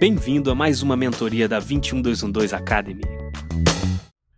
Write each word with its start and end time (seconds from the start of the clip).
Bem-vindo 0.00 0.50
a 0.50 0.54
mais 0.54 0.82
uma 0.82 0.96
mentoria 0.96 1.46
da 1.46 1.60
21212 1.60 2.54
Academy. 2.54 3.02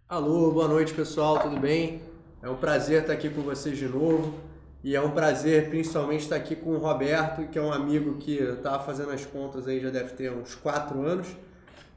Alô, 0.09 0.51
boa 0.51 0.67
noite 0.67 0.93
pessoal, 0.93 1.39
tudo 1.39 1.57
bem? 1.57 2.03
É 2.43 2.51
um 2.51 2.57
prazer 2.57 3.03
estar 3.03 3.13
aqui 3.13 3.31
com 3.31 3.43
vocês 3.43 3.79
de 3.79 3.87
novo 3.87 4.35
e 4.83 4.97
é 4.97 5.01
um 5.01 5.13
prazer 5.13 5.71
principalmente 5.71 6.23
estar 6.23 6.35
aqui 6.35 6.57
com 6.57 6.71
o 6.71 6.79
Roberto, 6.79 7.47
que 7.47 7.57
é 7.57 7.63
um 7.63 7.73
amigo 7.73 8.17
que 8.17 8.39
eu 8.39 8.55
estava 8.55 8.83
fazendo 8.83 9.13
as 9.13 9.25
contas 9.25 9.69
aí 9.69 9.79
já 9.79 9.91
deve 9.91 10.15
ter 10.15 10.33
uns 10.33 10.57
4 10.57 11.01
anos. 11.01 11.29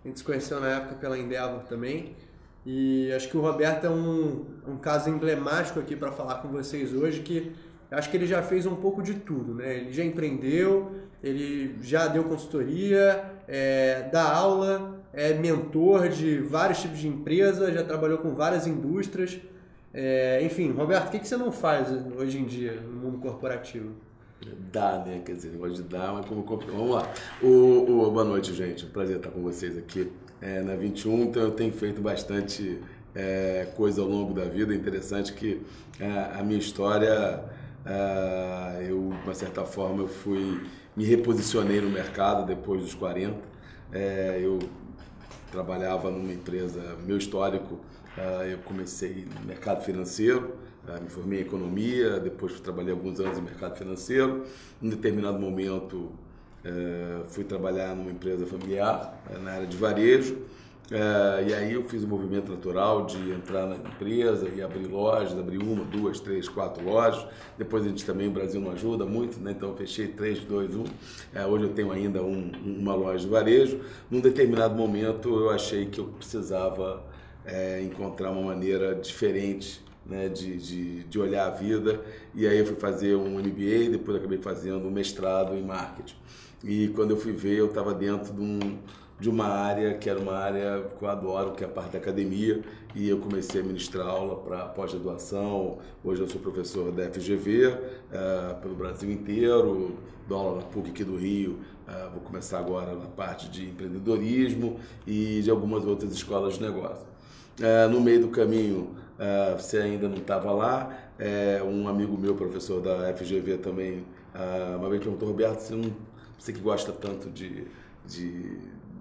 A 0.04 0.08
gente 0.08 0.20
se 0.20 0.24
conheceu 0.24 0.60
na 0.60 0.68
época 0.68 0.94
pela 0.98 1.18
Endeavor 1.18 1.64
também. 1.64 2.16
E 2.64 3.12
acho 3.14 3.28
que 3.28 3.36
o 3.36 3.42
Roberto 3.42 3.88
é 3.88 3.90
um, 3.90 4.46
um 4.68 4.78
caso 4.78 5.10
emblemático 5.10 5.80
aqui 5.80 5.96
para 5.96 6.12
falar 6.12 6.36
com 6.36 6.50
vocês 6.50 6.94
hoje, 6.94 7.22
que 7.22 7.52
acho 7.90 8.12
que 8.12 8.18
ele 8.18 8.28
já 8.28 8.44
fez 8.44 8.68
um 8.68 8.76
pouco 8.76 9.02
de 9.02 9.16
tudo, 9.16 9.56
né? 9.56 9.78
Ele 9.78 9.92
já 9.92 10.04
empreendeu, 10.04 10.92
ele 11.24 11.76
já 11.82 12.06
deu 12.06 12.26
consultoria, 12.26 13.34
é, 13.48 14.10
dá 14.12 14.24
aula, 14.24 15.04
é 15.14 15.34
mentor 15.34 16.10
de 16.10 16.40
vários 16.40 16.82
tipos 16.82 17.00
de 17.00 17.08
empresas, 17.08 17.74
já 17.74 17.84
trabalhou 17.84 18.18
com 18.18 18.34
várias 18.34 18.68
indústrias. 18.68 19.40
É, 19.94 20.44
enfim, 20.44 20.72
Roberto, 20.72 21.08
o 21.08 21.12
que, 21.12 21.20
que 21.20 21.28
você 21.28 21.38
não 21.38 21.52
faz 21.52 21.88
hoje 22.18 22.40
em 22.40 22.46
dia 22.46 22.82
no 22.82 22.92
mundo 22.92 23.18
corporativo? 23.18 23.92
Dá, 24.72 25.04
né? 25.06 25.22
Quer 25.26 25.34
dizer, 25.34 25.52
negócio 25.52 25.76
de 25.76 25.84
dar, 25.84 26.14
mas 26.14 26.26
como. 26.26 26.44
Vamos 26.44 26.92
lá. 26.92 27.10
O, 27.42 28.08
o, 28.08 28.12
boa 28.12 28.26
noite, 28.26 28.54
gente. 28.54 28.86
prazer 28.88 29.18
estar 29.18 29.30
com 29.30 29.42
vocês 29.42 29.78
aqui 29.78 30.12
é, 30.42 30.62
na 30.62 30.76
21. 30.76 31.24
Então, 31.24 31.42
eu 31.42 31.52
tenho 31.52 31.72
feito 31.72 32.02
bastante 32.02 32.80
é, 33.16 33.68
coisa 33.76 34.02
ao 34.02 34.08
longo 34.08 34.34
da 34.34 34.46
vida. 34.46 34.74
É 34.74 34.76
interessante 34.78 35.34
que 35.34 35.62
é, 36.00 36.38
a 36.38 36.44
minha 36.44 36.60
história, 36.60 37.44
é, 37.86 38.86
eu, 38.90 39.10
de 39.10 39.24
uma 39.24 39.34
certa 39.34 39.64
forma, 39.64 40.04
eu 40.04 40.08
fui. 40.08 40.62
Me 40.96 41.04
reposicionei 41.04 41.82
no 41.82 41.90
mercado 41.90 42.46
depois 42.46 42.82
dos 42.82 42.94
40. 42.94 43.38
É, 43.92 44.40
eu 44.42 44.60
trabalhava 45.52 46.10
numa 46.10 46.32
empresa, 46.32 46.98
meu 47.06 47.18
histórico, 47.18 47.76
uh, 48.18 48.44
eu 48.44 48.58
comecei 48.60 49.26
no 49.40 49.46
mercado 49.46 49.84
financeiro, 49.84 50.56
uh, 50.88 51.02
me 51.02 51.10
formei 51.10 51.40
em 51.40 51.42
economia, 51.44 52.20
depois 52.20 52.60
trabalhei 52.60 52.92
alguns 52.92 53.20
anos 53.20 53.38
no 53.38 53.44
mercado 53.44 53.78
financeiro. 53.78 54.44
Em 54.82 54.90
determinado 54.90 55.40
momento, 55.40 55.96
uh, 55.96 57.26
fui 57.28 57.44
trabalhar 57.44 57.96
numa 57.96 58.12
empresa 58.12 58.46
familiar, 58.46 59.22
na 59.42 59.52
área 59.52 59.68
de 59.68 59.78
varejo. 59.78 60.38
Uh, 60.92 61.50
e 61.50 61.54
aí 61.54 61.74
eu 61.74 61.84
fiz 61.84 62.04
o 62.04 62.08
movimento 62.08 62.52
natural 62.52 63.08
de 63.08 63.32
entrar 63.32 63.66
na 63.66 63.76
empresa 63.76 64.48
e 64.56 64.62
abrir 64.62 64.86
lojas, 64.86 65.38
abrir 65.38 65.58
uma, 65.58 65.84
duas, 65.84 66.20
três, 66.20 66.48
quatro 66.48 66.84
lojas. 66.84 67.26
Depois 67.58 67.84
a 67.84 67.88
gente 67.88 68.06
também, 68.06 68.28
o 68.28 68.32
Brasil 68.32 68.62
não 68.62 68.72
ajuda 68.72 69.04
muito, 69.04 69.40
né? 69.40 69.52
então 69.52 69.70
eu 69.70 69.76
fechei 69.76 70.10
três, 70.10 70.40
dois, 70.42 70.76
um. 70.76 70.84
Uh, 70.84 71.48
hoje 71.50 71.64
eu 71.64 71.74
tenho 71.74 71.92
ainda 71.92 72.22
um, 72.22 72.52
uma 72.64 72.94
loja 72.94 73.20
de 73.20 73.28
varejo. 73.28 73.80
Num 74.12 74.20
determinado 74.20 74.76
momento 74.76 75.30
eu 75.30 75.50
achei 75.50 75.88
que 75.88 76.00
eu 76.00 76.06
precisava 76.06 77.04
uh, 77.46 77.84
encontrar 77.84 78.30
uma 78.30 78.44
maneira 78.44 78.94
diferente 78.94 79.84
né, 80.06 80.30
de, 80.30 80.56
de, 80.58 81.04
de, 81.06 81.20
olhar 81.20 81.48
a 81.48 81.50
vida. 81.50 82.00
E 82.36 82.48
aí 82.48 82.60
eu 82.60 82.66
fui 82.66 82.76
fazer 82.76 83.16
um 83.16 83.40
MBA, 83.40 83.90
depois 83.90 84.18
acabei 84.18 84.38
fazendo 84.38 84.88
um 84.88 84.92
mestrado 84.92 85.56
em 85.56 85.64
marketing. 85.64 86.16
E 86.66 86.88
quando 86.90 87.12
eu 87.12 87.18
fui 87.18 87.32
ver, 87.32 87.60
eu 87.60 87.68
estava 87.68 87.94
dentro 87.94 88.34
de 88.34 88.42
um 88.42 88.78
de 89.20 89.30
uma 89.30 89.46
área 89.48 89.94
que 89.94 90.10
era 90.10 90.20
uma 90.20 90.34
área 90.34 90.86
que 90.98 91.04
eu 91.04 91.10
adoro, 91.10 91.52
que 91.54 91.64
é 91.64 91.68
a 91.68 91.70
parte 91.70 91.92
da 91.92 92.00
academia, 92.00 92.62
e 92.94 93.08
eu 93.08 93.18
comecei 93.20 93.62
a 93.62 93.64
ministrar 93.64 94.06
aula 94.08 94.36
para 94.36 94.66
pós-graduação. 94.66 95.78
Hoje 96.04 96.22
eu 96.22 96.28
sou 96.28 96.42
professor 96.42 96.92
da 96.92 97.10
FGV 97.10 97.68
uh, 97.68 97.78
eh, 98.12 98.56
pelo 98.62 98.76
Brasil 98.76 99.10
inteiro, 99.10 99.96
dou 100.28 100.38
aula 100.38 100.58
na 100.58 100.64
PUC 100.64 100.90
aqui 100.90 101.04
do 101.04 101.16
Rio. 101.16 101.60
Uh, 101.88 102.12
vou 102.12 102.22
começar 102.22 102.60
agora 102.60 102.94
na 102.94 103.06
parte 103.06 103.48
de 103.50 103.70
empreendedorismo 103.70 104.80
e 105.08 105.42
de 105.42 105.50
algumas 105.50 105.86
outras 105.86 106.12
escolas 106.12 106.56
de 106.56 106.64
negócio. 106.64 107.06
Uh, 107.60 107.90
no 107.90 108.02
meio 108.02 108.22
do 108.22 108.28
caminho, 108.28 108.96
você 109.56 109.78
ainda 109.78 110.10
não 110.10 110.18
estava 110.18 110.52
lá, 110.52 110.94
um 111.66 111.88
amigo 111.88 112.18
meu, 112.18 112.36
professor 112.36 112.82
da 112.82 113.14
FGV 113.14 113.60
também, 113.60 114.04
uma 114.78 114.90
vez 114.90 115.02
perguntou, 115.02 115.30
Roberto, 115.30 115.62
você, 115.62 115.74
não, 115.74 115.90
você 116.38 116.54
que 116.54 116.60
gosta 116.60 116.92
tanto 116.92 117.30
de, 117.30 117.68
de 118.06 118.58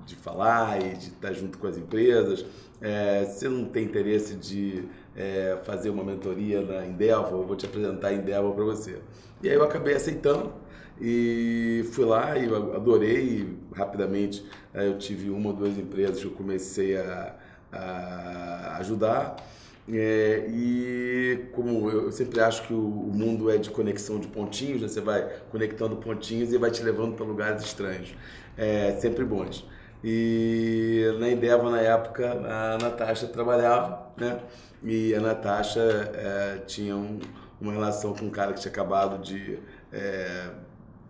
de 0.06 0.14
falar 0.16 0.80
e 0.82 0.96
de 0.96 1.08
estar 1.08 1.32
junto 1.32 1.58
com 1.58 1.66
as 1.66 1.76
empresas. 1.76 2.44
É, 2.80 3.24
se 3.24 3.48
não 3.48 3.64
tem 3.64 3.84
interesse 3.84 4.34
de 4.34 4.84
é, 5.16 5.58
fazer 5.64 5.90
uma 5.90 6.04
mentoria 6.04 6.60
na 6.60 6.86
Endeavor, 6.86 7.40
eu 7.40 7.46
vou 7.46 7.56
te 7.56 7.66
apresentar 7.66 8.08
a 8.08 8.14
Endeavor 8.14 8.54
para 8.54 8.64
você. 8.64 8.98
E 9.42 9.48
aí 9.48 9.54
eu 9.54 9.62
acabei 9.62 9.94
aceitando 9.94 10.52
e 11.00 11.84
fui 11.92 12.04
lá 12.04 12.36
e 12.38 12.46
adorei 12.74 13.56
rapidamente. 13.74 14.44
É, 14.72 14.86
eu 14.86 14.98
tive 14.98 15.30
uma 15.30 15.50
ou 15.50 15.56
duas 15.56 15.78
empresas 15.78 16.20
que 16.20 16.26
eu 16.26 16.32
comecei 16.32 16.96
a, 16.96 17.34
a 17.72 18.76
ajudar. 18.78 19.36
É, 19.86 20.46
e 20.48 21.46
como 21.52 21.90
eu 21.90 22.10
sempre 22.10 22.40
acho 22.40 22.66
que 22.66 22.72
o, 22.72 22.78
mundo 22.78 23.50
é 23.50 23.58
de 23.58 23.68
conexão 23.68 24.18
de 24.18 24.26
pontinhos, 24.28 24.80
né? 24.80 24.88
você 24.88 25.00
vai 25.00 25.28
conectando 25.50 25.96
pontinhos 25.96 26.52
e 26.52 26.58
vai 26.58 26.70
te 26.70 26.82
levando 26.82 27.14
para 27.14 27.26
lugares 27.26 27.62
estranhos, 27.62 28.14
é, 28.56 28.92
sempre 28.98 29.24
bons. 29.24 29.66
E 30.02 31.14
na 31.18 31.30
Endeavor, 31.30 31.70
na 31.70 31.80
época, 31.80 32.30
a 32.30 32.78
Natasha 32.78 33.26
trabalhava, 33.26 34.10
né? 34.18 34.38
E 34.82 35.14
a 35.14 35.20
Natasha 35.20 35.80
é, 35.80 36.58
tinha 36.66 36.94
um, 36.94 37.18
uma 37.58 37.72
relação 37.72 38.12
com 38.14 38.26
um 38.26 38.30
cara 38.30 38.52
que 38.52 38.60
tinha 38.60 38.70
acabado 38.70 39.22
de 39.22 39.58
é, 39.90 40.50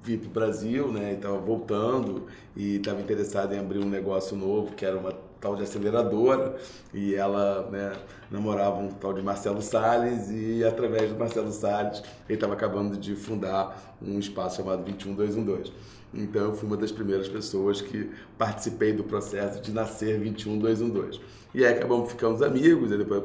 vir 0.00 0.18
para 0.20 0.28
o 0.28 0.30
Brasil, 0.30 0.92
né? 0.92 1.12
E 1.12 1.14
estava 1.16 1.38
voltando 1.38 2.28
e 2.56 2.76
estava 2.76 3.00
interessado 3.00 3.52
em 3.52 3.58
abrir 3.58 3.80
um 3.80 3.88
negócio 3.88 4.36
novo, 4.36 4.74
que 4.74 4.86
era 4.86 4.96
uma 4.96 5.12
tal 5.44 5.54
de 5.54 5.62
aceleradora. 5.62 6.56
E 6.94 7.14
ela 7.14 7.68
né, 7.70 7.92
namorava 8.30 8.78
um 8.78 8.88
tal 8.88 9.12
de 9.12 9.20
Marcelo 9.20 9.60
Salles 9.60 10.30
e 10.30 10.64
através 10.64 11.10
do 11.10 11.18
Marcelo 11.18 11.52
Salles 11.52 12.02
ele 12.26 12.36
estava 12.36 12.54
acabando 12.54 12.96
de 12.96 13.14
fundar 13.14 13.94
um 14.00 14.18
espaço 14.18 14.56
chamado 14.56 14.82
21212. 14.82 15.70
Então 16.14 16.44
eu 16.44 16.52
fui 16.54 16.66
uma 16.66 16.76
das 16.76 16.92
primeiras 16.92 17.28
pessoas 17.28 17.80
que 17.80 18.10
participei 18.38 18.92
do 18.92 19.04
processo 19.04 19.60
de 19.60 19.72
nascer 19.72 20.18
21212. 20.18 21.20
E 21.52 21.64
aí 21.64 21.74
acabamos 21.74 22.10
ficando 22.10 22.44
amigos, 22.44 22.90
e 22.90 22.96
depois 22.96 23.22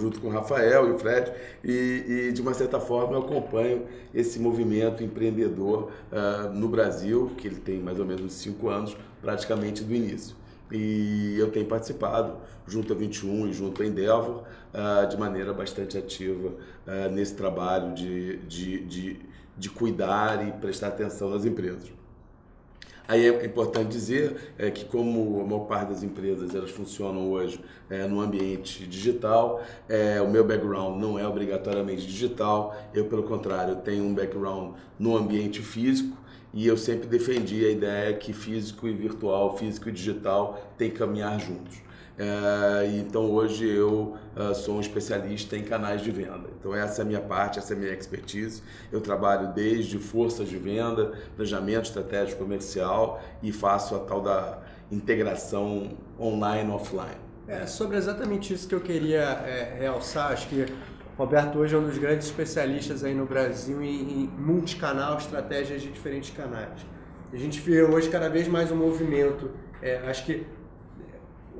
junto 0.00 0.20
com 0.20 0.28
o 0.28 0.30
Rafael 0.30 0.88
e 0.88 0.92
o 0.92 0.98
Fred, 0.98 1.32
e, 1.62 2.28
e 2.28 2.32
de 2.32 2.42
uma 2.42 2.54
certa 2.54 2.80
forma 2.80 3.14
eu 3.14 3.20
acompanho 3.20 3.86
esse 4.12 4.38
movimento 4.40 5.02
empreendedor 5.02 5.90
uh, 6.12 6.52
no 6.52 6.68
Brasil, 6.68 7.32
que 7.36 7.46
ele 7.46 7.56
tem 7.56 7.78
mais 7.78 7.98
ou 8.00 8.06
menos 8.06 8.32
cinco 8.32 8.68
anos, 8.68 8.96
praticamente 9.20 9.84
do 9.84 9.94
início. 9.94 10.37
E 10.70 11.36
eu 11.38 11.50
tenho 11.50 11.66
participado 11.66 12.36
junto 12.66 12.92
a 12.92 12.96
21 12.96 13.48
e 13.48 13.52
junto 13.52 13.82
a 13.82 13.86
Endeavor 13.86 14.42
uh, 14.74 15.08
de 15.08 15.16
maneira 15.16 15.52
bastante 15.52 15.96
ativa 15.96 16.48
uh, 16.48 17.10
nesse 17.10 17.34
trabalho 17.34 17.94
de, 17.94 18.36
de, 18.38 18.84
de, 18.84 19.20
de 19.56 19.70
cuidar 19.70 20.46
e 20.46 20.52
prestar 20.52 20.88
atenção 20.88 21.30
nas 21.30 21.44
empresas. 21.44 21.98
Aí 23.08 23.26
é 23.26 23.46
importante 23.46 23.88
dizer 23.88 24.52
é, 24.58 24.70
que 24.70 24.84
como 24.84 25.40
a 25.40 25.44
maior 25.44 25.64
parte 25.64 25.88
das 25.88 26.02
empresas 26.02 26.54
elas 26.54 26.70
funcionam 26.70 27.30
hoje 27.30 27.58
é, 27.88 28.06
no 28.06 28.20
ambiente 28.20 28.86
digital, 28.86 29.62
é, 29.88 30.20
o 30.20 30.30
meu 30.30 30.44
background 30.44 31.00
não 31.00 31.18
é 31.18 31.26
obrigatoriamente 31.26 32.06
digital, 32.06 32.76
eu 32.92 33.06
pelo 33.06 33.22
contrário 33.22 33.76
tenho 33.76 34.04
um 34.04 34.12
background 34.12 34.74
no 34.98 35.16
ambiente 35.16 35.62
físico 35.62 36.14
e 36.52 36.66
eu 36.66 36.76
sempre 36.76 37.06
defendi 37.06 37.64
a 37.64 37.70
ideia 37.70 38.14
que 38.14 38.32
físico 38.32 38.88
e 38.88 38.94
virtual, 38.94 39.56
físico 39.56 39.88
e 39.88 39.92
digital 39.92 40.72
têm 40.76 40.90
que 40.90 40.98
caminhar 40.98 41.38
juntos. 41.38 41.88
É, 42.18 42.96
então 42.96 43.30
hoje 43.30 43.64
eu 43.64 44.16
uh, 44.36 44.52
sou 44.52 44.76
um 44.76 44.80
especialista 44.80 45.56
em 45.56 45.62
canais 45.62 46.02
de 46.02 46.10
venda. 46.10 46.48
Então 46.58 46.74
essa 46.74 47.02
é 47.02 47.04
a 47.04 47.06
minha 47.06 47.20
parte, 47.20 47.60
essa 47.60 47.74
é 47.74 47.76
a 47.76 47.78
minha 47.78 47.92
expertise. 47.92 48.60
Eu 48.90 49.00
trabalho 49.00 49.52
desde 49.54 49.98
forças 49.98 50.48
de 50.48 50.56
venda, 50.56 51.12
planejamento 51.36 51.84
estratégico 51.84 52.42
comercial 52.42 53.22
e 53.40 53.52
faço 53.52 53.94
a 53.94 54.00
tal 54.00 54.20
da 54.20 54.58
integração 54.90 55.96
online 56.18 56.70
offline. 56.72 57.28
É 57.46 57.66
sobre 57.66 57.96
exatamente 57.96 58.52
isso 58.52 58.66
que 58.66 58.74
eu 58.74 58.80
queria 58.80 59.22
é, 59.22 59.76
realçar. 59.78 60.32
Acho 60.32 60.48
que 60.48 60.66
Roberto 61.18 61.58
hoje 61.58 61.74
é 61.74 61.78
um 61.78 61.82
dos 61.82 61.98
grandes 61.98 62.28
especialistas 62.28 63.02
aí 63.02 63.12
no 63.12 63.26
Brasil 63.26 63.82
em, 63.82 64.22
em 64.22 64.30
multicanal, 64.38 65.18
estratégias 65.18 65.82
de 65.82 65.90
diferentes 65.90 66.30
canais. 66.30 66.86
A 67.32 67.36
gente 67.36 67.58
vê 67.58 67.82
hoje 67.82 68.08
cada 68.08 68.28
vez 68.28 68.46
mais 68.46 68.70
um 68.70 68.76
movimento. 68.76 69.50
É, 69.82 69.96
acho 70.08 70.24
que 70.24 70.46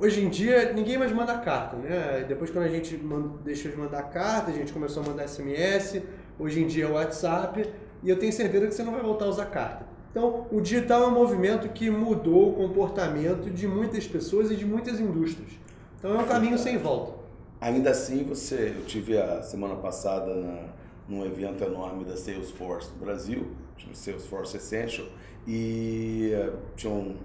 Hoje 0.01 0.23
em 0.23 0.29
dia, 0.29 0.71
ninguém 0.71 0.97
mais 0.97 1.11
manda 1.11 1.37
carta, 1.39 1.75
né? 1.75 2.23
Depois, 2.25 2.49
quando 2.49 2.63
a 2.63 2.69
gente 2.69 2.97
deixou 3.43 3.69
de 3.69 3.75
mandar 3.75 4.03
carta, 4.03 4.49
a 4.49 4.53
gente 4.53 4.71
começou 4.71 5.03
a 5.03 5.07
mandar 5.07 5.27
SMS. 5.27 6.01
Hoje 6.39 6.63
em 6.63 6.67
dia 6.67 6.85
é 6.85 6.87
WhatsApp. 6.87 7.69
E 8.01 8.09
eu 8.09 8.17
tenho 8.17 8.31
certeza 8.31 8.65
que 8.65 8.73
você 8.73 8.81
não 8.81 8.93
vai 8.93 9.01
voltar 9.01 9.25
a 9.25 9.27
usar 9.27 9.47
carta. 9.47 9.85
Então, 10.09 10.47
o 10.53 10.61
digital 10.61 11.03
é 11.03 11.07
um 11.07 11.11
movimento 11.11 11.67
que 11.67 11.89
mudou 11.89 12.51
o 12.51 12.53
comportamento 12.53 13.49
de 13.49 13.67
muitas 13.67 14.07
pessoas 14.07 14.49
e 14.51 14.55
de 14.55 14.65
muitas 14.65 15.01
indústrias. 15.01 15.51
Então, 15.97 16.15
é 16.15 16.23
um 16.23 16.25
caminho 16.25 16.57
sem 16.57 16.77
volta. 16.77 17.18
Ainda 17.61 17.89
assim, 17.91 18.23
você, 18.23 18.73
eu 18.77 18.85
tive 18.85 19.17
a 19.17 19.41
semana 19.41 19.75
passada 19.75 20.33
na, 20.33 20.69
num 21.09 21.25
evento 21.25 21.61
enorme 21.63 22.05
da 22.05 22.15
Salesforce 22.15 22.89
do 22.91 23.03
Brasil, 23.03 23.47
Salesforce 23.93 24.55
Essential, 24.55 25.05
e 25.45 26.31
uh, 26.33 26.57
tinham 26.77 27.15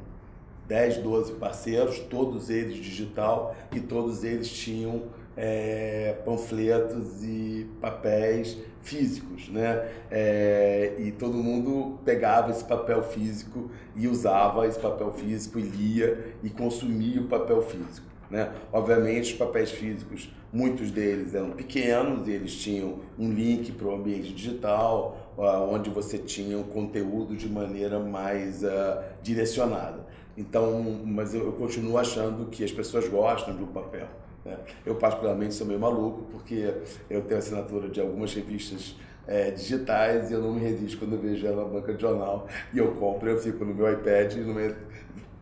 10, 0.67 0.99
12 0.99 1.35
parceiros, 1.35 2.01
todos 2.01 2.51
eles 2.51 2.77
digital 2.77 3.55
e 3.73 3.79
todos 3.81 4.25
eles 4.25 4.49
tinham 4.49 5.05
é, 5.37 6.17
panfletos 6.25 7.23
e 7.23 7.69
papéis 7.81 8.57
físicos, 8.81 9.49
né? 9.49 9.89
É, 10.11 10.95
e 10.99 11.13
todo 11.13 11.35
mundo 11.35 11.99
pegava 12.05 12.51
esse 12.51 12.65
papel 12.65 13.03
físico 13.03 13.71
e 13.95 14.09
usava 14.09 14.67
esse 14.67 14.79
papel 14.79 15.13
físico 15.13 15.59
e 15.59 15.63
lia 15.63 16.35
e 16.43 16.51
consumia 16.51 17.21
o 17.21 17.27
papel 17.27 17.63
físico. 17.63 18.14
Né? 18.35 18.51
Obviamente, 18.73 19.31
os 19.31 19.39
papéis 19.39 19.71
físicos, 19.71 20.29
muitos 20.53 20.91
deles 20.91 21.37
eram 21.37 21.53
pequenos, 21.53 22.27
e 22.27 22.33
eles 22.33 22.53
tinham 22.53 22.99
um 23.17 23.31
link 23.33 23.71
para 23.71 23.87
o 23.87 23.95
ambiente 23.95 24.35
digital, 24.35 25.33
onde 25.71 25.89
você 25.89 26.19
tinha 26.19 26.59
o 26.59 26.65
conteúdo 26.65 27.37
de 27.37 27.49
maneira 27.49 28.01
mais 28.01 28.65
uh, 28.65 29.05
direcionada. 29.23 30.05
Então, 30.37 30.83
mas 31.05 31.33
eu, 31.33 31.47
eu, 31.47 31.53
continuo 31.53 31.97
achando 31.97 32.47
que 32.47 32.65
as 32.65 32.73
pessoas 32.73 33.07
gostam 33.07 33.55
do 33.55 33.69
papel. 33.69 34.09
Né? 34.45 34.59
Eu, 34.85 34.97
particularmente, 34.97 35.55
sou 35.55 35.65
meio 35.65 35.79
maluco, 35.79 36.23
porque 36.33 36.75
eu 37.09 37.23
tenho 37.23 37.39
assinatura 37.39 37.89
de 37.89 38.01
algumas 38.01 38.35
revistas 38.35 38.97
é, 39.29 39.53
digitais 39.53 40.29
e 40.33 40.35
eu 40.35 40.43
não 40.43 40.53
me 40.53 40.61
resisto 40.61 40.99
quando 40.99 41.13
eu 41.13 41.21
vejo 41.21 41.47
ela 41.47 41.63
na 41.63 41.69
banca 41.69 41.95
de 41.95 42.03
jornal 42.03 42.49
e 42.75 42.79
eu 42.79 42.93
compro, 42.97 43.31
eu 43.31 43.39
fico 43.39 43.65
no 43.65 43.73
meu 43.73 43.91
iPad, 43.91 44.35
no 44.35 44.53
meu, 44.53 44.75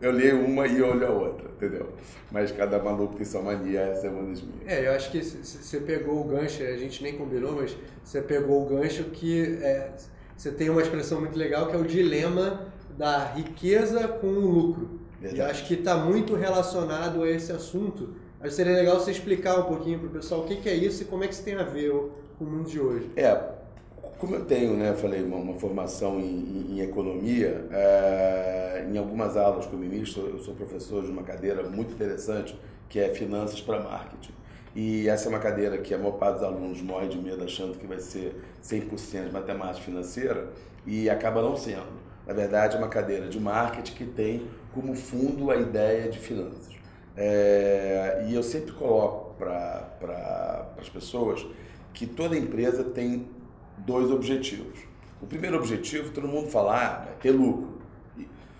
eu 0.02 0.10
leio 0.10 0.44
uma 0.44 0.66
e 0.66 0.82
olho 0.82 1.06
a 1.06 1.10
outra, 1.10 1.48
entendeu? 1.56 1.88
Mas 2.30 2.50
cada 2.50 2.78
maluco 2.82 3.14
tem 3.14 3.24
sua 3.24 3.40
mania, 3.40 3.80
essa 3.80 4.08
é 4.08 4.10
uma 4.10 4.28
das 4.28 4.42
minhas. 4.42 4.66
É, 4.66 4.88
eu 4.88 4.92
acho 4.92 5.10
que 5.12 5.22
você 5.22 5.78
pegou 5.80 6.20
o 6.20 6.24
gancho, 6.24 6.62
a 6.62 6.76
gente 6.76 7.02
nem 7.02 7.16
combinou, 7.16 7.52
mas 7.52 7.76
você 8.02 8.20
pegou 8.20 8.66
o 8.66 8.68
gancho 8.68 9.04
que 9.04 9.58
é, 9.62 9.92
você 10.36 10.50
tem 10.50 10.68
uma 10.68 10.82
expressão 10.82 11.20
muito 11.20 11.38
legal 11.38 11.68
que 11.68 11.76
é 11.76 11.78
o 11.78 11.84
dilema 11.84 12.66
da 12.98 13.24
riqueza 13.32 14.08
com 14.08 14.26
o 14.26 14.50
lucro. 14.50 15.00
Verdade. 15.20 15.40
E 15.40 15.42
acho 15.42 15.66
que 15.66 15.74
está 15.74 15.96
muito 15.96 16.34
relacionado 16.34 17.22
a 17.22 17.30
esse 17.30 17.52
assunto. 17.52 18.16
Acho 18.40 18.50
que 18.50 18.56
seria 18.56 18.74
legal 18.74 18.98
você 18.98 19.12
explicar 19.12 19.56
um 19.60 19.64
pouquinho 19.64 20.00
para 20.00 20.08
o 20.08 20.10
pessoal 20.10 20.40
o 20.40 20.44
que, 20.44 20.56
que 20.56 20.68
é 20.68 20.74
isso 20.74 21.02
e 21.02 21.04
como 21.06 21.22
é 21.22 21.28
que 21.28 21.34
isso 21.34 21.44
tem 21.44 21.54
a 21.54 21.62
ver 21.62 21.92
com 22.36 22.44
o 22.44 22.46
mundo 22.48 22.68
de 22.68 22.80
hoje. 22.80 23.08
É, 23.14 23.40
como 24.22 24.36
eu 24.36 24.44
tenho, 24.44 24.76
né, 24.76 24.94
falei, 24.94 25.20
uma, 25.20 25.36
uma 25.36 25.54
formação 25.54 26.20
em, 26.20 26.24
em, 26.24 26.76
em 26.76 26.80
economia, 26.80 27.66
é, 27.72 28.86
em 28.88 28.96
algumas 28.96 29.36
aulas 29.36 29.66
que 29.66 29.72
eu 29.72 29.78
ministro, 29.80 30.28
eu 30.28 30.38
sou 30.38 30.54
professor 30.54 31.02
de 31.02 31.10
uma 31.10 31.24
cadeira 31.24 31.64
muito 31.64 31.92
interessante, 31.92 32.56
que 32.88 33.00
é 33.00 33.12
Finanças 33.12 33.60
para 33.60 33.80
Marketing. 33.80 34.30
E 34.76 35.08
essa 35.08 35.26
é 35.26 35.28
uma 35.28 35.40
cadeira 35.40 35.76
que 35.78 35.92
a 35.92 35.98
maior 35.98 36.12
parte 36.12 36.34
dos 36.34 36.44
alunos 36.44 36.80
morre 36.80 37.08
de 37.08 37.18
medo 37.18 37.42
achando 37.42 37.76
que 37.76 37.84
vai 37.84 37.98
ser 37.98 38.36
100% 38.62 39.26
de 39.26 39.32
matemática 39.32 39.84
financeira 39.84 40.50
e 40.86 41.10
acaba 41.10 41.42
não 41.42 41.56
sendo. 41.56 42.00
Na 42.24 42.32
verdade, 42.32 42.76
é 42.76 42.78
uma 42.78 42.86
cadeira 42.86 43.26
de 43.26 43.40
marketing 43.40 43.92
que 43.92 44.04
tem 44.04 44.46
como 44.72 44.94
fundo 44.94 45.50
a 45.50 45.56
ideia 45.56 46.08
de 46.08 46.20
finanças. 46.20 46.72
É, 47.16 48.24
e 48.28 48.36
eu 48.36 48.42
sempre 48.44 48.70
coloco 48.70 49.34
para 49.34 49.96
pra, 49.98 50.74
as 50.78 50.88
pessoas 50.88 51.44
que 51.92 52.06
toda 52.06 52.38
empresa 52.38 52.84
tem 52.84 53.26
dois 53.86 54.10
objetivos. 54.10 54.80
O 55.20 55.26
primeiro 55.26 55.56
objetivo, 55.56 56.10
todo 56.10 56.26
mundo 56.26 56.48
fala, 56.48 56.76
ah, 56.76 57.08
é 57.10 57.14
ter 57.20 57.30
lucro. 57.30 57.78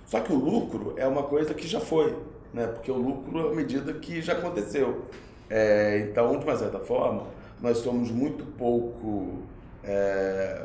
Só 0.07 0.21
que 0.21 0.33
o 0.33 0.37
lucro 0.37 0.95
é 0.97 1.07
uma 1.07 1.23
coisa 1.23 1.55
que 1.55 1.67
já 1.67 1.81
foi, 1.81 2.17
né? 2.53 2.67
porque 2.67 2.91
o 2.91 2.97
lucro 2.97 3.39
é 3.39 3.43
uma 3.45 3.55
medida 3.55 3.93
que 3.95 4.21
já 4.21 4.35
aconteceu. 4.35 5.07
É, 5.49 6.07
então, 6.11 6.39
de 6.39 6.45
uma 6.45 6.57
certa 6.57 6.79
forma, 6.79 7.25
nós 7.61 7.79
somos 7.79 8.11
muito 8.11 8.45
pouco. 8.57 9.39
É, 9.83 10.65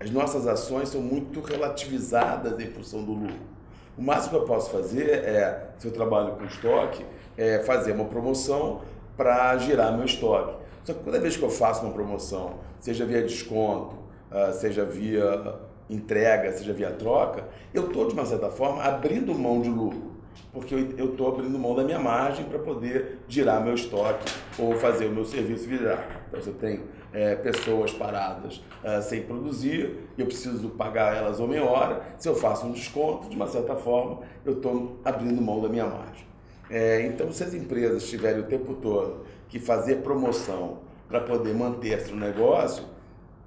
as 0.00 0.10
nossas 0.10 0.46
ações 0.46 0.88
são 0.88 1.00
muito 1.00 1.40
relativizadas 1.40 2.58
em 2.58 2.66
função 2.66 3.04
do 3.04 3.12
lucro. 3.12 3.52
O 3.96 4.02
máximo 4.02 4.30
que 4.30 4.36
eu 4.36 4.44
posso 4.44 4.70
fazer 4.70 5.10
é, 5.10 5.68
se 5.78 5.86
eu 5.86 5.92
trabalho 5.92 6.32
com 6.32 6.44
estoque, 6.44 7.04
é 7.36 7.60
fazer 7.60 7.92
uma 7.92 8.06
promoção 8.06 8.80
para 9.16 9.56
girar 9.58 9.94
meu 9.96 10.04
estoque. 10.04 10.61
Só 10.84 10.92
que 10.92 11.04
toda 11.04 11.20
vez 11.20 11.36
que 11.36 11.42
eu 11.42 11.50
faço 11.50 11.84
uma 11.84 11.92
promoção, 11.92 12.54
seja 12.78 13.04
via 13.04 13.22
desconto, 13.22 13.96
uh, 14.30 14.52
seja 14.52 14.84
via 14.84 15.60
entrega, 15.88 16.52
seja 16.52 16.72
via 16.72 16.90
troca, 16.90 17.46
eu 17.72 17.86
estou, 17.86 18.08
de 18.08 18.14
uma 18.14 18.24
certa 18.24 18.48
forma, 18.48 18.82
abrindo 18.82 19.34
mão 19.34 19.60
de 19.60 19.68
lucro. 19.68 20.12
Porque 20.52 20.74
eu 20.74 21.10
estou 21.10 21.28
abrindo 21.28 21.58
mão 21.58 21.74
da 21.74 21.84
minha 21.84 21.98
margem 21.98 22.44
para 22.44 22.58
poder 22.58 23.20
girar 23.28 23.62
meu 23.62 23.74
estoque 23.74 24.32
ou 24.58 24.74
fazer 24.76 25.06
o 25.06 25.10
meu 25.10 25.24
serviço 25.24 25.68
virar. 25.68 26.24
Então, 26.28 26.40
você 26.40 26.50
tem 26.52 26.82
é, 27.12 27.36
pessoas 27.36 27.92
paradas 27.92 28.56
uh, 28.82 29.02
sem 29.02 29.22
produzir, 29.22 30.08
eu 30.16 30.26
preciso 30.26 30.70
pagar 30.70 31.16
elas 31.16 31.38
ou 31.38 31.50
hora. 31.64 32.02
Se 32.18 32.28
eu 32.28 32.34
faço 32.34 32.66
um 32.66 32.72
desconto, 32.72 33.28
de 33.28 33.36
uma 33.36 33.46
certa 33.46 33.76
forma, 33.76 34.20
eu 34.44 34.54
estou 34.54 34.98
abrindo 35.04 35.40
mão 35.40 35.60
da 35.60 35.68
minha 35.68 35.86
margem. 35.86 36.26
É, 36.70 37.02
então, 37.02 37.30
se 37.30 37.44
as 37.44 37.52
empresas 37.52 38.08
tiverem 38.08 38.40
o 38.40 38.46
tempo 38.46 38.74
todo 38.74 39.24
que 39.52 39.58
fazer 39.58 39.96
promoção 39.96 40.78
para 41.06 41.20
poder 41.20 41.54
manter-se 41.54 42.10
no 42.10 42.16
negócio, 42.16 42.84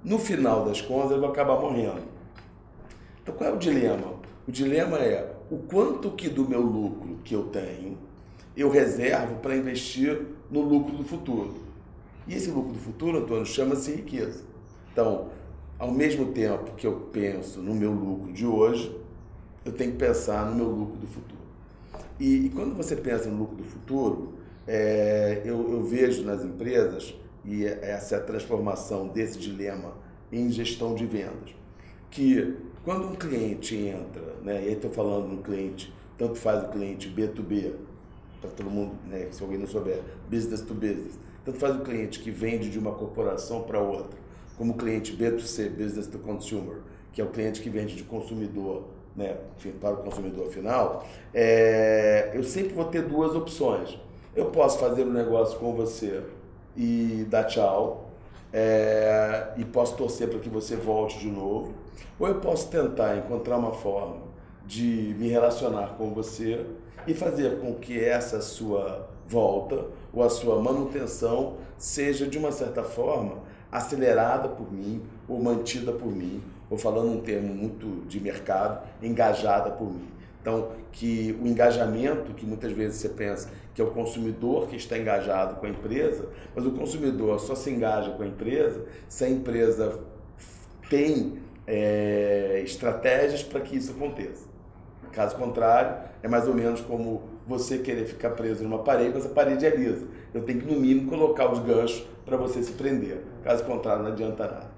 no 0.04 0.20
final 0.20 0.64
das 0.64 0.80
contas 0.80 1.10
ele 1.10 1.20
vai 1.20 1.30
acabar 1.30 1.60
morrendo. 1.60 2.04
Então 3.20 3.34
qual 3.34 3.50
é 3.50 3.52
o 3.52 3.56
dilema? 3.56 4.14
O 4.46 4.52
dilema 4.52 4.98
é 4.98 5.34
o 5.50 5.58
quanto 5.58 6.12
que 6.12 6.28
do 6.28 6.48
meu 6.48 6.60
lucro 6.60 7.18
que 7.24 7.34
eu 7.34 7.48
tenho 7.48 7.98
eu 8.56 8.70
reservo 8.70 9.40
para 9.40 9.56
investir 9.56 10.28
no 10.48 10.60
lucro 10.60 10.96
do 10.96 11.02
futuro. 11.02 11.56
E 12.26 12.34
esse 12.34 12.50
lucro 12.52 12.72
do 12.72 12.78
futuro, 12.78 13.18
Antônio, 13.18 13.44
chama-se 13.44 13.90
riqueza. 13.90 14.44
Então, 14.92 15.28
ao 15.78 15.90
mesmo 15.90 16.26
tempo 16.26 16.72
que 16.76 16.86
eu 16.86 17.08
penso 17.12 17.60
no 17.60 17.74
meu 17.74 17.90
lucro 17.90 18.32
de 18.32 18.46
hoje, 18.46 18.96
eu 19.64 19.72
tenho 19.72 19.90
que 19.90 19.98
pensar 19.98 20.46
no 20.46 20.54
meu 20.54 20.68
lucro 20.68 20.96
do 20.98 21.06
futuro. 21.08 21.40
E, 22.18 22.46
e 22.46 22.48
quando 22.48 22.76
você 22.76 22.94
pensa 22.94 23.28
no 23.28 23.36
lucro 23.36 23.56
do 23.56 23.64
futuro, 23.64 24.35
é, 24.66 25.42
eu, 25.44 25.72
eu, 25.72 25.84
vejo 25.84 26.24
nas 26.24 26.44
empresas, 26.44 27.14
e 27.44 27.64
essa 27.64 28.16
é 28.16 28.18
a 28.18 28.22
transformação 28.22 29.08
desse 29.08 29.38
dilema 29.38 29.94
em 30.32 30.50
gestão 30.50 30.94
de 30.94 31.06
vendas, 31.06 31.54
que 32.10 32.56
quando 32.84 33.06
um 33.06 33.14
cliente 33.14 33.76
entra, 33.76 34.34
né, 34.42 34.64
e 34.66 34.72
estou 34.72 34.90
falando 34.90 35.28
no 35.28 35.42
cliente, 35.42 35.92
tanto 36.18 36.34
faz 36.34 36.64
o 36.64 36.68
cliente 36.68 37.08
B2B, 37.08 37.72
para 38.40 38.50
todo 38.50 38.70
mundo, 38.70 38.94
né, 39.06 39.28
se 39.30 39.42
alguém 39.42 39.58
não 39.58 39.66
souber, 39.66 40.00
business 40.28 40.60
to 40.62 40.74
business, 40.74 41.18
tanto 41.44 41.58
faz 41.58 41.76
o 41.76 41.80
cliente 41.80 42.18
que 42.18 42.30
vende 42.30 42.68
de 42.68 42.78
uma 42.78 42.92
corporação 42.92 43.62
para 43.62 43.80
outra, 43.80 44.18
como 44.56 44.72
o 44.72 44.76
cliente 44.76 45.16
B2C, 45.16 45.70
business 45.70 46.06
to 46.06 46.18
consumer, 46.18 46.78
que 47.12 47.20
é 47.20 47.24
o 47.24 47.28
cliente 47.28 47.60
que 47.60 47.70
vende 47.70 47.94
de 47.94 48.02
consumidor 48.02 48.88
né, 49.14 49.36
para 49.80 49.94
o 49.94 49.96
consumidor 49.98 50.48
final, 50.50 51.06
é, 51.32 52.32
eu 52.34 52.44
sempre 52.44 52.74
vou 52.74 52.84
ter 52.84 53.02
duas 53.02 53.34
opções 53.34 53.98
eu 54.36 54.46
posso 54.46 54.78
fazer 54.78 55.04
um 55.04 55.12
negócio 55.12 55.58
com 55.58 55.74
você 55.74 56.22
e 56.76 57.26
dar 57.28 57.44
tchau, 57.44 58.10
é, 58.52 59.48
e 59.56 59.64
posso 59.64 59.96
torcer 59.96 60.28
para 60.28 60.38
que 60.38 60.48
você 60.48 60.76
volte 60.76 61.18
de 61.18 61.28
novo, 61.28 61.74
ou 62.18 62.28
eu 62.28 62.36
posso 62.36 62.68
tentar 62.68 63.16
encontrar 63.16 63.56
uma 63.56 63.72
forma 63.72 64.18
de 64.66 65.16
me 65.18 65.28
relacionar 65.28 65.94
com 65.96 66.12
você 66.12 66.66
e 67.06 67.14
fazer 67.14 67.60
com 67.60 67.74
que 67.74 67.98
essa 67.98 68.42
sua 68.42 69.08
volta 69.26 69.86
ou 70.12 70.22
a 70.22 70.28
sua 70.28 70.60
manutenção 70.60 71.54
seja 71.78 72.26
de 72.26 72.36
uma 72.36 72.52
certa 72.52 72.82
forma 72.82 73.38
acelerada 73.70 74.48
por 74.48 74.72
mim 74.72 75.02
ou 75.28 75.42
mantida 75.42 75.92
por 75.92 76.10
mim, 76.12 76.42
ou 76.70 76.76
falando 76.76 77.10
um 77.10 77.20
termo 77.20 77.54
muito 77.54 78.06
de 78.06 78.20
mercado, 78.20 78.86
engajada 79.02 79.70
por 79.70 79.86
mim. 79.86 80.08
Então, 80.46 80.68
que 80.92 81.36
o 81.42 81.46
engajamento, 81.48 82.32
que 82.32 82.46
muitas 82.46 82.70
vezes 82.70 83.00
você 83.00 83.08
pensa 83.08 83.50
que 83.74 83.82
é 83.82 83.84
o 83.84 83.90
consumidor 83.90 84.68
que 84.68 84.76
está 84.76 84.96
engajado 84.96 85.56
com 85.56 85.66
a 85.66 85.68
empresa, 85.68 86.28
mas 86.54 86.64
o 86.64 86.70
consumidor 86.70 87.40
só 87.40 87.56
se 87.56 87.68
engaja 87.68 88.12
com 88.12 88.22
a 88.22 88.26
empresa 88.28 88.86
se 89.08 89.24
a 89.24 89.28
empresa 89.28 89.98
tem 90.88 91.40
é, 91.66 92.62
estratégias 92.64 93.42
para 93.42 93.58
que 93.58 93.76
isso 93.76 93.90
aconteça. 93.90 94.46
Caso 95.10 95.34
contrário, 95.34 95.96
é 96.22 96.28
mais 96.28 96.46
ou 96.46 96.54
menos 96.54 96.80
como 96.80 97.24
você 97.44 97.78
querer 97.78 98.04
ficar 98.04 98.30
preso 98.30 98.62
numa 98.62 98.84
parede, 98.84 99.14
mas 99.14 99.26
a 99.26 99.30
parede 99.30 99.66
é 99.66 99.76
lisa. 99.76 100.06
Eu 100.32 100.42
tenho 100.42 100.60
que, 100.60 100.72
no 100.72 100.78
mínimo, 100.78 101.10
colocar 101.10 101.50
os 101.50 101.58
ganchos 101.58 102.06
para 102.24 102.36
você 102.36 102.62
se 102.62 102.70
prender. 102.70 103.20
Caso 103.42 103.64
contrário, 103.64 104.04
não 104.04 104.12
adianta 104.12 104.44
nada. 104.44 104.76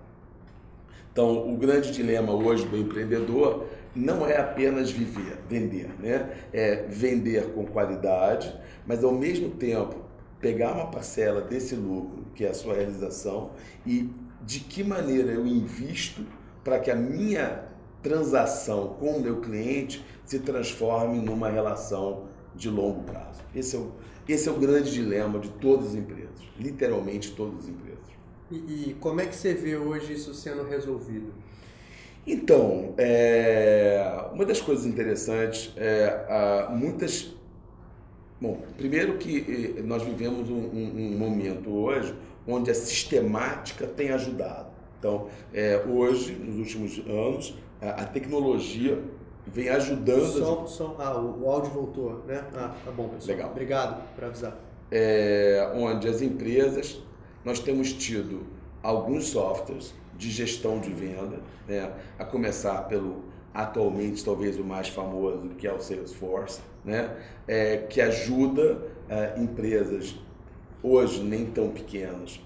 Então, 1.12 1.52
o 1.52 1.56
grande 1.56 1.90
dilema 1.90 2.32
hoje 2.32 2.64
do 2.64 2.76
empreendedor 2.76 3.66
não 3.94 4.26
é 4.26 4.36
apenas 4.36 4.90
viver, 4.90 5.38
vender, 5.48 5.90
né? 5.98 6.30
É 6.52 6.86
vender 6.88 7.52
com 7.52 7.66
qualidade, 7.66 8.54
mas 8.86 9.02
ao 9.02 9.12
mesmo 9.12 9.50
tempo 9.50 9.96
pegar 10.40 10.72
uma 10.72 10.86
parcela 10.86 11.40
desse 11.40 11.74
lucro, 11.74 12.24
que 12.34 12.44
é 12.44 12.50
a 12.50 12.54
sua 12.54 12.74
realização, 12.74 13.50
e 13.86 14.10
de 14.44 14.60
que 14.60 14.84
maneira 14.84 15.32
eu 15.32 15.46
invisto 15.46 16.24
para 16.62 16.78
que 16.78 16.90
a 16.90 16.94
minha 16.94 17.64
transação 18.02 18.96
com 19.00 19.16
o 19.16 19.20
meu 19.20 19.40
cliente 19.40 20.04
se 20.24 20.38
transforme 20.38 21.18
numa 21.18 21.48
relação 21.48 22.26
de 22.54 22.68
longo 22.68 23.02
prazo. 23.02 23.40
Esse 23.54 23.76
é 23.76 23.78
o, 23.78 23.92
esse 24.28 24.48
é 24.48 24.52
o 24.52 24.58
grande 24.58 24.92
dilema 24.92 25.38
de 25.38 25.48
todas 25.48 25.88
as 25.88 25.94
empresas, 25.94 26.38
literalmente 26.58 27.32
todas 27.32 27.60
as 27.60 27.68
empresas. 27.68 27.98
E, 28.50 28.56
e 28.56 28.96
como 29.00 29.20
é 29.20 29.26
que 29.26 29.34
você 29.34 29.54
vê 29.54 29.76
hoje 29.76 30.12
isso 30.12 30.32
sendo 30.34 30.64
resolvido? 30.64 31.32
Então, 32.30 32.92
é, 32.98 34.28
uma 34.34 34.44
das 34.44 34.60
coisas 34.60 34.84
interessantes 34.84 35.72
é 35.78 36.66
muitas. 36.70 37.34
Bom, 38.38 38.60
primeiro 38.76 39.16
que 39.16 39.82
nós 39.82 40.02
vivemos 40.02 40.50
um, 40.50 40.54
um, 40.54 41.14
um 41.14 41.18
momento 41.18 41.70
hoje 41.70 42.14
onde 42.46 42.70
a 42.70 42.74
sistemática 42.74 43.86
tem 43.86 44.10
ajudado. 44.10 44.68
Então, 44.98 45.28
é, 45.54 45.82
hoje, 45.88 46.32
nos 46.34 46.58
últimos 46.58 46.98
anos, 47.08 47.56
a, 47.80 48.02
a 48.02 48.04
tecnologia 48.04 49.02
vem 49.46 49.70
ajudando. 49.70 50.26
Som, 50.26 50.62
as... 50.64 50.70
som, 50.70 50.96
ah, 50.98 51.18
o, 51.18 51.44
o, 51.44 51.50
áudio 51.50 51.70
voltou, 51.70 52.24
né? 52.26 52.44
Ah, 52.54 52.74
tá 52.84 52.90
bom, 52.90 53.08
pessoal. 53.08 53.36
Legal. 53.36 53.50
Obrigado 53.52 54.14
por 54.14 54.24
avisar. 54.24 54.58
É, 54.90 55.72
onde 55.74 56.06
as 56.06 56.20
empresas, 56.20 57.00
nós 57.42 57.58
temos 57.58 57.92
tido 57.94 58.46
alguns 58.82 59.28
softwares 59.28 59.94
de 60.18 60.30
gestão 60.30 60.80
de 60.80 60.90
venda, 60.90 61.40
né? 61.66 61.92
a 62.18 62.24
começar 62.24 62.82
pelo 62.88 63.24
atualmente 63.54 64.24
talvez 64.24 64.58
o 64.58 64.64
mais 64.64 64.88
famoso 64.88 65.48
que 65.50 65.66
é 65.66 65.72
o 65.72 65.80
Salesforce, 65.80 66.60
né? 66.84 67.16
É, 67.46 67.78
que 67.78 68.00
ajuda 68.00 68.82
é, 69.08 69.34
empresas 69.38 70.14
hoje 70.82 71.22
nem 71.22 71.46
tão 71.46 71.70
pequenas 71.70 72.40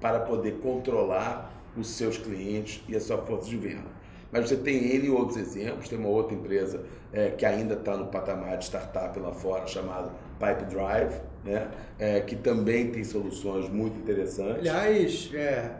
para 0.00 0.20
poder 0.20 0.58
controlar 0.58 1.54
os 1.76 1.88
seus 1.90 2.18
clientes 2.18 2.82
e 2.88 2.96
a 2.96 3.00
sua 3.00 3.18
força 3.18 3.48
de 3.48 3.56
venda. 3.56 3.98
Mas 4.30 4.48
você 4.48 4.56
tem 4.56 4.94
N 4.96 5.08
outros 5.10 5.38
exemplos, 5.38 5.88
tem 5.88 5.98
uma 5.98 6.08
outra 6.08 6.34
empresa 6.34 6.84
é, 7.12 7.30
que 7.30 7.46
ainda 7.46 7.74
está 7.74 7.96
no 7.96 8.06
patamar 8.08 8.58
de 8.58 8.64
startup 8.64 9.18
lá 9.18 9.32
fora, 9.32 9.66
chamado 9.66 10.12
Pipe 10.38 10.70
Drive, 10.70 11.20
né? 11.44 11.70
É, 11.98 12.20
que 12.20 12.36
também 12.36 12.90
tem 12.90 13.04
soluções 13.04 13.68
muito 13.70 13.98
interessantes. 13.98 14.58
Aliás, 14.58 15.30
é, 15.32 15.70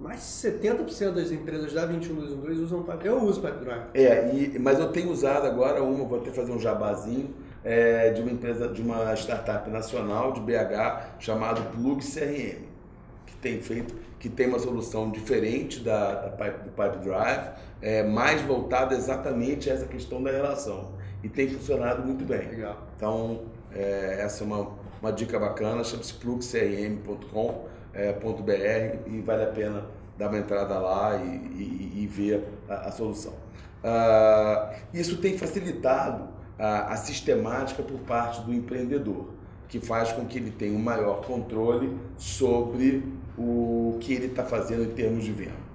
mais 0.00 0.20
de 0.20 0.50
70% 0.50 1.12
das 1.12 1.30
empresas 1.30 1.72
da 1.72 1.86
21212 1.86 2.62
usam 2.62 2.82
Pipe 2.82 3.06
Eu 3.06 3.22
uso 3.22 3.40
Pipe 3.40 3.64
Drive. 3.64 3.84
É, 3.94 4.30
e, 4.34 4.58
mas 4.58 4.78
eu 4.78 4.92
tenho 4.92 5.10
usado 5.10 5.46
agora 5.46 5.82
uma, 5.82 6.04
vou 6.04 6.20
até 6.20 6.30
fazer 6.30 6.52
um 6.52 6.58
jabazinho, 6.58 7.34
é, 7.64 8.10
de 8.10 8.20
uma 8.20 8.30
empresa, 8.30 8.68
de 8.68 8.82
uma 8.82 9.14
startup 9.14 9.68
nacional 9.70 10.32
de 10.32 10.40
BH 10.40 11.18
chamado 11.18 11.62
Plug 11.72 12.04
CRM, 12.04 12.62
que 13.26 13.36
tem 13.40 13.60
feito, 13.60 13.94
que 14.18 14.28
tem 14.28 14.48
uma 14.48 14.58
solução 14.58 15.10
diferente 15.10 15.80
da, 15.80 16.14
da 16.14 16.28
Pipe, 16.30 16.64
do 16.64 16.70
Pipe 16.70 17.04
Drive, 17.04 17.50
é, 17.80 18.02
mais 18.02 18.42
voltada 18.42 18.94
exatamente 18.94 19.70
a 19.70 19.74
essa 19.74 19.86
questão 19.86 20.22
da 20.22 20.30
relação. 20.30 20.92
E 21.24 21.28
tem 21.28 21.48
funcionado 21.48 22.04
muito 22.04 22.24
bem. 22.24 22.46
Legal. 22.48 22.86
Então, 22.96 23.46
é, 23.74 24.18
essa 24.20 24.44
é 24.44 24.46
uma, 24.46 24.70
uma 25.00 25.10
dica 25.10 25.38
bacana, 25.38 25.82
chama-se 25.82 26.14
plugcrm.com.br 26.14 27.75
é, 27.96 28.98
e 29.06 29.20
vale 29.20 29.44
a 29.44 29.46
pena 29.46 29.86
dar 30.18 30.28
uma 30.28 30.38
entrada 30.38 30.78
lá 30.78 31.16
e, 31.16 31.26
e, 31.26 32.02
e 32.02 32.06
ver 32.06 32.44
a, 32.68 32.88
a 32.88 32.92
solução. 32.92 33.32
Uh, 33.32 34.74
isso 34.92 35.18
tem 35.18 35.36
facilitado 35.38 36.28
a, 36.58 36.92
a 36.92 36.96
sistemática 36.96 37.82
por 37.82 37.98
parte 38.00 38.40
do 38.42 38.52
empreendedor, 38.52 39.30
que 39.68 39.80
faz 39.80 40.12
com 40.12 40.26
que 40.26 40.38
ele 40.38 40.50
tenha 40.50 40.76
um 40.76 40.82
maior 40.82 41.24
controle 41.24 41.96
sobre 42.16 43.04
o 43.36 43.96
que 44.00 44.14
ele 44.14 44.26
está 44.26 44.44
fazendo 44.44 44.84
em 44.84 44.94
termos 44.94 45.24
de 45.24 45.32
venda. 45.32 45.66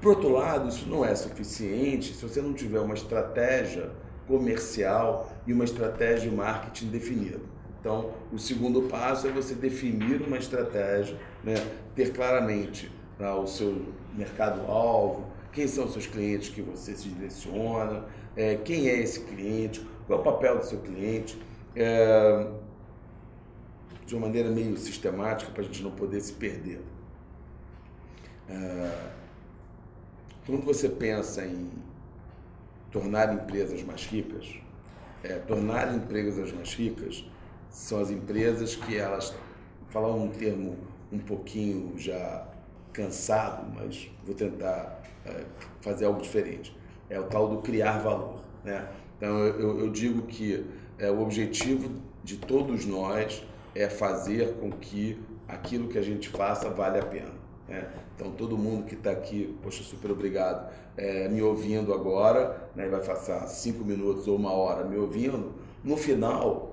Por 0.00 0.10
outro 0.10 0.30
lado, 0.30 0.68
isso 0.68 0.88
não 0.88 1.04
é 1.04 1.14
suficiente 1.14 2.14
se 2.14 2.22
você 2.22 2.40
não 2.40 2.52
tiver 2.52 2.78
uma 2.80 2.94
estratégia 2.94 3.90
comercial 4.26 5.32
e 5.46 5.52
uma 5.52 5.64
estratégia 5.64 6.30
de 6.30 6.36
marketing 6.36 6.88
definida. 6.88 7.40
Então, 7.80 8.12
o 8.32 8.38
segundo 8.38 8.82
passo 8.82 9.28
é 9.28 9.30
você 9.30 9.54
definir 9.54 10.20
uma 10.22 10.36
estratégia, 10.36 11.16
né? 11.44 11.54
ter 11.94 12.12
claramente 12.12 12.90
né, 13.18 13.30
o 13.32 13.46
seu 13.46 13.86
mercado-alvo, 14.14 15.26
quem 15.52 15.66
são 15.66 15.84
os 15.84 15.92
seus 15.92 16.06
clientes 16.06 16.48
que 16.48 16.60
você 16.60 16.94
se 16.96 17.08
direciona, 17.08 18.04
é, 18.36 18.56
quem 18.56 18.88
é 18.88 18.98
esse 19.00 19.20
cliente, 19.20 19.86
qual 20.06 20.18
é 20.18 20.22
o 20.22 20.24
papel 20.24 20.58
do 20.58 20.64
seu 20.64 20.80
cliente, 20.80 21.40
é, 21.74 22.46
de 24.04 24.14
uma 24.14 24.26
maneira 24.26 24.50
meio 24.50 24.76
sistemática 24.76 25.50
para 25.52 25.62
a 25.62 25.64
gente 25.64 25.82
não 25.82 25.90
poder 25.90 26.20
se 26.20 26.32
perder. 26.32 26.80
É, 28.48 29.10
quando 30.46 30.64
você 30.64 30.88
pensa 30.88 31.44
em 31.44 31.70
tornar 32.90 33.34
empresas 33.34 33.82
mais 33.82 34.06
ricas, 34.06 34.54
é, 35.22 35.34
tornar 35.34 35.94
empresas 35.94 36.52
mais 36.52 36.72
ricas 36.74 37.24
são 37.70 38.00
as 38.00 38.10
empresas 38.10 38.74
que 38.74 38.96
elas, 38.96 39.34
falar 39.88 40.14
um 40.14 40.28
termo 40.28 40.76
um 41.12 41.18
pouquinho 41.18 41.94
já 41.96 42.46
cansado, 42.92 43.66
mas 43.74 44.10
vou 44.24 44.34
tentar 44.34 45.02
é, 45.24 45.44
fazer 45.80 46.04
algo 46.04 46.20
diferente. 46.20 46.76
É 47.08 47.18
o 47.18 47.24
tal 47.24 47.48
do 47.48 47.58
criar 47.58 47.98
valor. 47.98 48.42
Né? 48.64 48.86
Então 49.16 49.38
eu, 49.38 49.80
eu 49.80 49.90
digo 49.90 50.22
que 50.22 50.66
é, 50.98 51.10
o 51.10 51.22
objetivo 51.22 51.90
de 52.22 52.36
todos 52.36 52.84
nós 52.84 53.46
é 53.74 53.88
fazer 53.88 54.54
com 54.54 54.70
que 54.70 55.18
aquilo 55.46 55.88
que 55.88 55.98
a 55.98 56.02
gente 56.02 56.28
faça 56.28 56.68
vale 56.68 56.98
a 56.98 57.04
pena. 57.04 57.32
Né? 57.68 57.86
Então, 58.14 58.32
todo 58.32 58.56
mundo 58.56 58.84
que 58.84 58.94
está 58.94 59.10
aqui, 59.10 59.56
poxa, 59.62 59.82
super 59.84 60.10
obrigado, 60.10 60.72
é, 60.96 61.28
me 61.28 61.40
ouvindo 61.42 61.94
agora, 61.94 62.68
né, 62.74 62.88
vai 62.88 63.00
passar 63.00 63.46
cinco 63.46 63.84
minutos 63.84 64.26
ou 64.26 64.36
uma 64.36 64.52
hora 64.52 64.84
me 64.84 64.96
ouvindo, 64.96 65.52
no 65.84 65.96
final, 65.96 66.67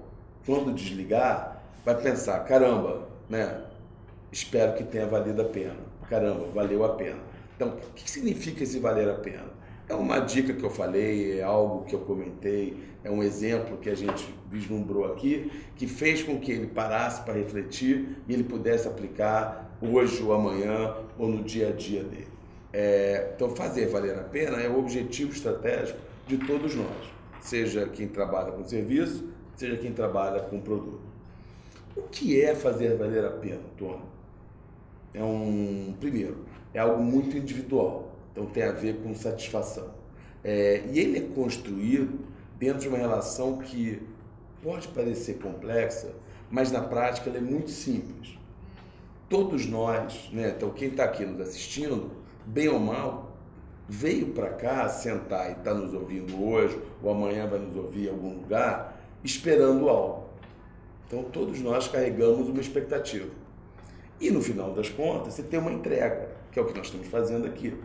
quando 0.45 0.73
desligar, 0.73 1.63
vai 1.83 1.95
pensar: 2.01 2.39
caramba, 2.45 3.07
né, 3.29 3.61
espero 4.31 4.73
que 4.73 4.83
tenha 4.83 5.07
valido 5.07 5.41
a 5.41 5.45
pena. 5.45 5.77
Caramba, 6.09 6.45
valeu 6.53 6.83
a 6.85 6.89
pena. 6.89 7.19
Então, 7.55 7.69
o 7.69 7.93
que 7.93 8.09
significa 8.09 8.63
esse 8.63 8.79
valer 8.79 9.09
a 9.09 9.15
pena? 9.15 9.55
É 9.87 9.93
uma 9.93 10.19
dica 10.19 10.53
que 10.53 10.63
eu 10.63 10.69
falei, 10.69 11.39
é 11.39 11.43
algo 11.43 11.85
que 11.85 11.93
eu 11.93 11.99
comentei, 11.99 12.77
é 13.03 13.09
um 13.09 13.21
exemplo 13.21 13.77
que 13.77 13.89
a 13.89 13.95
gente 13.95 14.27
vislumbrou 14.49 15.05
aqui, 15.05 15.51
que 15.75 15.87
fez 15.87 16.23
com 16.23 16.39
que 16.39 16.51
ele 16.51 16.67
parasse 16.67 17.21
para 17.21 17.35
refletir 17.35 18.17
e 18.27 18.33
ele 18.33 18.43
pudesse 18.43 18.87
aplicar 18.87 19.77
hoje 19.81 20.23
ou 20.23 20.33
amanhã 20.33 20.95
ou 21.17 21.27
no 21.27 21.43
dia 21.43 21.69
a 21.69 21.71
dia 21.71 22.03
dele. 22.03 22.27
É, 22.73 23.31
então, 23.35 23.55
fazer 23.55 23.87
valer 23.87 24.17
a 24.17 24.23
pena 24.23 24.57
é 24.59 24.67
o 24.67 24.79
objetivo 24.79 25.31
estratégico 25.31 25.99
de 26.27 26.37
todos 26.39 26.75
nós, 26.75 27.13
seja 27.39 27.87
quem 27.87 28.07
trabalha 28.07 28.51
com 28.51 28.63
serviço, 28.65 29.29
seja 29.55 29.77
quem 29.77 29.93
trabalha 29.93 30.41
com 30.41 30.59
produto. 30.59 31.01
O 31.95 32.03
que 32.03 32.41
é 32.41 32.53
fazer 32.53 32.95
valer 32.97 33.25
a 33.25 33.31
pena, 33.31 33.61
Tony? 33.77 34.01
É 35.13 35.23
um, 35.23 35.95
primeiro, 35.99 36.45
é 36.73 36.79
algo 36.79 37.01
muito 37.01 37.37
individual 37.37 38.15
então 38.35 38.45
tem 38.47 38.63
a 38.63 38.71
ver 38.73 38.97
com 38.97 39.15
satisfação. 39.15 39.87
É, 40.43 40.83
e 40.91 40.99
ele 40.99 41.17
é 41.17 41.21
construído 41.21 42.19
dentro 42.59 42.81
de 42.81 42.89
uma 42.89 42.97
relação 42.97 43.57
que 43.59 44.01
pode 44.61 44.89
parecer 44.89 45.35
complexa, 45.35 46.13
mas 46.51 46.69
na 46.69 46.81
prática 46.81 47.29
ela 47.29 47.37
é 47.37 47.41
muito 47.41 47.71
simples. 47.71 48.37
Todos 49.29 49.65
nós, 49.65 50.29
né, 50.33 50.53
então 50.55 50.69
quem 50.71 50.89
está 50.89 51.05
aqui 51.05 51.25
nos 51.25 51.39
assistindo, 51.39 52.11
bem 52.45 52.67
ou 52.67 52.77
mal, 52.77 53.37
veio 53.87 54.27
para 54.33 54.49
cá 54.49 54.89
sentar 54.89 55.49
e 55.49 55.53
está 55.53 55.73
nos 55.73 55.93
ouvindo 55.93 56.43
hoje, 56.43 56.77
ou 57.01 57.11
amanhã 57.11 57.47
vai 57.47 57.59
nos 57.59 57.75
ouvir 57.75 58.07
em 58.07 58.09
algum 58.09 58.33
lugar, 58.33 58.94
esperando 59.25 59.89
algo. 59.89 60.29
Então 61.07 61.23
todos 61.23 61.59
nós 61.59 61.87
carregamos 61.87 62.47
uma 62.47 62.61
expectativa. 62.61 63.29
E 64.19 64.31
no 64.31 64.41
final 64.41 64.73
das 64.73 64.89
contas, 64.89 65.33
você 65.33 65.43
tem 65.43 65.59
uma 65.59 65.71
entrega, 65.71 66.29
que 66.51 66.59
é 66.59 66.61
o 66.61 66.65
que 66.65 66.73
nós 66.73 66.87
estamos 66.87 67.07
fazendo 67.07 67.45
aqui. 67.45 67.75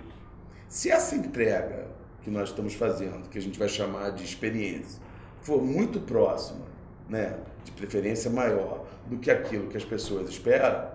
Se 0.69 0.91
essa 0.91 1.17
entrega 1.17 1.89
que 2.23 2.31
nós 2.31 2.51
estamos 2.51 2.75
fazendo, 2.75 3.29
que 3.29 3.39
a 3.39 3.43
gente 3.43 3.59
vai 3.59 3.69
chamar 3.69 4.11
de 4.11 4.23
experiência, 4.23 5.01
for 5.41 5.61
muito 5.61 6.01
próxima, 6.01 6.67
né, 7.09 7.37
de 7.65 7.73
preferência 7.73 8.31
maior 8.31 8.87
do 9.07 9.19
que 9.19 9.31
aquilo 9.31 9.69
que 9.69 9.77
as 9.77 9.85
pessoas 9.85 10.29
esperam, 10.29 10.89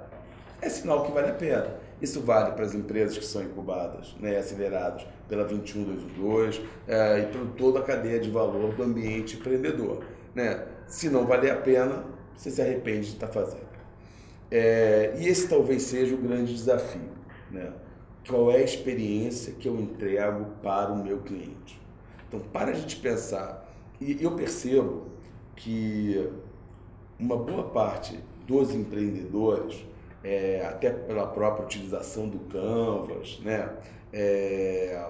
é 0.61 0.69
sinal 0.69 1.05
que 1.05 1.11
vale 1.11 1.29
a 1.29 1.33
pena. 1.33 1.75
Isso 2.01 2.21
vale 2.21 2.51
para 2.51 2.65
as 2.65 2.73
empresas 2.73 3.17
que 3.17 3.25
são 3.25 3.43
incubadas, 3.43 4.15
né, 4.19 4.37
aceleradas 4.37 5.05
pela 5.27 5.43
21212 5.43 6.61
é, 6.87 7.19
e 7.19 7.25
por 7.27 7.47
toda 7.57 7.79
a 7.79 7.83
cadeia 7.83 8.19
de 8.19 8.29
valor 8.29 8.73
do 8.73 8.83
ambiente 8.83 9.35
empreendedor. 9.35 10.03
Né? 10.35 10.67
Se 10.85 11.09
não 11.09 11.25
valer 11.25 11.51
a 11.51 11.55
pena, 11.55 12.03
você 12.35 12.51
se 12.51 12.61
arrepende 12.61 13.07
de 13.07 13.13
estar 13.13 13.27
fazendo. 13.27 13.65
É, 14.51 15.15
e 15.17 15.27
esse 15.27 15.47
talvez 15.47 15.81
seja 15.83 16.13
o 16.13 16.17
grande 16.17 16.53
desafio. 16.53 17.15
Né? 17.49 17.71
qual 18.27 18.51
é 18.51 18.57
a 18.57 18.63
experiência 18.63 19.53
que 19.53 19.67
eu 19.67 19.79
entrego 19.79 20.45
para 20.61 20.91
o 20.91 21.03
meu 21.03 21.19
cliente. 21.19 21.79
Então, 22.27 22.39
para 22.39 22.71
a 22.71 22.73
gente 22.73 22.95
pensar, 22.97 23.69
e 24.01 24.21
eu 24.21 24.31
percebo 24.31 25.07
que 25.55 26.29
uma 27.19 27.37
boa 27.37 27.69
parte 27.69 28.19
dos 28.47 28.73
empreendedores, 28.73 29.85
é, 30.23 30.65
até 30.65 30.89
pela 30.89 31.27
própria 31.27 31.65
utilização 31.65 32.27
do 32.27 32.39
Canvas, 32.49 33.39
né, 33.39 33.77
é, 34.11 35.07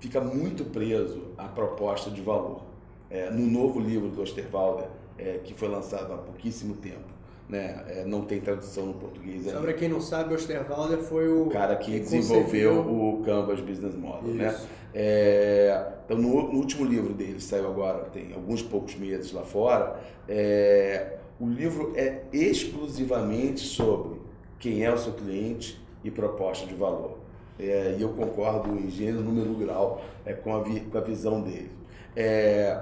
fica 0.00 0.20
muito 0.20 0.64
preso 0.64 1.32
à 1.38 1.46
proposta 1.46 2.10
de 2.10 2.20
valor. 2.20 2.62
É, 3.10 3.30
no 3.30 3.46
novo 3.46 3.80
livro 3.80 4.08
do 4.08 4.22
Osterwalder, 4.22 4.88
é, 5.18 5.40
que 5.42 5.52
foi 5.54 5.68
lançado 5.68 6.12
há 6.12 6.16
pouquíssimo 6.16 6.74
tempo, 6.76 7.08
né? 7.48 7.84
É, 7.88 8.04
não 8.04 8.22
tem 8.22 8.40
tradução 8.40 8.86
no 8.86 8.94
português 8.94 9.44
Só 9.44 9.60
para 9.60 9.72
quem 9.72 9.88
não 9.88 10.00
sabe, 10.00 10.34
Osterwalder 10.34 10.98
foi 10.98 11.28
o, 11.28 11.48
o 11.48 11.50
cara 11.50 11.74
que, 11.76 11.92
que 11.92 12.00
desenvolveu 12.00 12.76
concebeu... 12.76 13.18
o 13.18 13.22
Canvas 13.24 13.60
Business 13.60 13.94
Model, 13.96 14.34
né? 14.34 14.48
Isso. 14.48 14.62
né? 14.62 14.68
É, 14.92 15.92
então, 16.04 16.16
no, 16.18 16.52
no, 16.52 16.58
último 16.58 16.84
livro 16.84 17.12
dele, 17.12 17.40
saiu 17.40 17.68
agora, 17.68 18.04
tem 18.04 18.32
alguns 18.32 18.62
poucos 18.62 18.96
meses 18.96 19.32
lá 19.32 19.42
fora, 19.42 20.00
é, 20.28 21.18
o 21.40 21.48
livro 21.48 21.92
é 21.96 22.22
exclusivamente 22.32 23.60
sobre 23.60 24.20
quem 24.58 24.84
é 24.84 24.92
o 24.92 24.98
seu 24.98 25.12
cliente 25.12 25.80
e 26.04 26.10
proposta 26.10 26.66
de 26.66 26.74
valor. 26.74 27.18
É, 27.58 27.96
e 27.98 28.02
eu 28.02 28.10
concordo 28.10 28.74
em 28.76 28.88
gênero, 28.88 29.22
número 29.22 29.54
grau 29.54 30.02
é, 30.24 30.32
com, 30.32 30.54
a 30.54 30.62
vi, 30.62 30.80
com 30.80 30.98
a 30.98 31.00
visão 31.00 31.40
dele. 31.40 31.70
É, 32.16 32.78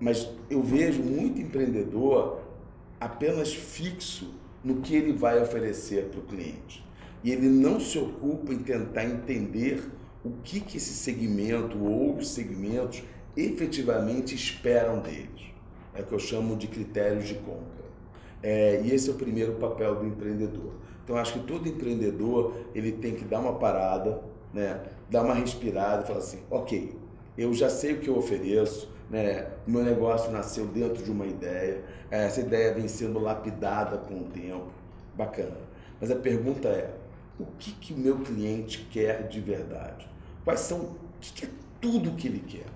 mas 0.00 0.28
eu 0.48 0.62
vejo 0.62 1.02
muito 1.02 1.40
empreendedor 1.40 2.40
apenas 3.00 3.54
fixo 3.54 4.34
no 4.62 4.80
que 4.80 4.94
ele 4.94 5.12
vai 5.12 5.40
oferecer 5.40 6.06
para 6.06 6.20
o 6.20 6.22
cliente. 6.22 6.84
E 7.22 7.32
ele 7.32 7.48
não 7.48 7.80
se 7.80 7.98
ocupa 7.98 8.52
em 8.52 8.58
tentar 8.58 9.04
entender 9.04 9.82
o 10.24 10.30
que, 10.42 10.60
que 10.60 10.76
esse 10.76 10.94
segmento 10.94 11.78
ou 11.82 12.16
os 12.16 12.28
segmentos 12.30 13.02
efetivamente 13.36 14.34
esperam 14.34 15.00
deles. 15.00 15.52
É 15.94 16.02
o 16.02 16.06
que 16.06 16.12
eu 16.12 16.18
chamo 16.18 16.56
de 16.56 16.66
critérios 16.66 17.26
de 17.26 17.34
compra. 17.34 17.78
É, 18.42 18.82
e 18.84 18.92
esse 18.92 19.10
é 19.10 19.12
o 19.12 19.16
primeiro 19.16 19.54
papel 19.54 19.96
do 19.96 20.06
empreendedor. 20.06 20.72
Então 21.04 21.16
acho 21.16 21.34
que 21.34 21.40
todo 21.40 21.68
empreendedor 21.68 22.54
ele 22.74 22.92
tem 22.92 23.14
que 23.14 23.24
dar 23.24 23.40
uma 23.40 23.54
parada, 23.54 24.20
né, 24.52 24.80
dar 25.10 25.24
uma 25.24 25.34
respirada 25.34 26.04
e 26.04 26.06
falar 26.06 26.18
assim, 26.18 26.40
ok, 26.50 26.94
eu 27.36 27.52
já 27.54 27.70
sei 27.70 27.94
o 27.94 27.98
que 27.98 28.08
eu 28.08 28.16
ofereço, 28.16 28.90
né, 29.10 29.46
o 29.66 29.70
meu 29.70 29.82
negócio 29.82 30.30
nasceu 30.30 30.66
dentro 30.66 31.02
de 31.02 31.10
uma 31.10 31.26
ideia, 31.26 31.82
essa 32.10 32.40
ideia 32.40 32.74
vem 32.74 32.88
sendo 32.88 33.18
lapidada 33.18 33.98
com 33.98 34.14
o 34.20 34.24
tempo, 34.24 34.70
bacana. 35.16 35.56
Mas 36.00 36.10
a 36.10 36.16
pergunta 36.16 36.68
é, 36.68 36.94
o 37.38 37.46
que 37.58 37.72
que 37.72 37.92
o 37.92 37.96
meu 37.96 38.18
cliente 38.18 38.86
quer 38.90 39.28
de 39.28 39.40
verdade? 39.40 40.08
Quais 40.44 40.60
são, 40.60 40.78
o 40.78 40.96
que, 41.20 41.32
que 41.32 41.44
é 41.46 41.48
tudo 41.80 42.12
que 42.12 42.28
ele 42.28 42.40
quer? 42.40 42.66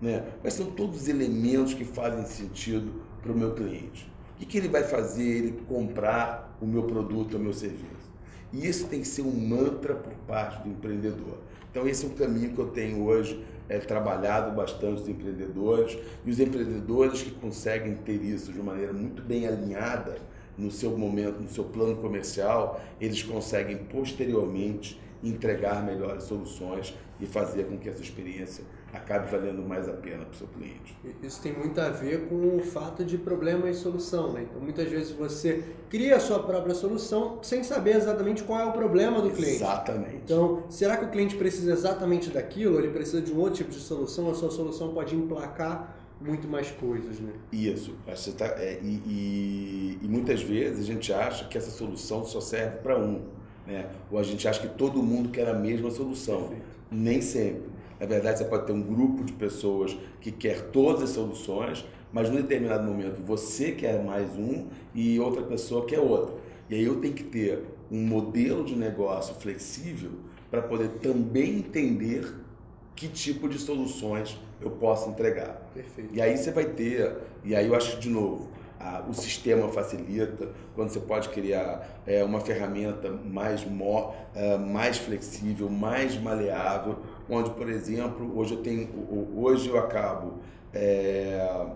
Né? 0.00 0.24
Quais 0.40 0.54
são 0.54 0.66
todos 0.66 1.02
os 1.02 1.08
elementos 1.08 1.74
que 1.74 1.84
fazem 1.84 2.24
sentido 2.24 3.02
para 3.20 3.32
o 3.32 3.36
meu 3.36 3.54
cliente? 3.54 4.10
O 4.34 4.38
que, 4.38 4.46
que 4.46 4.58
ele 4.58 4.68
vai 4.68 4.82
fazer 4.82 5.22
ele 5.22 5.62
comprar 5.68 6.56
o 6.60 6.66
meu 6.66 6.82
produto, 6.84 7.36
o 7.36 7.40
meu 7.40 7.52
serviço? 7.52 8.10
E 8.52 8.66
isso 8.66 8.86
tem 8.88 9.00
que 9.00 9.08
ser 9.08 9.22
um 9.22 9.32
mantra 9.32 9.94
por 9.94 10.12
parte 10.26 10.62
do 10.62 10.68
empreendedor. 10.68 11.38
Então 11.70 11.88
esse 11.88 12.04
é 12.04 12.08
um 12.08 12.12
caminho 12.12 12.52
que 12.52 12.58
eu 12.58 12.68
tenho 12.68 13.02
hoje 13.02 13.42
é, 13.68 13.78
trabalhado 13.78 14.54
bastante 14.54 15.02
os 15.02 15.08
empreendedores 15.08 15.98
e 16.24 16.30
os 16.30 16.40
empreendedores 16.40 17.22
que 17.22 17.30
conseguem 17.30 17.94
ter 17.96 18.22
isso 18.22 18.52
de 18.52 18.60
maneira 18.60 18.92
muito 18.92 19.22
bem 19.22 19.46
alinhada 19.46 20.16
no 20.56 20.70
seu 20.70 20.96
momento, 20.96 21.40
no 21.40 21.48
seu 21.48 21.64
plano 21.64 21.96
comercial, 21.96 22.80
eles 23.00 23.22
conseguem 23.22 23.78
posteriormente 23.78 25.00
entregar 25.22 25.82
melhores 25.84 26.24
soluções 26.24 26.94
e 27.20 27.26
fazer 27.26 27.64
com 27.64 27.78
que 27.78 27.88
essa 27.88 28.02
experiência 28.02 28.64
acabe 28.92 29.30
valendo 29.30 29.62
mais 29.62 29.88
a 29.88 29.92
pena 29.92 30.24
para 30.24 30.34
o 30.34 30.36
seu 30.36 30.46
cliente. 30.48 30.96
Isso 31.22 31.40
tem 31.40 31.52
muito 31.52 31.80
a 31.80 31.88
ver 31.88 32.28
com 32.28 32.56
o 32.56 32.60
fato 32.60 33.04
de 33.04 33.16
problema 33.16 33.68
e 33.70 33.74
solução. 33.74 34.32
Né? 34.32 34.46
Então, 34.48 34.60
muitas 34.60 34.88
vezes 34.88 35.10
você 35.12 35.64
cria 35.88 36.16
a 36.16 36.20
sua 36.20 36.40
própria 36.40 36.74
solução 36.74 37.38
sem 37.42 37.62
saber 37.62 37.96
exatamente 37.96 38.42
qual 38.42 38.60
é 38.60 38.64
o 38.66 38.72
problema 38.72 39.22
do 39.22 39.30
cliente. 39.30 39.56
Exatamente. 39.56 40.16
Então, 40.24 40.64
será 40.68 40.96
que 40.98 41.06
o 41.06 41.10
cliente 41.10 41.36
precisa 41.36 41.72
exatamente 41.72 42.30
daquilo? 42.30 42.78
Ele 42.78 42.88
precisa 42.88 43.22
de 43.22 43.32
um 43.32 43.38
outro 43.38 43.54
tipo 43.54 43.70
de 43.70 43.78
solução? 43.80 44.30
A 44.30 44.34
sua 44.34 44.50
solução 44.50 44.92
pode 44.92 45.16
emplacar 45.16 45.96
muito 46.20 46.46
mais 46.46 46.70
coisas, 46.70 47.18
né? 47.18 47.32
Isso. 47.50 47.94
Você 48.06 48.32
tá, 48.32 48.46
é, 48.46 48.78
e, 48.82 49.02
e, 49.06 49.98
e 50.02 50.08
muitas 50.08 50.42
vezes 50.42 50.80
a 50.80 50.86
gente 50.86 51.12
acha 51.12 51.46
que 51.46 51.56
essa 51.56 51.70
solução 51.70 52.24
só 52.24 52.40
serve 52.40 52.78
para 52.78 52.98
um. 52.98 53.22
Né? 53.66 53.86
Ou 54.10 54.18
a 54.18 54.22
gente 54.22 54.46
acha 54.46 54.60
que 54.60 54.68
todo 54.68 55.02
mundo 55.02 55.30
quer 55.30 55.48
a 55.48 55.54
mesma 55.54 55.90
solução. 55.90 56.42
Perfeito. 56.42 56.62
Nem 56.90 57.22
sempre. 57.22 57.71
Na 58.02 58.08
verdade, 58.08 58.38
você 58.40 58.44
pode 58.46 58.66
ter 58.66 58.72
um 58.72 58.82
grupo 58.82 59.22
de 59.22 59.32
pessoas 59.32 59.96
que 60.20 60.32
quer 60.32 60.60
todas 60.72 61.04
as 61.04 61.10
soluções, 61.10 61.86
mas 62.12 62.28
num 62.28 62.34
determinado 62.34 62.82
momento 62.82 63.22
você 63.24 63.70
quer 63.70 64.02
mais 64.02 64.28
um 64.36 64.66
e 64.92 65.20
outra 65.20 65.40
pessoa 65.44 65.86
quer 65.86 66.00
outra. 66.00 66.34
E 66.68 66.74
aí 66.74 66.82
eu 66.82 67.00
tenho 67.00 67.14
que 67.14 67.22
ter 67.22 67.62
um 67.88 68.04
modelo 68.04 68.64
de 68.64 68.74
negócio 68.74 69.36
flexível 69.36 70.10
para 70.50 70.60
poder 70.62 70.88
também 71.00 71.58
entender 71.58 72.26
que 72.96 73.06
tipo 73.06 73.48
de 73.48 73.56
soluções 73.56 74.36
eu 74.60 74.72
posso 74.72 75.08
entregar. 75.08 75.70
Perfeito. 75.72 76.12
E 76.12 76.20
aí 76.20 76.36
você 76.36 76.50
vai 76.50 76.64
ter, 76.64 77.18
e 77.44 77.54
aí 77.54 77.68
eu 77.68 77.74
acho 77.76 77.92
que, 77.92 78.00
de 78.00 78.10
novo, 78.10 78.50
a, 78.82 79.04
o 79.08 79.14
sistema 79.14 79.68
facilita, 79.68 80.48
quando 80.74 80.88
você 80.88 80.98
pode 80.98 81.28
criar 81.28 82.02
é, 82.04 82.24
uma 82.24 82.40
ferramenta 82.40 83.10
mais, 83.10 83.64
mo, 83.64 84.12
é, 84.34 84.58
mais 84.58 84.98
flexível, 84.98 85.70
mais 85.70 86.20
maleável, 86.20 86.98
onde, 87.28 87.50
por 87.50 87.68
exemplo, 87.68 88.38
hoje 88.38 88.54
eu 88.54 88.62
tenho, 88.62 88.88
hoje 89.36 89.68
eu 89.68 89.78
acabo, 89.78 90.34
é, 90.72 91.66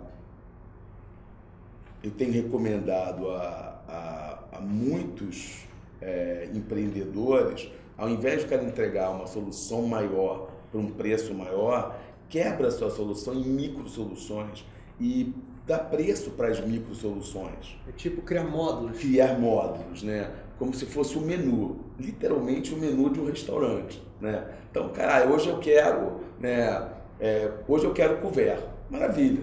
eu 2.02 2.10
tenho 2.10 2.32
recomendado 2.32 3.30
a, 3.30 3.80
a, 3.88 4.58
a 4.58 4.60
muitos 4.60 5.66
é, 6.00 6.48
empreendedores, 6.54 7.70
ao 7.96 8.08
invés 8.08 8.42
de 8.42 8.48
cara 8.48 8.64
entregar 8.64 9.10
uma 9.10 9.26
solução 9.26 9.82
maior 9.82 10.48
por 10.70 10.80
um 10.80 10.90
preço 10.90 11.32
maior, 11.32 11.98
quebra 12.28 12.68
a 12.68 12.70
sua 12.70 12.90
solução 12.90 13.34
em 13.34 13.44
micro 13.44 13.88
soluções 13.88 14.64
e 15.00 15.32
dá 15.66 15.78
preço 15.78 16.30
para 16.30 16.48
as 16.48 16.60
micro 16.60 16.94
soluções. 16.94 17.78
É 17.88 17.92
tipo 17.92 18.22
criar 18.22 18.44
módulos. 18.44 18.98
Criar 18.98 19.38
módulos, 19.38 20.02
né? 20.02 20.30
Como 20.58 20.72
se 20.72 20.86
fosse 20.86 21.18
um 21.18 21.22
menu, 21.22 21.80
literalmente 21.98 22.72
o 22.72 22.76
um 22.76 22.80
menu 22.80 23.10
de 23.10 23.20
um 23.20 23.26
restaurante, 23.26 24.02
né? 24.20 24.46
Então, 24.70 24.88
cara, 24.88 25.26
hoje 25.26 25.48
eu 25.48 25.58
quero, 25.58 26.20
né? 26.40 26.88
É, 27.20 27.50
hoje 27.68 27.84
eu 27.84 27.92
quero 27.92 28.18
couvert. 28.18 28.62
Maravilha. 28.90 29.42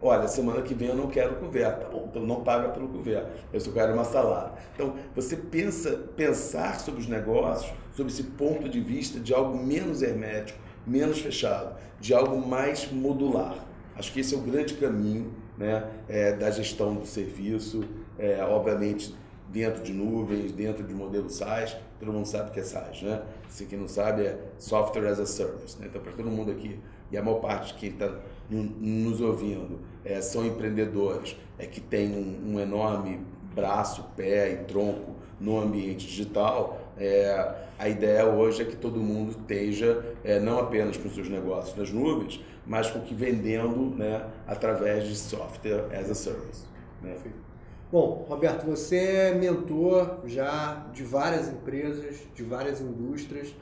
Olha, 0.00 0.28
semana 0.28 0.60
que 0.60 0.74
vem 0.74 0.88
eu 0.88 0.94
não 0.94 1.06
quero 1.06 1.36
couvert. 1.36 1.78
Tá 1.78 1.88
bom, 1.88 2.06
então 2.10 2.26
não 2.26 2.42
paga 2.42 2.68
pelo 2.68 2.88
couvert. 2.88 3.26
Eu 3.52 3.60
só 3.60 3.72
quero 3.72 3.94
uma 3.94 4.04
salada. 4.04 4.52
Então, 4.74 4.94
você 5.14 5.36
pensa, 5.36 5.92
pensar 6.14 6.78
sobre 6.78 7.00
os 7.00 7.08
negócios, 7.08 7.72
sobre 7.92 8.12
esse 8.12 8.24
ponto 8.24 8.68
de 8.68 8.80
vista 8.80 9.18
de 9.18 9.32
algo 9.32 9.56
menos 9.56 10.02
hermético, 10.02 10.58
menos 10.86 11.20
fechado, 11.20 11.76
de 11.98 12.12
algo 12.12 12.36
mais 12.36 12.90
modular. 12.92 13.56
Acho 13.96 14.12
que 14.12 14.20
esse 14.20 14.34
é 14.34 14.38
o 14.38 14.42
grande 14.42 14.74
caminho 14.74 15.32
né, 15.56 15.88
é, 16.08 16.32
da 16.32 16.50
gestão 16.50 16.94
do 16.94 17.06
serviço, 17.06 17.84
é, 18.18 18.42
obviamente 18.44 19.14
dentro 19.54 19.84
de 19.84 19.92
nuvens, 19.92 20.50
dentro 20.50 20.82
de 20.82 20.92
modelo 20.92 21.30
SaaS, 21.30 21.76
todo 22.00 22.12
mundo 22.12 22.26
sabe 22.26 22.50
o 22.50 22.52
que 22.52 22.58
é 22.58 22.64
SaaS, 22.64 23.02
né? 23.02 23.22
Se 23.48 23.64
quem 23.66 23.78
não 23.78 23.86
sabe 23.86 24.22
é 24.22 24.36
Software 24.58 25.06
as 25.06 25.20
a 25.20 25.26
Service, 25.26 25.80
né? 25.80 25.86
Então, 25.88 26.02
para 26.02 26.10
todo 26.10 26.28
mundo 26.28 26.50
aqui, 26.50 26.80
e 27.08 27.16
a 27.16 27.22
maior 27.22 27.38
parte 27.38 27.72
de 27.72 27.78
quem 27.78 27.90
está 27.90 28.12
nos 28.50 29.20
ouvindo 29.20 29.78
é, 30.04 30.20
são 30.20 30.44
empreendedores 30.44 31.36
é, 31.56 31.66
que 31.66 31.80
tem 31.80 32.10
um, 32.10 32.54
um, 32.54 32.60
enorme 32.60 33.20
braço, 33.54 34.04
pé 34.16 34.52
e 34.52 34.56
tronco 34.64 35.14
no 35.38 35.60
ambiente 35.60 36.04
digital, 36.04 36.90
é, 36.98 37.54
a 37.78 37.88
ideia 37.88 38.26
hoje 38.26 38.62
é 38.62 38.64
que 38.64 38.76
todo 38.76 38.98
mundo 38.98 39.30
esteja 39.30 40.04
é, 40.24 40.40
não 40.40 40.58
apenas 40.58 40.96
com 40.96 41.08
seus 41.10 41.28
negócios 41.28 41.76
nas 41.76 41.92
nuvens, 41.92 42.44
mas 42.66 42.90
com 42.90 43.00
que 43.00 43.14
vendendo 43.14 43.94
né, 43.96 44.26
através 44.48 45.06
de 45.06 45.14
software 45.14 45.86
as 45.96 46.10
a 46.10 46.14
service. 46.14 46.64
Né? 47.00 47.16
Bom, 47.90 48.26
Roberto, 48.28 48.66
você 48.66 48.96
é 48.96 49.34
mentor 49.34 50.20
já 50.26 50.86
de 50.92 51.04
várias 51.04 51.48
empresas, 51.48 52.16
de 52.34 52.42
várias 52.42 52.80
indústrias, 52.80 53.54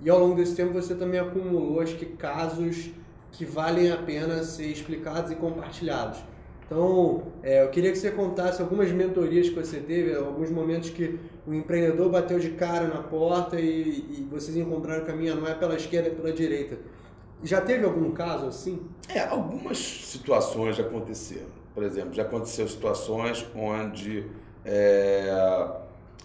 e 0.00 0.08
ao 0.08 0.18
longo 0.18 0.36
desse 0.36 0.54
tempo 0.54 0.72
você 0.72 0.94
também 0.94 1.20
acumulou, 1.20 1.80
acho 1.80 1.96
que, 1.96 2.06
casos 2.06 2.90
que 3.32 3.44
valem 3.44 3.90
a 3.90 3.96
pena 3.96 4.42
ser 4.42 4.66
explicados 4.66 5.30
e 5.30 5.34
compartilhados. 5.34 6.18
Então, 6.66 7.24
é, 7.42 7.62
eu 7.62 7.68
queria 7.68 7.92
que 7.92 7.98
você 7.98 8.10
contasse 8.10 8.62
algumas 8.62 8.90
mentorias 8.90 9.50
que 9.50 9.54
você 9.54 9.80
teve, 9.80 10.14
alguns 10.14 10.50
momentos 10.50 10.88
que 10.88 11.18
o 11.46 11.52
empreendedor 11.52 12.08
bateu 12.08 12.38
de 12.38 12.50
cara 12.50 12.86
na 12.86 13.02
porta 13.02 13.60
e, 13.60 13.98
e 14.18 14.28
vocês 14.30 14.56
encontraram 14.56 15.02
o 15.02 15.06
caminho, 15.06 15.36
não 15.36 15.46
é 15.46 15.54
pela 15.54 15.74
esquerda, 15.74 16.08
é 16.08 16.12
pela 16.12 16.32
direita. 16.32 16.78
Já 17.42 17.60
teve 17.60 17.84
algum 17.84 18.12
caso 18.12 18.46
assim? 18.46 18.80
É, 19.08 19.20
algumas 19.20 19.76
situações 19.76 20.76
já 20.76 20.84
aconteceram. 20.84 21.63
Por 21.74 21.82
exemplo, 21.82 22.14
já 22.14 22.22
aconteceu 22.22 22.68
situações 22.68 23.44
onde 23.54 24.26
é, 24.64 25.28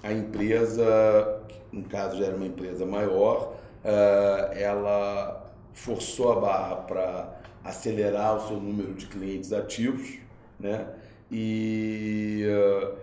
a 0.03 0.11
empresa, 0.11 1.41
no 1.71 1.83
caso 1.83 2.17
já 2.17 2.25
era 2.27 2.35
uma 2.35 2.45
empresa 2.45 2.85
maior, 2.85 3.55
é, 3.83 4.61
ela 4.61 5.49
forçou 5.73 6.33
a 6.33 6.39
barra 6.39 6.75
para 6.75 7.39
acelerar 7.63 8.37
o 8.37 8.47
seu 8.47 8.57
número 8.57 8.93
de 8.93 9.07
clientes 9.07 9.51
ativos, 9.53 10.17
né? 10.59 10.87
E 11.31 12.43
uh, 12.47 12.95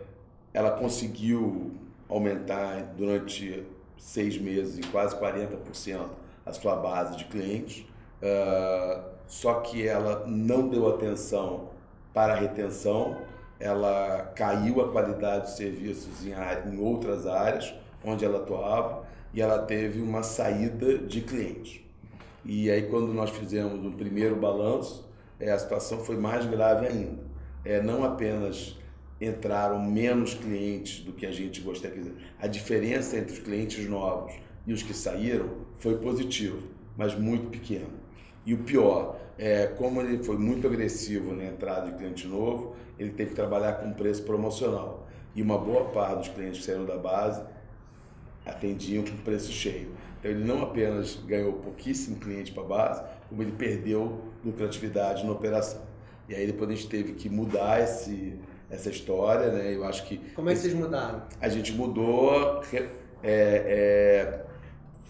ela 0.53 0.73
conseguiu 0.73 1.73
aumentar 2.09 2.95
durante 2.97 3.65
seis 3.97 4.39
meses 4.39 4.79
em 4.79 4.91
quase 4.91 5.17
40% 5.17 6.09
a 6.45 6.53
sua 6.53 6.77
base 6.77 7.17
de 7.17 7.25
clientes. 7.27 7.87
Uh, 8.21 9.03
só 9.27 9.61
que 9.61 9.87
ela 9.87 10.25
não 10.27 10.69
deu 10.69 10.89
atenção 10.89 11.71
para 12.16 12.33
a 12.33 12.37
retenção 12.37 13.18
ela 13.61 14.33
caiu 14.35 14.81
a 14.81 14.90
qualidade 14.90 15.42
dos 15.42 15.57
serviços 15.59 16.24
em, 16.24 16.33
em 16.72 16.81
outras 16.81 17.26
áreas 17.26 17.74
onde 18.02 18.24
ela 18.24 18.38
atuava 18.38 19.07
e 19.35 19.42
ela 19.42 19.59
teve 19.59 20.00
uma 20.00 20.22
saída 20.22 20.96
de 20.96 21.20
clientes. 21.20 21.83
E 22.42 22.70
aí 22.70 22.85
quando 22.85 23.12
nós 23.12 23.29
fizemos 23.29 23.85
o 23.85 23.94
primeiro 23.94 24.35
balanço, 24.35 25.07
é, 25.38 25.50
a 25.50 25.59
situação 25.59 25.98
foi 25.98 26.16
mais 26.16 26.46
grave 26.46 26.87
ainda. 26.87 27.22
É, 27.62 27.83
não 27.83 28.02
apenas 28.02 28.79
entraram 29.20 29.79
menos 29.79 30.33
clientes 30.33 31.05
do 31.05 31.12
que 31.12 31.26
a 31.26 31.33
gente 31.33 31.61
gostaria, 31.61 32.14
a 32.40 32.46
diferença 32.46 33.18
entre 33.18 33.35
os 33.35 33.40
clientes 33.40 33.87
novos 33.87 34.33
e 34.66 34.72
os 34.72 34.83
que 34.83 34.94
saíram 34.94 35.50
foi 35.76 35.98
positivo, 35.98 36.66
mas 36.96 37.14
muito 37.14 37.50
pequeno. 37.50 38.06
E 38.47 38.55
o 38.55 38.59
pior, 38.59 39.19
é, 39.37 39.67
como 39.67 40.01
ele 40.01 40.23
foi 40.23 40.39
muito 40.39 40.67
agressivo 40.69 41.35
na 41.35 41.45
entrada 41.45 41.91
de 41.91 41.99
cliente 41.99 42.29
novo, 42.29 42.77
ele 42.97 43.11
teve 43.11 43.31
que 43.31 43.37
trabalhar 43.37 43.73
com 43.75 43.93
preço 43.93 44.23
promocional. 44.23 45.07
E 45.35 45.43
uma 45.43 45.59
boa 45.59 45.87
parte 45.87 46.19
dos 46.21 46.29
clientes 46.29 46.61
que 46.61 46.65
saíram 46.65 46.87
da 46.87 46.97
base 46.97 47.43
atendiam 48.47 49.05
com 49.05 49.17
preço 49.19 49.51
cheio. 49.51 49.91
Então 50.19 50.31
ele 50.31 50.45
não 50.45 50.63
apenas 50.63 51.17
ganhou 51.27 51.55
pouquíssimo 51.55 52.17
cliente 52.17 52.53
para 52.53 52.63
a 52.63 52.67
base, 52.67 53.03
como 53.29 53.43
ele 53.43 53.53
perdeu 53.53 54.21
lucratividade 54.45 55.27
na 55.27 55.33
operação. 55.33 55.83
E 56.29 56.35
aí 56.35 56.47
depois 56.47 56.71
a 56.71 56.75
gente 56.75 56.89
teve 56.89 57.13
que 57.15 57.29
mudar 57.29 57.83
esse, 57.83 58.39
essa 58.71 58.89
história, 58.89 59.51
né? 59.51 59.75
Eu 59.75 59.85
acho 59.85 60.07
que... 60.07 60.19
Como 60.35 60.49
é 60.49 60.55
que 60.55 60.61
vocês 60.61 60.75
mudaram? 60.75 61.23
A 61.41 61.49
gente 61.49 61.73
mudou 61.73 62.63
é, 62.73 62.87
é, 63.23 64.45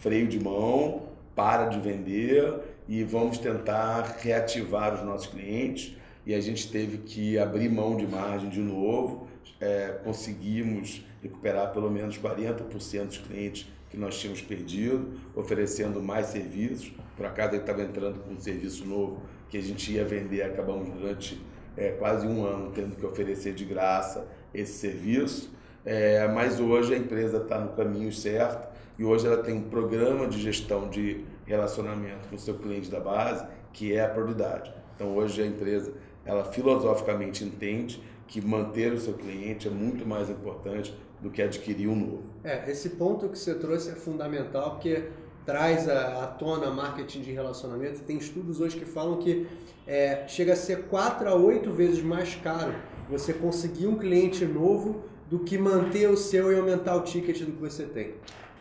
freio 0.00 0.26
de 0.26 0.42
mão, 0.42 1.06
para 1.34 1.66
de 1.66 1.78
vender 1.78 2.75
e 2.88 3.02
vamos 3.02 3.38
tentar 3.38 4.18
reativar 4.20 4.94
os 4.94 5.02
nossos 5.04 5.26
clientes 5.26 5.96
e 6.24 6.34
a 6.34 6.40
gente 6.40 6.70
teve 6.70 6.98
que 6.98 7.38
abrir 7.38 7.68
mão 7.68 7.96
de 7.96 8.06
margem 8.06 8.50
de 8.50 8.60
novo, 8.60 9.28
é, 9.60 9.98
conseguimos 10.04 11.04
recuperar 11.22 11.72
pelo 11.72 11.90
menos 11.90 12.18
40% 12.18 13.06
dos 13.06 13.18
clientes 13.18 13.66
que 13.88 13.96
nós 13.96 14.18
tínhamos 14.18 14.42
perdido, 14.42 15.20
oferecendo 15.34 16.02
mais 16.02 16.26
serviços. 16.26 16.92
Por 17.16 17.24
acaso 17.26 17.52
ele 17.52 17.60
estava 17.60 17.82
entrando 17.82 18.18
com 18.20 18.32
um 18.32 18.40
serviço 18.40 18.84
novo 18.84 19.22
que 19.48 19.56
a 19.56 19.62
gente 19.62 19.92
ia 19.92 20.04
vender, 20.04 20.42
acabamos 20.42 20.92
durante 20.92 21.40
é, 21.76 21.90
quase 21.90 22.26
um 22.26 22.44
ano 22.44 22.72
tendo 22.74 22.96
que 22.96 23.06
oferecer 23.06 23.54
de 23.54 23.64
graça 23.64 24.26
esse 24.52 24.78
serviço. 24.78 25.54
É, 25.84 26.26
mas 26.26 26.58
hoje 26.58 26.94
a 26.94 26.98
empresa 26.98 27.38
está 27.38 27.60
no 27.60 27.72
caminho 27.76 28.12
certo 28.12 28.68
e 28.98 29.04
hoje 29.04 29.26
ela 29.26 29.42
tem 29.42 29.54
um 29.54 29.62
programa 29.62 30.26
de 30.26 30.40
gestão 30.40 30.88
de 30.88 31.24
relacionamento 31.46 32.28
com 32.28 32.36
o 32.36 32.38
seu 32.38 32.54
cliente 32.54 32.90
da 32.90 33.00
base 33.00 33.46
que 33.72 33.94
é 33.94 34.04
a 34.04 34.08
prioridade. 34.08 34.72
Então 34.94 35.16
hoje 35.16 35.42
a 35.42 35.46
empresa 35.46 35.92
ela 36.24 36.44
filosoficamente 36.44 37.44
entende 37.44 38.02
que 38.26 38.40
manter 38.40 38.92
o 38.92 38.98
seu 38.98 39.14
cliente 39.14 39.68
é 39.68 39.70
muito 39.70 40.06
mais 40.06 40.28
importante 40.28 40.94
do 41.20 41.30
que 41.30 41.40
adquirir 41.40 41.88
um 41.88 41.94
novo. 41.94 42.24
É, 42.42 42.70
esse 42.70 42.90
ponto 42.90 43.28
que 43.28 43.38
você 43.38 43.54
trouxe 43.54 43.90
é 43.90 43.94
fundamental 43.94 44.72
porque 44.72 45.08
traz 45.44 45.88
à 45.88 46.26
tona 46.26 46.70
marketing 46.70 47.20
de 47.20 47.32
relacionamento. 47.32 48.00
Tem 48.00 48.18
estudos 48.18 48.60
hoje 48.60 48.76
que 48.76 48.84
falam 48.84 49.18
que 49.18 49.46
é, 49.86 50.26
chega 50.26 50.54
a 50.54 50.56
ser 50.56 50.86
4 50.88 51.28
a 51.28 51.34
8 51.34 51.70
vezes 51.70 52.02
mais 52.02 52.34
caro 52.34 52.74
você 53.08 53.32
conseguir 53.32 53.86
um 53.86 53.96
cliente 53.96 54.44
novo 54.44 55.04
do 55.30 55.40
que 55.40 55.56
manter 55.56 56.08
o 56.10 56.16
seu 56.16 56.52
e 56.52 56.58
aumentar 56.58 56.96
o 56.96 57.02
ticket 57.02 57.40
do 57.42 57.52
que 57.52 57.60
você 57.60 57.84
tem. 57.84 58.14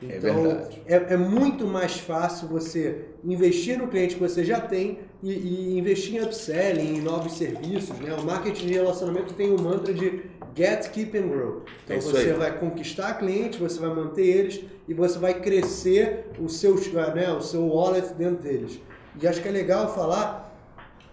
É 0.09 0.17
então, 0.17 0.67
é, 0.85 0.95
é, 0.95 1.13
é, 1.13 1.17
muito 1.17 1.65
mais 1.65 1.99
fácil 1.99 2.47
você 2.47 3.05
investir 3.23 3.77
no 3.77 3.87
cliente 3.87 4.15
que 4.15 4.21
você 4.21 4.43
já 4.43 4.59
tem 4.59 4.99
e, 5.23 5.31
e, 5.31 5.77
investir 5.77 6.15
em 6.15 6.23
upselling, 6.23 6.97
em 6.97 7.01
novos 7.01 7.37
serviços. 7.37 7.97
Né? 7.99 8.13
O 8.13 8.23
marketing 8.23 8.67
de 8.67 8.73
relacionamento 8.73 9.33
tem 9.33 9.49
o 9.49 9.59
um 9.59 9.61
mantra 9.61 9.93
de 9.93 10.23
get, 10.55 10.89
keep 10.91 11.17
and 11.17 11.27
grow. 11.27 11.63
Então 11.83 11.97
é 11.97 11.99
você 11.99 12.17
aí. 12.17 12.33
vai 12.33 12.59
conquistar 12.59 13.15
clientes, 13.15 13.59
você 13.59 13.79
vai 13.79 13.93
manter 13.93 14.25
eles 14.25 14.61
e 14.87 14.93
você 14.93 15.17
vai 15.17 15.39
crescer 15.39 16.31
o 16.39 16.47
seu, 16.47 16.75
né, 17.15 17.31
o 17.31 17.41
seu 17.41 17.67
wallet 17.67 18.13
dentro 18.13 18.43
deles. 18.43 18.79
E 19.21 19.27
acho 19.27 19.41
que 19.41 19.47
é 19.47 19.51
legal 19.51 19.93
falar, 19.93 20.55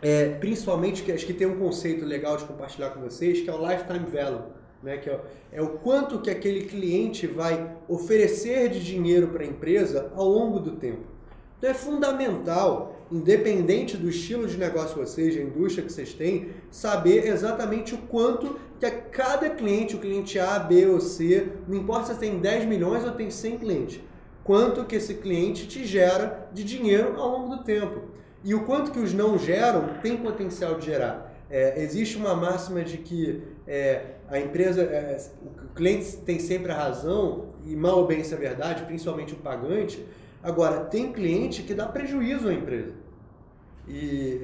é, 0.02 0.30
principalmente 0.30 1.02
que 1.02 1.12
acho 1.12 1.24
que 1.24 1.32
tem 1.32 1.46
um 1.46 1.58
conceito 1.58 2.04
legal 2.04 2.36
de 2.36 2.44
compartilhar 2.44 2.90
com 2.90 3.00
vocês, 3.00 3.40
que 3.40 3.48
é 3.48 3.54
o 3.54 3.70
lifetime 3.70 4.06
value 4.10 4.61
né, 4.82 4.96
que 4.96 5.08
é, 5.08 5.20
é 5.52 5.62
o 5.62 5.68
quanto 5.68 6.20
que 6.20 6.30
aquele 6.30 6.64
cliente 6.64 7.26
vai 7.26 7.76
oferecer 7.88 8.68
de 8.68 8.82
dinheiro 8.82 9.28
para 9.28 9.42
a 9.42 9.46
empresa 9.46 10.10
ao 10.14 10.28
longo 10.28 10.58
do 10.58 10.72
tempo. 10.72 11.12
Então 11.62 11.70
é 11.70 11.74
fundamental, 11.74 12.96
independente 13.10 13.96
do 13.96 14.08
estilo 14.08 14.48
de 14.48 14.58
negócio 14.58 14.94
que 14.94 15.00
vocês, 15.00 15.36
indústria 15.36 15.86
que 15.86 15.92
vocês 15.92 16.12
têm, 16.12 16.48
saber 16.72 17.28
exatamente 17.28 17.94
o 17.94 17.98
quanto 17.98 18.58
que 18.80 18.86
a 18.86 18.90
cada 18.90 19.48
cliente, 19.48 19.94
o 19.94 20.00
cliente 20.00 20.40
A, 20.40 20.58
B 20.58 20.88
ou 20.88 21.00
C, 21.00 21.52
não 21.68 21.76
importa 21.76 22.14
se 22.14 22.18
tem 22.18 22.40
10 22.40 22.64
milhões 22.64 23.04
ou 23.04 23.12
tem 23.12 23.30
100 23.30 23.58
clientes, 23.58 24.00
quanto 24.42 24.84
que 24.84 24.96
esse 24.96 25.14
cliente 25.14 25.68
te 25.68 25.84
gera 25.84 26.48
de 26.52 26.64
dinheiro 26.64 27.14
ao 27.16 27.30
longo 27.30 27.56
do 27.56 27.62
tempo. 27.62 28.02
E 28.42 28.56
o 28.56 28.64
quanto 28.64 28.90
que 28.90 28.98
os 28.98 29.14
não 29.14 29.38
geram 29.38 30.00
tem 30.02 30.16
potencial 30.16 30.74
de 30.74 30.86
gerar. 30.86 31.32
É, 31.48 31.80
existe 31.80 32.16
uma 32.16 32.34
máxima 32.34 32.82
de 32.82 32.98
que 32.98 33.40
é, 33.66 34.16
a 34.28 34.38
empresa, 34.38 34.82
é, 34.82 35.20
o 35.44 35.74
cliente 35.74 36.16
tem 36.18 36.38
sempre 36.38 36.72
a 36.72 36.76
razão, 36.76 37.48
e 37.64 37.76
mal 37.76 37.98
ou 37.98 38.06
bem 38.06 38.20
isso 38.20 38.34
é 38.34 38.36
verdade, 38.36 38.84
principalmente 38.84 39.34
o 39.34 39.36
pagante. 39.36 40.04
Agora, 40.42 40.84
tem 40.84 41.12
cliente 41.12 41.62
que 41.62 41.74
dá 41.74 41.86
prejuízo 41.86 42.48
à 42.48 42.52
empresa. 42.52 42.92
E, 43.86 44.40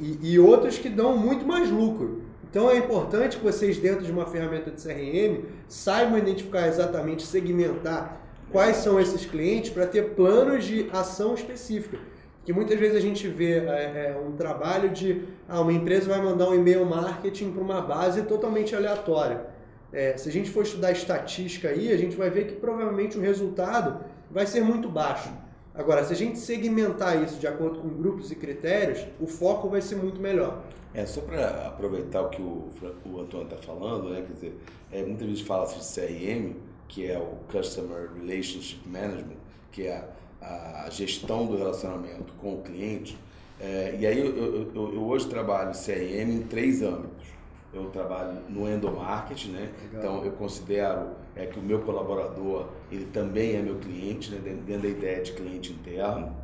e, 0.00 0.18
e, 0.22 0.38
outros 0.38 0.78
que 0.78 0.88
dão 0.88 1.16
muito 1.16 1.46
mais 1.46 1.70
lucro. 1.70 2.22
Então 2.50 2.70
é 2.70 2.76
importante 2.76 3.36
que 3.36 3.42
vocês, 3.42 3.78
dentro 3.78 4.04
de 4.04 4.12
uma 4.12 4.26
ferramenta 4.26 4.70
de 4.70 4.80
CRM, 4.80 5.44
saibam 5.68 6.18
identificar 6.18 6.68
exatamente, 6.68 7.24
segmentar 7.24 8.20
quais 8.50 8.76
são 8.76 9.00
esses 9.00 9.26
clientes 9.26 9.70
para 9.70 9.86
ter 9.86 10.14
planos 10.14 10.64
de 10.64 10.88
ação 10.92 11.34
específica 11.34 11.98
que 12.44 12.52
muitas 12.52 12.78
vezes 12.78 12.96
a 12.96 13.00
gente 13.00 13.26
vê 13.26 13.58
é, 13.58 14.12
é, 14.12 14.22
um 14.24 14.32
trabalho 14.32 14.90
de 14.90 15.24
ah, 15.48 15.60
uma 15.60 15.72
empresa 15.72 16.08
vai 16.08 16.22
mandar 16.22 16.48
um 16.48 16.54
e-mail 16.54 16.84
marketing 16.84 17.52
para 17.52 17.62
uma 17.62 17.80
base 17.80 18.22
totalmente 18.22 18.76
aleatória. 18.76 19.46
É, 19.92 20.16
se 20.16 20.28
a 20.28 20.32
gente 20.32 20.50
for 20.50 20.62
estudar 20.62 20.92
estatística 20.92 21.68
aí, 21.68 21.92
a 21.92 21.96
gente 21.96 22.16
vai 22.16 22.28
ver 22.28 22.46
que 22.46 22.54
provavelmente 22.54 23.16
o 23.16 23.20
resultado 23.20 24.04
vai 24.30 24.46
ser 24.46 24.60
muito 24.60 24.88
baixo. 24.88 25.30
Agora, 25.74 26.04
se 26.04 26.12
a 26.12 26.16
gente 26.16 26.38
segmentar 26.38 27.20
isso 27.22 27.38
de 27.38 27.46
acordo 27.46 27.80
com 27.80 27.88
grupos 27.88 28.30
e 28.30 28.36
critérios, 28.36 29.06
o 29.20 29.26
foco 29.26 29.68
vai 29.68 29.80
ser 29.80 29.96
muito 29.96 30.20
melhor. 30.20 30.62
É, 30.92 31.04
só 31.06 31.20
para 31.20 31.66
aproveitar 31.66 32.22
o 32.22 32.28
que 32.28 32.40
o, 32.40 32.68
o 33.04 33.20
Antônio 33.20 33.46
está 33.46 33.56
falando, 33.56 34.10
né? 34.10 34.22
Quer 34.24 34.32
dizer, 34.32 34.58
é, 34.92 35.02
muitas 35.02 35.26
vezes 35.26 35.42
fala-se 35.42 35.78
de 35.78 35.84
CRM, 35.84 36.54
que 36.86 37.10
é 37.10 37.18
o 37.18 37.38
Customer 37.50 38.10
Relationship 38.14 38.80
Management, 38.86 39.38
que 39.72 39.88
é 39.88 39.96
a 39.96 40.04
a 40.44 40.90
gestão 40.90 41.46
do 41.46 41.56
relacionamento 41.56 42.32
com 42.34 42.54
o 42.54 42.62
cliente. 42.62 43.16
É, 43.60 43.96
e 43.98 44.06
aí 44.06 44.18
eu, 44.18 44.36
eu, 44.36 44.72
eu, 44.74 44.94
eu, 44.94 45.02
hoje 45.04 45.28
trabalho 45.28 45.72
CRM 45.72 46.30
em 46.30 46.42
três 46.42 46.82
âmbitos. 46.82 47.34
Eu 47.72 47.86
trabalho 47.86 48.38
no 48.48 48.68
endomarketing, 48.68 49.50
né? 49.50 49.72
Legal. 49.82 49.98
Então 49.98 50.24
eu 50.24 50.32
considero 50.32 51.08
é, 51.34 51.46
que 51.46 51.58
o 51.58 51.62
meu 51.62 51.80
colaborador 51.80 52.68
ele 52.90 53.06
também 53.06 53.56
é 53.56 53.62
meu 53.62 53.76
cliente, 53.76 54.30
né? 54.30 54.38
dentro 54.38 54.82
da 54.82 54.88
ideia 54.88 55.22
de 55.22 55.32
cliente 55.32 55.72
interno. 55.72 56.34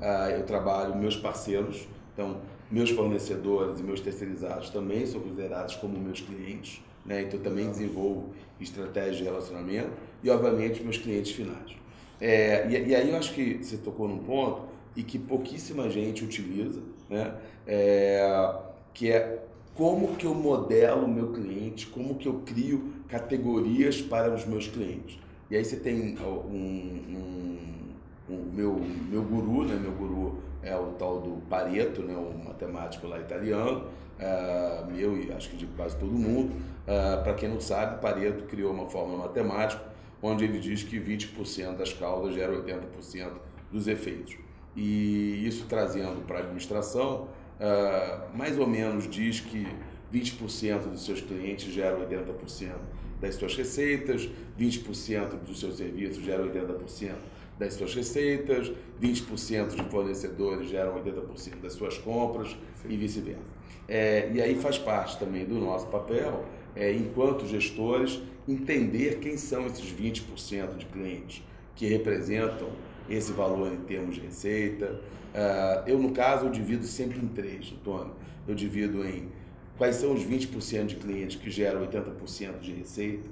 Ah, 0.00 0.30
eu 0.30 0.44
trabalho 0.46 0.96
meus 0.96 1.16
parceiros, 1.16 1.88
então 2.14 2.40
meus 2.70 2.90
fornecedores 2.90 3.80
e 3.80 3.82
meus 3.82 4.00
terceirizados 4.00 4.70
também 4.70 5.04
são 5.06 5.20
considerados 5.20 5.74
como 5.76 5.98
meus 5.98 6.20
clientes, 6.20 6.82
né? 7.04 7.22
Então 7.22 7.40
eu 7.40 7.42
também 7.42 7.68
desenvolvo 7.68 8.32
estratégias 8.60 9.16
de 9.16 9.24
relacionamento 9.24 9.90
e 10.22 10.30
obviamente 10.30 10.82
meus 10.82 10.98
clientes 10.98 11.32
finais. 11.32 11.76
É, 12.20 12.66
e, 12.68 12.88
e, 12.88 12.94
aí 12.94 13.10
eu 13.10 13.16
acho 13.16 13.32
que 13.32 13.62
você 13.62 13.76
tocou 13.76 14.08
num 14.08 14.18
ponto 14.18 14.62
e 14.96 15.02
que 15.02 15.18
pouquíssima 15.18 15.88
gente 15.88 16.24
utiliza, 16.24 16.80
né? 17.08 17.34
É, 17.66 18.56
que 18.92 19.10
é 19.12 19.38
como 19.74 20.16
que 20.16 20.26
eu 20.26 20.34
modelo 20.34 21.04
o 21.04 21.08
meu 21.08 21.32
cliente, 21.32 21.86
como 21.86 22.16
que 22.16 22.26
eu 22.26 22.42
crio 22.44 22.92
categorias 23.06 24.02
para 24.02 24.34
os 24.34 24.44
meus 24.44 24.66
clientes. 24.66 25.18
E 25.50 25.56
aí 25.56 25.64
você 25.64 25.76
tem 25.76 26.18
um, 26.18 26.50
um, 26.50 27.94
um 28.28 28.52
meu, 28.52 28.80
meu 29.08 29.22
guru, 29.22 29.64
né? 29.64 29.78
Meu 29.80 29.92
guru 29.92 30.38
é 30.62 30.76
o 30.76 30.88
tal 30.98 31.20
do 31.20 31.40
Pareto, 31.48 32.02
né? 32.02 32.14
Um 32.14 32.44
matemático 32.44 33.06
lá 33.06 33.20
italiano, 33.20 33.84
é, 34.18 34.82
meu 34.90 35.16
e 35.16 35.32
acho 35.32 35.50
que 35.50 35.56
de 35.56 35.66
quase 35.68 35.96
todo 35.96 36.10
mundo. 36.10 36.52
É, 36.84 37.16
para 37.18 37.34
quem 37.34 37.48
não 37.48 37.60
sabe, 37.60 38.00
Pareto 38.00 38.44
criou 38.44 38.72
uma 38.72 38.86
fórmula 38.86 39.26
matemática 39.26 39.87
onde 40.22 40.44
ele 40.44 40.58
diz 40.58 40.82
que 40.82 40.98
20% 40.98 41.76
das 41.76 41.92
causas 41.92 42.34
geram 42.34 42.62
80% 42.62 43.32
dos 43.70 43.86
efeitos. 43.86 44.36
E 44.76 45.46
isso 45.46 45.66
trazendo 45.68 46.24
para 46.26 46.38
a 46.38 46.40
administração, 46.42 47.28
uh, 47.58 48.36
mais 48.36 48.58
ou 48.58 48.66
menos 48.66 49.08
diz 49.08 49.40
que 49.40 49.66
20% 50.12 50.90
dos 50.90 51.04
seus 51.04 51.20
clientes 51.20 51.72
geram 51.72 52.00
80% 52.00 52.74
das 53.20 53.34
suas 53.34 53.56
receitas, 53.56 54.30
20% 54.58 55.40
dos 55.44 55.60
seus 55.60 55.76
serviços 55.76 56.22
geram 56.22 56.48
80% 56.48 57.14
das 57.58 57.74
suas 57.74 57.94
receitas, 57.94 58.70
20% 59.02 59.74
de 59.74 59.82
fornecedores 59.90 60.68
geram 60.68 60.94
80% 60.94 61.60
das 61.60 61.72
suas 61.72 61.98
compras 61.98 62.56
Sim. 62.80 62.88
e 62.90 62.96
vice-versa. 62.96 63.42
É, 63.88 64.30
e 64.32 64.40
aí 64.40 64.54
faz 64.54 64.78
parte 64.78 65.18
também 65.18 65.44
do 65.44 65.56
nosso 65.56 65.86
papel 65.88 66.44
é, 66.76 66.92
enquanto 66.92 67.46
gestores, 67.46 68.20
entender 68.48 69.18
quem 69.20 69.36
são 69.36 69.66
esses 69.66 69.92
20% 69.92 70.76
de 70.76 70.86
clientes 70.86 71.42
que 71.76 71.86
representam 71.86 72.68
esse 73.08 73.32
valor 73.32 73.72
em 73.72 73.76
termos 73.76 74.16
de 74.16 74.22
receita. 74.22 75.00
Uh, 75.34 75.88
eu, 75.88 75.98
no 75.98 76.12
caso, 76.12 76.46
eu 76.46 76.50
divido 76.50 76.84
sempre 76.86 77.18
em 77.18 77.28
três, 77.28 77.72
Antônio. 77.72 78.12
Eu 78.46 78.54
divido 78.54 79.06
em 79.06 79.28
quais 79.76 79.96
são 79.96 80.12
os 80.12 80.24
20% 80.24 80.86
de 80.86 80.96
clientes 80.96 81.36
que 81.36 81.50
geram 81.50 81.86
80% 81.86 82.58
de 82.60 82.72
receita, 82.72 83.28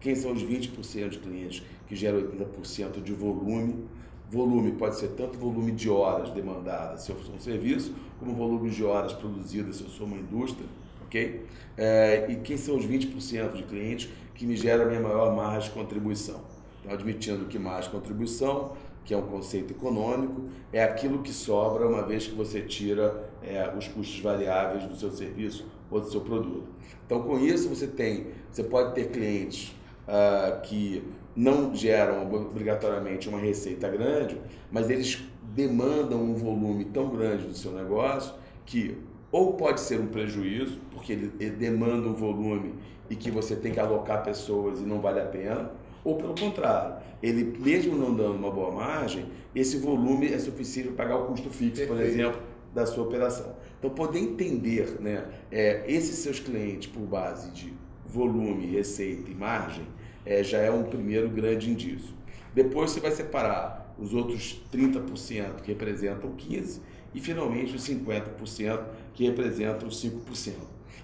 quem 0.00 0.14
são 0.14 0.32
os 0.32 0.42
20% 0.42 1.08
de 1.08 1.18
clientes 1.18 1.62
que 1.86 1.94
geram 1.94 2.20
80% 2.20 3.02
de 3.02 3.12
volume. 3.12 3.84
Volume 4.28 4.72
pode 4.72 4.98
ser 4.98 5.08
tanto 5.08 5.38
volume 5.38 5.70
de 5.70 5.88
horas 5.88 6.30
demandadas 6.30 7.02
se 7.02 7.12
eu 7.12 7.16
sou 7.22 7.34
um 7.36 7.38
serviço, 7.38 7.94
como 8.18 8.34
volume 8.34 8.70
de 8.70 8.82
horas 8.82 9.12
produzidas 9.12 9.76
se 9.76 9.82
eu 9.82 9.88
sou 9.88 10.06
uma 10.06 10.16
indústria, 10.16 10.66
ok? 11.06 11.44
É, 11.76 12.26
e 12.28 12.36
quem 12.36 12.56
são 12.56 12.76
os 12.76 12.84
20% 12.84 13.52
de 13.52 13.62
clientes 13.62 14.10
que 14.34 14.46
me 14.46 14.56
geram 14.56 14.84
a 14.84 14.86
minha 14.86 15.00
maior 15.00 15.34
margem 15.34 15.70
de 15.70 15.70
contribuição? 15.70 16.40
Então, 16.80 16.92
admitindo 16.92 17.46
que 17.46 17.58
margem 17.58 17.90
de 17.90 17.96
contribuição, 17.96 18.72
que 19.04 19.12
é 19.12 19.16
um 19.16 19.26
conceito 19.26 19.72
econômico, 19.72 20.44
é 20.72 20.82
aquilo 20.82 21.22
que 21.22 21.32
sobra 21.32 21.86
uma 21.86 22.02
vez 22.02 22.26
que 22.26 22.34
você 22.34 22.60
tira 22.60 23.30
é, 23.42 23.72
os 23.76 23.86
custos 23.88 24.20
variáveis 24.20 24.84
do 24.84 24.96
seu 24.96 25.10
serviço 25.10 25.66
ou 25.90 26.00
do 26.00 26.10
seu 26.10 26.20
produto. 26.20 26.68
Então, 27.06 27.22
com 27.22 27.38
isso, 27.38 27.68
você 27.68 27.86
tem, 27.86 28.28
você 28.50 28.64
pode 28.64 28.94
ter 28.94 29.10
clientes 29.10 29.74
uh, 30.08 30.60
que 30.62 31.02
não 31.36 31.74
geram 31.74 32.22
obrigatoriamente 32.32 33.28
uma 33.28 33.38
receita 33.38 33.88
grande, 33.88 34.40
mas 34.70 34.88
eles 34.88 35.22
demandam 35.54 36.22
um 36.22 36.34
volume 36.34 36.86
tão 36.86 37.10
grande 37.10 37.46
do 37.46 37.54
seu 37.54 37.72
negócio 37.72 38.34
que 38.64 38.96
ou 39.34 39.54
pode 39.54 39.80
ser 39.80 39.98
um 39.98 40.06
prejuízo, 40.06 40.78
porque 40.92 41.12
ele, 41.12 41.32
ele 41.40 41.56
demanda 41.56 42.06
um 42.06 42.14
volume 42.14 42.72
e 43.10 43.16
que 43.16 43.32
você 43.32 43.56
tem 43.56 43.72
que 43.72 43.80
alocar 43.80 44.22
pessoas 44.22 44.78
e 44.78 44.84
não 44.84 45.00
vale 45.00 45.18
a 45.18 45.24
pena, 45.24 45.72
ou 46.04 46.14
pelo 46.14 46.36
contrário, 46.36 47.02
ele 47.20 47.58
mesmo 47.58 47.96
não 47.96 48.14
dando 48.14 48.36
uma 48.36 48.52
boa 48.52 48.70
margem, 48.70 49.26
esse 49.52 49.78
volume 49.78 50.32
é 50.32 50.38
suficiente 50.38 50.90
para 50.90 51.04
pagar 51.04 51.18
o 51.18 51.26
custo 51.26 51.50
fixo, 51.50 51.84
Perfeito. 51.84 51.88
por 51.88 52.00
exemplo, 52.00 52.40
da 52.72 52.86
sua 52.86 53.02
operação. 53.02 53.56
Então, 53.76 53.90
poder 53.90 54.20
entender 54.20 55.00
né, 55.00 55.26
é, 55.50 55.82
esses 55.88 56.18
seus 56.18 56.38
clientes 56.38 56.86
por 56.86 57.02
base 57.02 57.50
de 57.50 57.74
volume, 58.06 58.66
receita 58.66 59.32
e 59.32 59.34
margem 59.34 59.84
é, 60.24 60.44
já 60.44 60.58
é 60.58 60.70
um 60.70 60.84
primeiro 60.84 61.28
grande 61.28 61.68
indício. 61.68 62.14
Depois 62.54 62.92
você 62.92 63.00
vai 63.00 63.10
separar 63.10 63.92
os 63.98 64.14
outros 64.14 64.62
30% 64.72 65.56
que 65.62 65.72
representam 65.72 66.30
15% 66.36 66.78
e 67.14 67.20
finalmente 67.20 67.74
os 67.74 67.88
50% 67.88 68.80
que 69.12 69.24
representam 69.24 69.88
os 69.88 70.04
5%. 70.04 70.54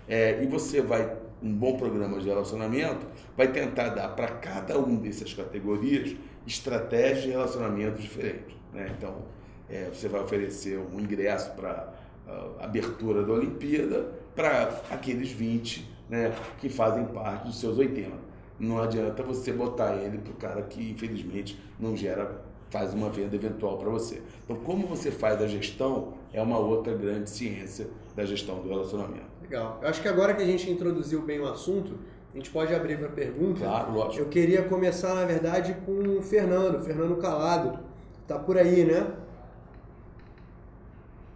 É, 0.09 0.43
e 0.43 0.47
você 0.47 0.81
vai, 0.81 1.17
um 1.43 1.55
bom 1.55 1.77
programa 1.77 2.19
de 2.19 2.27
relacionamento, 2.27 3.07
vai 3.37 3.49
tentar 3.53 3.91
dar 3.91 4.09
para 4.09 4.29
cada 4.29 4.79
um 4.79 4.97
dessas 4.97 5.33
categorias 5.33 6.17
estratégias 6.47 7.23
de 7.23 7.31
relacionamento 7.31 8.01
diferentes. 8.01 8.57
Né? 8.73 8.93
Então, 8.97 9.25
é, 9.69 9.85
você 9.85 10.09
vai 10.09 10.21
oferecer 10.21 10.79
um 10.79 10.99
ingresso 10.99 11.53
para 11.53 11.95
a 12.27 12.65
abertura 12.65 13.23
da 13.23 13.33
Olimpíada 13.33 14.13
para 14.35 14.83
aqueles 14.91 15.31
20 15.31 15.89
né, 16.09 16.35
que 16.59 16.69
fazem 16.69 17.05
parte 17.07 17.47
dos 17.47 17.61
seus 17.61 17.79
80 17.79 18.31
não 18.61 18.79
adianta 18.79 19.23
você 19.23 19.53
botar 19.53 19.97
ele 19.97 20.19
para 20.19 20.33
o 20.33 20.37
cara 20.37 20.63
que 20.63 20.91
infelizmente 20.91 21.59
não 21.79 21.97
gera, 21.97 22.43
faz 22.71 22.95
uma 22.95 23.11
venda 23.11 23.35
eventual 23.35 23.77
para 23.77 23.91
você. 23.91 24.23
Então, 24.45 24.57
como 24.57 24.87
você 24.87 25.11
faz 25.11 25.43
a 25.43 25.47
gestão 25.47 26.15
é 26.33 26.41
uma 26.41 26.59
outra 26.59 26.95
grande 26.95 27.29
ciência 27.29 27.89
da 28.15 28.25
gestão 28.25 28.61
do 28.61 28.69
relacionamento. 28.69 29.27
Legal. 29.43 29.79
Eu 29.83 29.89
acho 29.89 30.01
que 30.01 30.09
agora 30.09 30.35
que 30.35 30.43
a 30.43 30.47
gente 30.47 30.71
introduziu 30.71 31.21
bem 31.23 31.41
o 31.41 31.49
assunto, 31.49 31.99
a 32.33 32.37
gente 32.37 32.51
pode 32.51 32.73
abrir 32.73 32.99
para 32.99 33.09
pergunta. 33.09 33.61
Claro, 33.61 33.93
lógico. 33.93 34.23
Eu 34.23 34.29
queria 34.29 34.63
começar, 34.63 35.15
na 35.15 35.25
verdade, 35.25 35.77
com 35.85 36.19
o 36.19 36.23
Fernando, 36.23 36.81
Fernando 36.81 37.17
Calado. 37.17 37.81
Tá 38.27 38.39
por 38.39 38.57
aí, 38.57 38.85
né? 38.85 39.09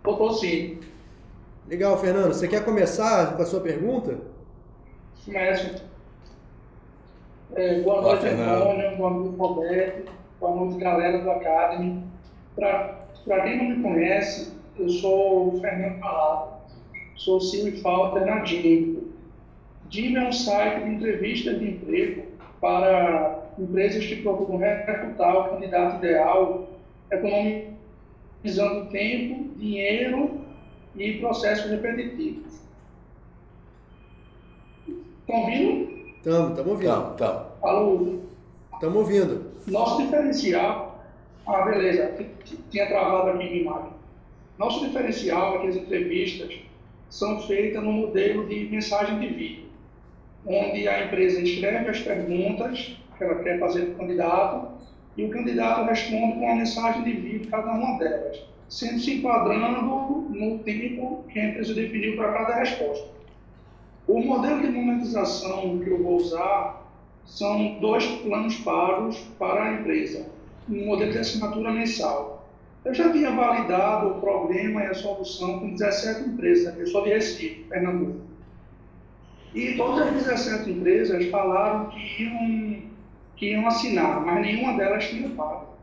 Tô, 0.04 0.30
sim. 0.32 0.78
Legal, 1.68 1.98
Fernando. 1.98 2.32
Você 2.32 2.46
quer 2.46 2.64
começar 2.64 3.36
com 3.36 3.42
a 3.42 3.46
sua 3.46 3.60
pergunta? 3.60 4.18
Começo. 5.24 5.82
É, 7.56 7.80
boa 7.80 8.02
noite, 8.02 8.26
Antônio. 8.26 8.96
Boa 8.96 9.10
noite, 9.10 9.36
Roberto. 9.36 10.23
Boa 10.44 10.56
noite, 10.56 10.78
galera 10.78 11.22
do 11.22 11.30
Academy. 11.30 12.04
Para 12.54 13.40
quem 13.44 13.56
não 13.56 13.76
me 13.76 13.82
conhece, 13.82 14.52
eu 14.78 14.90
sou 14.90 15.54
o 15.54 15.60
Fernando 15.62 15.98
Calado. 16.00 16.58
Sou 17.16 17.38
e 17.38 17.80
founder 17.80 18.26
na 18.26 18.40
DIMPO. 18.40 19.08
DIMPO 19.88 20.18
é 20.18 20.28
um 20.28 20.32
site 20.32 20.84
de 20.84 20.90
entrevista 20.96 21.54
de 21.54 21.70
emprego 21.70 22.26
para 22.60 23.42
empresas 23.58 24.04
que 24.04 24.16
procuram 24.16 24.58
recrutar 24.58 25.34
o 25.34 25.48
candidato 25.54 26.04
ideal, 26.04 26.68
economizando 27.10 28.90
tempo, 28.90 29.48
dinheiro 29.56 30.42
e 30.94 31.20
processos 31.20 31.70
repetitivos. 31.70 32.60
Estão 35.20 35.36
ouvindo? 35.36 35.90
Estamos, 36.18 36.50
estamos 36.50 36.70
ouvindo. 36.70 37.46
Alô? 37.62 38.33
Estamos 38.74 38.96
ouvindo. 38.96 39.52
Nosso 39.66 40.02
diferencial. 40.02 41.04
Ah, 41.46 41.62
beleza. 41.62 42.14
Tinha 42.70 42.86
travado 42.86 43.30
aqui 43.30 43.44
a 43.44 43.56
imagem. 43.56 43.90
Nosso 44.58 44.86
diferencial 44.86 45.56
é 45.56 45.58
que 45.60 45.68
as 45.68 45.76
entrevistas 45.76 46.54
são 47.08 47.40
feitas 47.42 47.82
no 47.82 47.92
modelo 47.92 48.46
de 48.48 48.68
mensagem 48.70 49.18
de 49.20 49.28
vídeo, 49.28 49.64
onde 50.46 50.88
a 50.88 51.06
empresa 51.06 51.40
escreve 51.40 51.88
as 51.88 52.00
perguntas 52.00 52.96
que 53.16 53.24
ela 53.24 53.42
quer 53.42 53.58
fazer 53.58 53.86
para 53.86 53.94
o 53.94 53.98
candidato 53.98 54.68
e 55.16 55.24
o 55.24 55.30
candidato 55.30 55.88
responde 55.88 56.34
com 56.34 56.44
uma 56.44 56.56
mensagem 56.56 57.04
de 57.04 57.12
vídeo 57.12 57.50
cada 57.50 57.72
uma 57.72 57.98
delas, 57.98 58.42
sempre 58.68 58.98
se 58.98 59.14
enquadrando 59.14 60.26
no 60.30 60.58
tempo 60.58 61.24
que 61.28 61.38
a 61.38 61.50
empresa 61.50 61.74
definiu 61.74 62.16
para 62.16 62.32
cada 62.32 62.56
resposta. 62.56 63.08
O 64.08 64.20
modelo 64.20 64.60
de 64.60 64.68
monetização 64.68 65.78
que 65.78 65.90
eu 65.90 66.02
vou 66.02 66.16
usar 66.16 66.83
são 67.26 67.78
dois 67.80 68.04
planos 68.06 68.56
pagos 68.56 69.18
para 69.38 69.64
a 69.64 69.72
empresa, 69.74 70.26
um 70.68 70.86
modelo 70.86 71.12
de 71.12 71.18
assinatura 71.18 71.72
mensal. 71.72 72.48
Eu 72.84 72.92
já 72.92 73.06
havia 73.06 73.30
validado 73.30 74.08
o 74.08 74.20
problema 74.20 74.82
e 74.82 74.86
a 74.86 74.94
solução 74.94 75.58
com 75.58 75.70
17 75.70 76.28
empresas, 76.28 76.78
eu 76.78 76.86
sou 76.86 77.02
de 77.02 77.10
Recife, 77.10 77.64
Pernambuco. 77.68 78.20
E 79.54 79.74
todas 79.76 80.08
as 80.08 80.14
17 80.14 80.70
empresas 80.70 81.26
falaram 81.26 81.86
que 81.86 82.24
iam, 82.24 82.82
que 83.36 83.52
iam 83.52 83.66
assinar, 83.66 84.20
mas 84.20 84.42
nenhuma 84.42 84.76
delas 84.76 85.08
tinha 85.08 85.28
pago. 85.30 85.74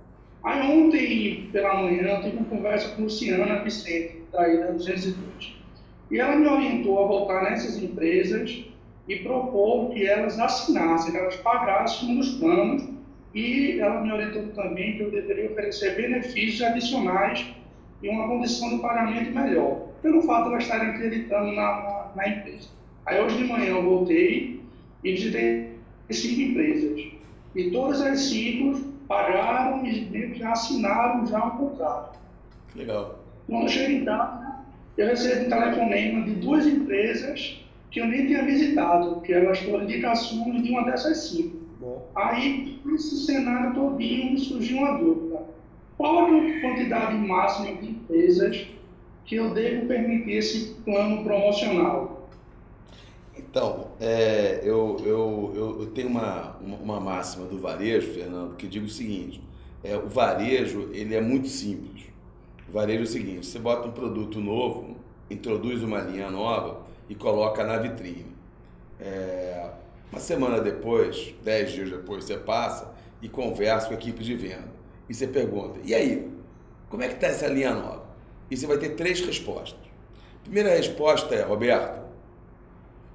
Aí 0.43 0.71
ontem, 0.71 1.49
pela 1.51 1.81
manhã, 1.81 2.21
tive 2.21 2.37
uma 2.37 2.45
conversa 2.45 2.89
com 2.95 3.03
Luciana 3.03 3.63
Vicente, 3.63 4.23
da 4.31 4.45
220. 4.71 5.61
E 6.09 6.19
ela 6.19 6.35
me 6.35 6.47
orientou 6.47 7.03
a 7.03 7.07
voltar 7.07 7.43
nessas 7.43 7.81
empresas 7.81 8.65
e 9.07 9.17
propor 9.17 9.91
que 9.91 10.05
elas 10.05 10.39
assinassem, 10.39 11.11
que 11.11 11.17
elas 11.17 11.35
pagassem 11.37 12.09
um 12.09 12.15
dos 12.17 12.29
planos 12.35 12.83
e 13.33 13.79
ela 13.79 14.01
me 14.01 14.11
orientou 14.11 14.47
também 14.49 14.97
que 14.97 15.03
eu 15.03 15.11
deveria 15.11 15.51
oferecer 15.51 15.95
benefícios 15.95 16.61
adicionais 16.61 17.45
e 18.03 18.09
uma 18.09 18.27
condição 18.27 18.69
de 18.69 18.81
pagamento 18.81 19.31
melhor, 19.31 19.87
pelo 20.01 20.21
fato 20.23 20.45
de 20.45 20.51
elas 20.51 20.63
estarem 20.63 20.89
acreditando 20.89 21.51
na, 21.53 21.61
na, 21.61 22.11
na 22.15 22.27
empresa. 22.27 22.69
Aí 23.05 23.21
hoje 23.21 23.37
de 23.37 23.43
manhã 23.45 23.67
eu 23.67 23.83
voltei 23.83 24.61
e 25.03 25.11
visitei 25.11 25.71
cinco 26.09 26.41
empresas. 26.41 27.01
E 27.55 27.71
todas 27.71 28.01
as 28.01 28.19
cinco 28.19 28.79
pagaram 29.07 29.85
e 29.85 30.33
já 30.35 30.51
assinaram 30.51 31.25
já 31.25 31.45
um 31.45 31.51
contrato. 31.51 32.19
Legal. 32.75 33.19
Quando 33.47 33.63
eu 33.63 33.69
cheguei 33.69 33.97
em 33.97 34.05
casa, 34.05 34.55
eu 34.97 35.07
recebi 35.07 35.45
um 35.45 35.49
telefonema 35.49 36.25
de 36.25 36.35
duas 36.35 36.65
empresas 36.65 37.60
que 37.91 37.99
eu 37.99 38.07
nem 38.07 38.25
tinha 38.25 38.43
visitado, 38.43 39.19
que 39.19 39.33
elas 39.33 39.59
foram 39.59 39.83
indicações 39.83 40.63
de 40.63 40.71
uma 40.71 40.85
dessas 40.85 41.17
cinco. 41.17 41.57
Bom. 41.79 42.09
Aí, 42.15 42.79
nesse 42.85 43.25
cenário 43.25 43.75
todinho, 43.75 44.37
surgiu 44.39 44.77
uma 44.77 44.97
dúvida. 44.97 45.41
Qual 45.97 46.27
é 46.27 46.57
a 46.57 46.61
quantidade 46.61 47.15
máxima 47.17 47.75
de 47.75 47.89
empresas 47.89 48.65
que 49.25 49.35
eu 49.35 49.53
devo 49.53 49.87
permitir 49.87 50.31
esse 50.31 50.75
plano 50.85 51.23
promocional? 51.23 52.29
Então, 53.37 53.87
é, 53.99 54.61
eu, 54.63 54.97
eu, 55.05 55.77
eu, 55.79 55.85
tenho 55.87 56.07
uma, 56.07 56.55
uma 56.61 56.99
máxima 56.99 57.45
do 57.45 57.59
varejo, 57.59 58.13
Fernando, 58.13 58.55
que 58.55 58.67
digo 58.67 58.85
o 58.85 58.89
seguinte, 58.89 59.41
é, 59.83 59.97
o 59.97 60.07
varejo 60.07 60.89
ele 60.93 61.13
é 61.13 61.21
muito 61.21 61.49
simples. 61.49 62.03
O 62.69 62.71
varejo 62.71 63.01
é 63.01 63.03
o 63.03 63.07
seguinte: 63.07 63.45
você 63.45 63.59
bota 63.59 63.87
um 63.87 63.91
produto 63.91 64.39
novo, 64.39 64.95
introduz 65.29 65.83
uma 65.83 65.99
linha 65.99 66.29
nova 66.31 66.81
e 67.09 67.15
coloca 67.15 67.63
na 67.63 67.77
vitrine. 67.77 68.35
É, 68.99 69.69
uma 70.11 70.19
semana 70.19 70.59
depois, 70.59 71.33
dez 71.43 71.71
dias 71.71 71.89
depois, 71.89 72.25
você 72.25 72.37
passa 72.37 72.93
e 73.21 73.29
conversa 73.29 73.87
com 73.87 73.93
a 73.93 73.97
equipe 73.97 74.23
de 74.23 74.35
venda. 74.35 74.69
E 75.09 75.13
você 75.13 75.27
pergunta: 75.27 75.79
e 75.83 75.93
aí? 75.93 76.29
Como 76.89 77.01
é 77.03 77.07
que 77.07 77.15
está 77.15 77.27
essa 77.27 77.47
linha 77.47 77.73
nova? 77.73 78.03
E 78.49 78.57
você 78.57 78.67
vai 78.67 78.77
ter 78.77 78.89
três 78.89 79.21
respostas. 79.21 79.79
Primeira 80.43 80.69
resposta 80.75 81.33
é: 81.33 81.41
Roberto, 81.41 82.01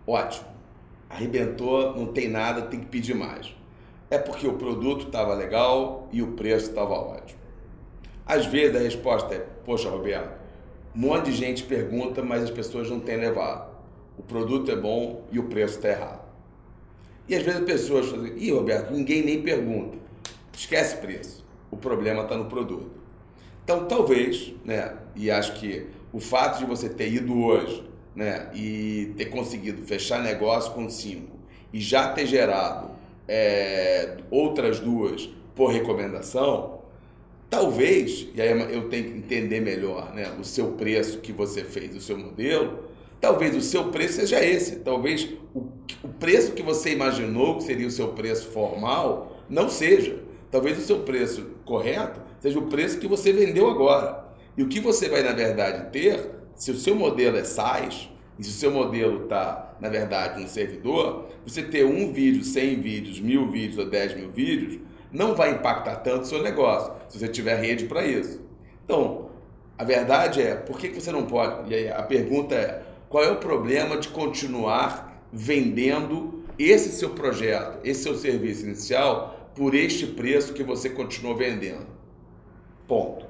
ótimo. 0.07 0.47
arrebentou, 1.11 1.95
não 1.95 2.07
tem 2.07 2.29
nada, 2.29 2.63
tem 2.63 2.81
que 2.81 2.87
pedir 2.87 3.15
mais. 3.15 3.55
É 4.11 4.19
porque 4.19 4.47
o 4.47 4.55
produto 4.55 5.07
estava 5.07 5.35
legal 5.35 6.09
e 6.13 6.23
o 6.23 6.33
preço 6.33 6.71
estava 6.71 6.95
ótimo. 6.95 7.41
Às 8.25 8.47
vezes 8.47 8.75
a 8.75 8.79
resposta 8.79 9.35
é: 9.35 9.39
Poxa, 9.65 9.91
Roberto, 9.91 10.33
um 10.95 11.01
monte 11.01 11.27
de 11.27 11.33
gente 11.33 11.65
pergunta, 11.65 12.23
mas 12.23 12.43
as 12.43 12.51
pessoas 12.51 12.89
não 12.89 13.01
têm 13.01 13.19
levado. 13.19 13.76
O 14.19 14.23
produto 14.23 14.71
é 14.71 14.77
bom 14.77 15.25
e 15.31 15.39
o 15.39 15.45
preço 15.45 15.77
está 15.77 15.89
errado. 15.89 16.27
E 17.29 17.35
às 17.35 17.43
vezes 17.43 17.61
as 17.61 17.67
pessoas 17.67 18.07
falam: 18.07 18.27
Ih, 18.37 18.53
Roberto, 18.53 18.93
ninguém 18.93 19.25
nem 19.25 19.43
pergunta. 19.43 19.99
Esquece 20.57 20.97
preço. 20.97 21.45
O 21.71 21.77
problema 21.77 22.23
está 22.23 22.37
no 22.37 22.47
produto. 22.47 22.91
Então, 23.65 23.87
talvez, 23.87 24.55
né, 24.65 24.95
e 25.15 25.31
acho 25.31 25.55
que 25.55 25.87
o 26.13 26.21
fato 26.21 26.61
de 26.61 26.65
você 26.65 26.89
ter 26.89 27.13
ido 27.13 27.37
hoje 27.37 27.85
né, 28.15 28.49
e 28.55 29.13
ter 29.17 29.27
conseguido 29.27 29.83
fechar 29.83 30.23
negócio 30.23 30.73
com 30.73 30.89
cinco 30.89 31.37
e 31.73 31.81
já 31.81 32.13
ter 32.13 32.27
gerado 32.27 32.91
é, 33.29 34.19
outras 34.31 34.79
duas 34.79 35.29
por 35.55 35.73
recomendação, 35.73 36.81
talvez, 37.51 38.29
e 38.35 38.41
aí 38.41 38.73
eu 38.73 38.89
tenho 38.89 39.05
que 39.05 39.19
entender 39.19 39.61
melhor 39.61 40.15
né, 40.15 40.33
o 40.39 40.45
seu 40.45 40.73
preço 40.73 41.19
que 41.19 41.33
você 41.33 41.65
fez, 41.65 41.95
o 41.95 42.01
seu 42.01 42.17
modelo, 42.17 42.85
talvez 43.21 43.57
o 43.57 43.61
seu 43.61 43.85
preço 43.85 44.15
seja 44.15 44.45
esse, 44.45 44.77
talvez 44.77 45.29
o, 45.55 45.67
o 46.03 46.09
preço 46.19 46.53
que 46.53 46.63
você 46.63 46.93
imaginou 46.93 47.57
que 47.57 47.65
seria 47.65 47.87
o 47.87 47.91
seu 47.91 48.09
preço 48.09 48.49
formal 48.49 49.37
não 49.49 49.69
seja. 49.69 50.19
Talvez 50.51 50.79
o 50.79 50.83
seu 50.83 51.01
preço 51.01 51.51
correto 51.65 52.21
seja 52.41 52.59
o 52.59 52.67
preço 52.67 52.99
que 52.99 53.07
você 53.07 53.33
vendeu 53.33 53.69
agora. 53.69 54.25
E 54.57 54.63
o 54.63 54.69
que 54.69 54.81
você 54.81 55.09
vai, 55.09 55.23
na 55.23 55.33
verdade, 55.33 55.91
ter, 55.91 56.31
se 56.55 56.71
o 56.71 56.77
seu 56.77 56.95
modelo 56.95 57.37
é 57.37 57.45
SaaS, 57.45 58.09
e 58.39 58.45
se 58.45 58.51
o 58.51 58.53
seu 58.53 58.71
modelo 58.71 59.25
está, 59.25 59.77
na 59.81 59.89
verdade, 59.89 60.41
no 60.41 60.49
servidor, 60.49 61.27
você 61.45 61.63
ter 61.63 61.85
um 61.85 62.13
vídeo, 62.13 62.45
100 62.45 62.81
vídeos, 62.81 63.21
mil 63.21 63.51
vídeos 63.51 63.79
ou 63.79 63.89
10 63.89 64.15
mil 64.15 64.31
vídeos, 64.31 64.79
não 65.13 65.35
vai 65.35 65.53
impactar 65.53 65.97
tanto 65.97 66.23
o 66.23 66.27
seu 66.27 66.43
negócio, 66.43 66.93
se 67.09 67.19
você 67.19 67.29
tiver 67.29 67.57
rede 67.57 67.87
para 67.87 68.05
isso. 68.05 68.41
Então, 68.85 69.31
a 69.79 69.85
verdade 69.85 70.41
é, 70.41 70.55
por 70.55 70.79
que 70.79 70.89
você 70.89 71.11
não 71.13 71.27
pode? 71.27 71.71
E 71.71 71.75
aí 71.75 71.91
a 71.91 72.03
pergunta 72.03 72.55
é, 72.55 72.83
qual 73.09 73.25
é 73.25 73.31
o 73.31 73.37
problema 73.37 73.97
de 73.97 74.09
continuar 74.09 75.23
vendendo 75.33 76.45
esse 76.59 76.91
seu 76.91 77.11
projeto, 77.11 77.79
esse 77.85 78.03
seu 78.03 78.17
serviço 78.17 78.65
inicial, 78.65 79.51
por 79.55 79.75
este 79.75 80.07
preço 80.07 80.53
que 80.53 80.63
você 80.63 80.91
continua 80.91 81.35
vendendo? 81.35 81.87
Ponto. 82.87 83.27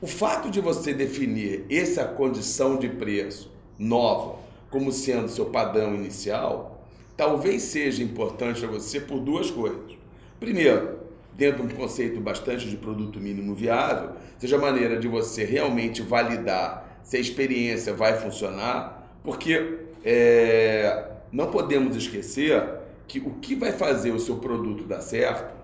O 0.00 0.06
fato 0.06 0.50
de 0.50 0.60
você 0.60 0.92
definir 0.92 1.64
essa 1.70 2.04
condição 2.04 2.76
de 2.76 2.88
preço 2.88 3.50
nova 3.78 4.38
como 4.70 4.92
sendo 4.92 5.28
seu 5.28 5.46
padrão 5.46 5.94
inicial, 5.94 6.84
talvez 7.16 7.62
seja 7.62 8.02
importante 8.02 8.60
para 8.60 8.68
você 8.68 9.00
por 9.00 9.20
duas 9.20 9.50
coisas. 9.50 9.96
Primeiro, 10.40 10.98
dentro 11.32 11.66
de 11.66 11.74
um 11.74 11.76
conceito 11.76 12.20
bastante 12.20 12.68
de 12.68 12.76
produto 12.76 13.20
mínimo 13.20 13.54
viável, 13.54 14.10
seja 14.38 14.58
maneira 14.58 14.98
de 14.98 15.08
você 15.08 15.44
realmente 15.44 16.02
validar 16.02 16.83
se 17.04 17.16
a 17.16 17.20
experiência 17.20 17.94
vai 17.94 18.18
funcionar, 18.18 19.20
porque 19.22 19.78
é, 20.04 21.04
não 21.30 21.52
podemos 21.52 21.94
esquecer 21.94 22.64
que 23.06 23.20
o 23.20 23.34
que 23.34 23.54
vai 23.54 23.70
fazer 23.70 24.10
o 24.10 24.18
seu 24.18 24.38
produto 24.38 24.82
dar 24.82 25.00
certo 25.00 25.54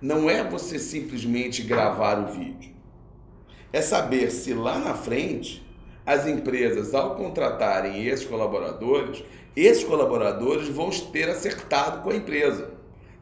não 0.00 0.30
é 0.30 0.44
você 0.44 0.78
simplesmente 0.78 1.62
gravar 1.62 2.20
o 2.20 2.28
vídeo 2.28 2.78
é 3.72 3.80
saber 3.80 4.30
se 4.30 4.52
lá 4.52 4.78
na 4.78 4.94
frente 4.94 5.66
as 6.04 6.26
empresas, 6.26 6.94
ao 6.94 7.14
contratarem 7.14 8.06
esses 8.06 8.26
colaboradores, 8.26 9.22
esses 9.54 9.84
colaboradores 9.84 10.68
vão 10.68 10.90
ter 10.90 11.28
acertado 11.28 12.02
com 12.02 12.10
a 12.10 12.16
empresa 12.16 12.70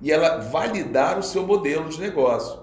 e 0.00 0.10
ela 0.10 0.38
validar 0.38 1.18
o 1.18 1.22
seu 1.22 1.46
modelo 1.46 1.88
de 1.88 2.00
negócio. 2.00 2.60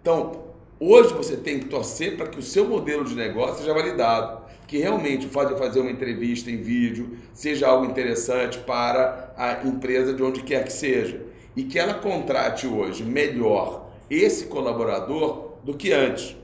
Então, 0.00 0.44
hoje 0.78 1.12
você 1.12 1.36
tem 1.36 1.58
que 1.58 1.66
torcer 1.66 2.16
para 2.16 2.28
que 2.28 2.38
o 2.38 2.42
seu 2.42 2.66
modelo 2.66 3.04
de 3.04 3.14
negócio 3.14 3.58
seja 3.58 3.74
validado, 3.74 4.39
que 4.70 4.78
realmente 4.78 5.26
o 5.26 5.28
fato 5.28 5.52
de 5.52 5.58
fazer 5.58 5.80
uma 5.80 5.90
entrevista 5.90 6.48
em 6.48 6.58
vídeo 6.58 7.18
seja 7.34 7.66
algo 7.66 7.84
interessante 7.84 8.56
para 8.58 9.34
a 9.36 9.66
empresa 9.66 10.14
de 10.14 10.22
onde 10.22 10.44
quer 10.44 10.62
que 10.62 10.72
seja. 10.72 11.26
E 11.56 11.64
que 11.64 11.76
ela 11.76 11.94
contrate 11.94 12.68
hoje 12.68 13.02
melhor 13.02 13.90
esse 14.08 14.44
colaborador 14.44 15.54
do 15.64 15.74
que 15.74 15.92
antes. 15.92 16.36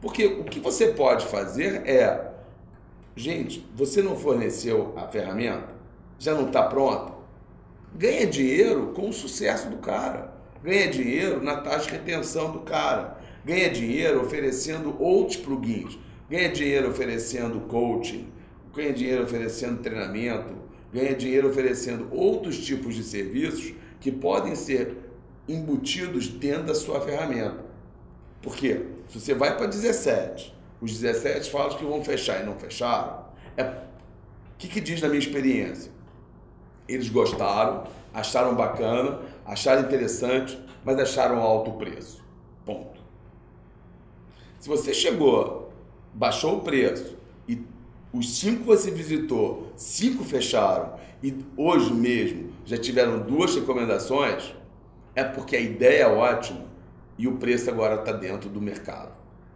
Porque 0.00 0.24
o 0.24 0.44
que 0.44 0.60
você 0.60 0.92
pode 0.92 1.26
fazer 1.26 1.82
é, 1.84 2.30
gente, 3.16 3.68
você 3.74 4.00
não 4.00 4.14
forneceu 4.14 4.94
a 4.96 5.08
ferramenta, 5.08 5.70
já 6.16 6.32
não 6.32 6.46
está 6.46 6.62
pronta, 6.62 7.12
ganha 7.92 8.24
dinheiro 8.24 8.92
com 8.94 9.08
o 9.08 9.12
sucesso 9.12 9.68
do 9.68 9.78
cara, 9.78 10.32
ganha 10.62 10.88
dinheiro 10.88 11.42
na 11.42 11.56
taxa 11.56 11.86
de 11.86 11.92
retenção 11.94 12.52
do 12.52 12.60
cara, 12.60 13.18
ganha 13.44 13.68
dinheiro 13.68 14.22
oferecendo 14.22 14.94
outros 15.02 15.36
plugins, 15.36 15.98
ganha 16.28 16.48
dinheiro 16.48 16.90
oferecendo 16.90 17.60
coaching, 17.68 18.28
ganha 18.74 18.92
dinheiro 18.92 19.24
oferecendo 19.24 19.82
treinamento, 19.82 20.54
ganha 20.92 21.14
dinheiro 21.14 21.48
oferecendo 21.48 22.08
outros 22.10 22.64
tipos 22.64 22.94
de 22.94 23.02
serviços 23.02 23.74
que 24.00 24.10
podem 24.10 24.54
ser 24.54 24.96
embutidos 25.48 26.28
dentro 26.28 26.64
da 26.64 26.74
sua 26.74 27.00
ferramenta. 27.00 27.64
Por 28.40 28.56
quê? 28.56 28.86
Se 29.08 29.20
você 29.20 29.34
vai 29.34 29.56
para 29.56 29.66
17, 29.66 30.54
os 30.80 30.98
17 30.98 31.50
falam 31.50 31.76
que 31.76 31.84
vão 31.84 32.02
fechar 32.04 32.42
e 32.42 32.46
não 32.46 32.58
fecharam, 32.58 33.24
é 33.56 33.62
o 33.64 34.56
que, 34.58 34.68
que 34.68 34.80
diz 34.80 35.00
na 35.00 35.08
minha 35.08 35.18
experiência? 35.18 35.90
Eles 36.88 37.08
gostaram, 37.08 37.84
acharam 38.12 38.54
bacana, 38.54 39.20
acharam 39.44 39.82
interessante, 39.82 40.58
mas 40.84 40.98
acharam 40.98 41.40
alto 41.40 41.70
o 41.70 41.74
preço. 41.74 42.22
Ponto. 42.64 43.00
Se 44.60 44.68
você 44.68 44.94
chegou, 44.94 45.63
baixou 46.14 46.58
o 46.58 46.60
preço 46.60 47.16
e 47.48 47.60
os 48.12 48.38
cinco 48.38 48.60
que 48.60 48.66
você 48.66 48.90
visitou, 48.90 49.72
cinco 49.76 50.24
fecharam 50.24 50.94
e 51.22 51.34
hoje 51.56 51.92
mesmo 51.92 52.52
já 52.64 52.78
tiveram 52.78 53.20
duas 53.20 53.54
recomendações, 53.54 54.54
é 55.14 55.24
porque 55.24 55.56
a 55.56 55.60
ideia 55.60 56.02
é 56.02 56.06
ótima 56.06 56.64
e 57.18 57.26
o 57.26 57.36
preço 57.36 57.70
agora 57.70 57.96
está 57.96 58.12
dentro 58.12 58.48
do 58.48 58.60
mercado, 58.60 59.12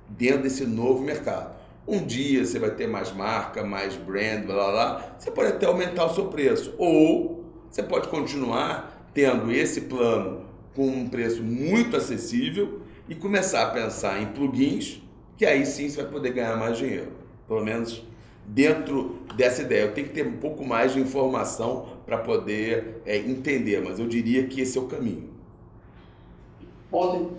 dentro 0.09 0.43
desse 0.43 0.67
novo 0.67 1.03
mercado. 1.03 1.57
Um 1.87 2.05
dia 2.05 2.45
você 2.45 2.59
vai 2.59 2.71
ter 2.73 2.87
mais 2.87 3.13
marca, 3.13 3.65
mais 3.65 3.97
brand, 3.97 4.45
blá 4.45 4.55
blá 4.55 4.71
blá, 4.71 5.17
você 5.19 5.31
pode 5.31 5.53
até 5.53 5.67
aumentar 5.67 6.05
o 6.05 6.15
seu 6.15 6.27
preço. 6.27 6.75
Ou 6.77 7.45
você 7.71 7.83
pode 7.83 8.09
continuar 8.09 9.11
tendo 9.15 9.51
esse 9.51 9.83
plano 9.83 10.45
com 10.75 10.87
um 10.87 11.09
preço 11.09 11.43
muito 11.43 11.97
acessível 11.97 12.83
e 13.09 13.15
começar 13.15 13.63
a 13.63 13.71
pensar 13.71 14.21
em 14.21 14.27
plugins, 14.27 15.03
que 15.39 15.47
aí 15.47 15.65
sim 15.65 15.89
você 15.89 16.03
vai 16.03 16.11
poder 16.11 16.33
ganhar 16.33 16.57
mais 16.57 16.77
dinheiro. 16.77 17.13
Pelo 17.47 17.65
menos 17.65 18.05
dentro 18.45 19.21
dessa 19.37 19.63
ideia. 19.63 19.83
Eu 19.83 19.93
tenho 19.93 20.09
que 20.09 20.15
ter 20.15 20.27
um 20.27 20.37
pouco 20.39 20.67
mais 20.67 20.93
de 20.93 21.01
informação 21.01 21.87
para 22.05 22.19
poder 22.19 23.01
é, 23.07 23.17
entender, 23.17 23.81
mas 23.83 23.99
eu 23.99 24.07
diria 24.07 24.47
que 24.47 24.61
esse 24.61 24.77
é 24.77 24.81
o 24.81 24.87
caminho. 24.87 25.31
Podem. 26.91 27.31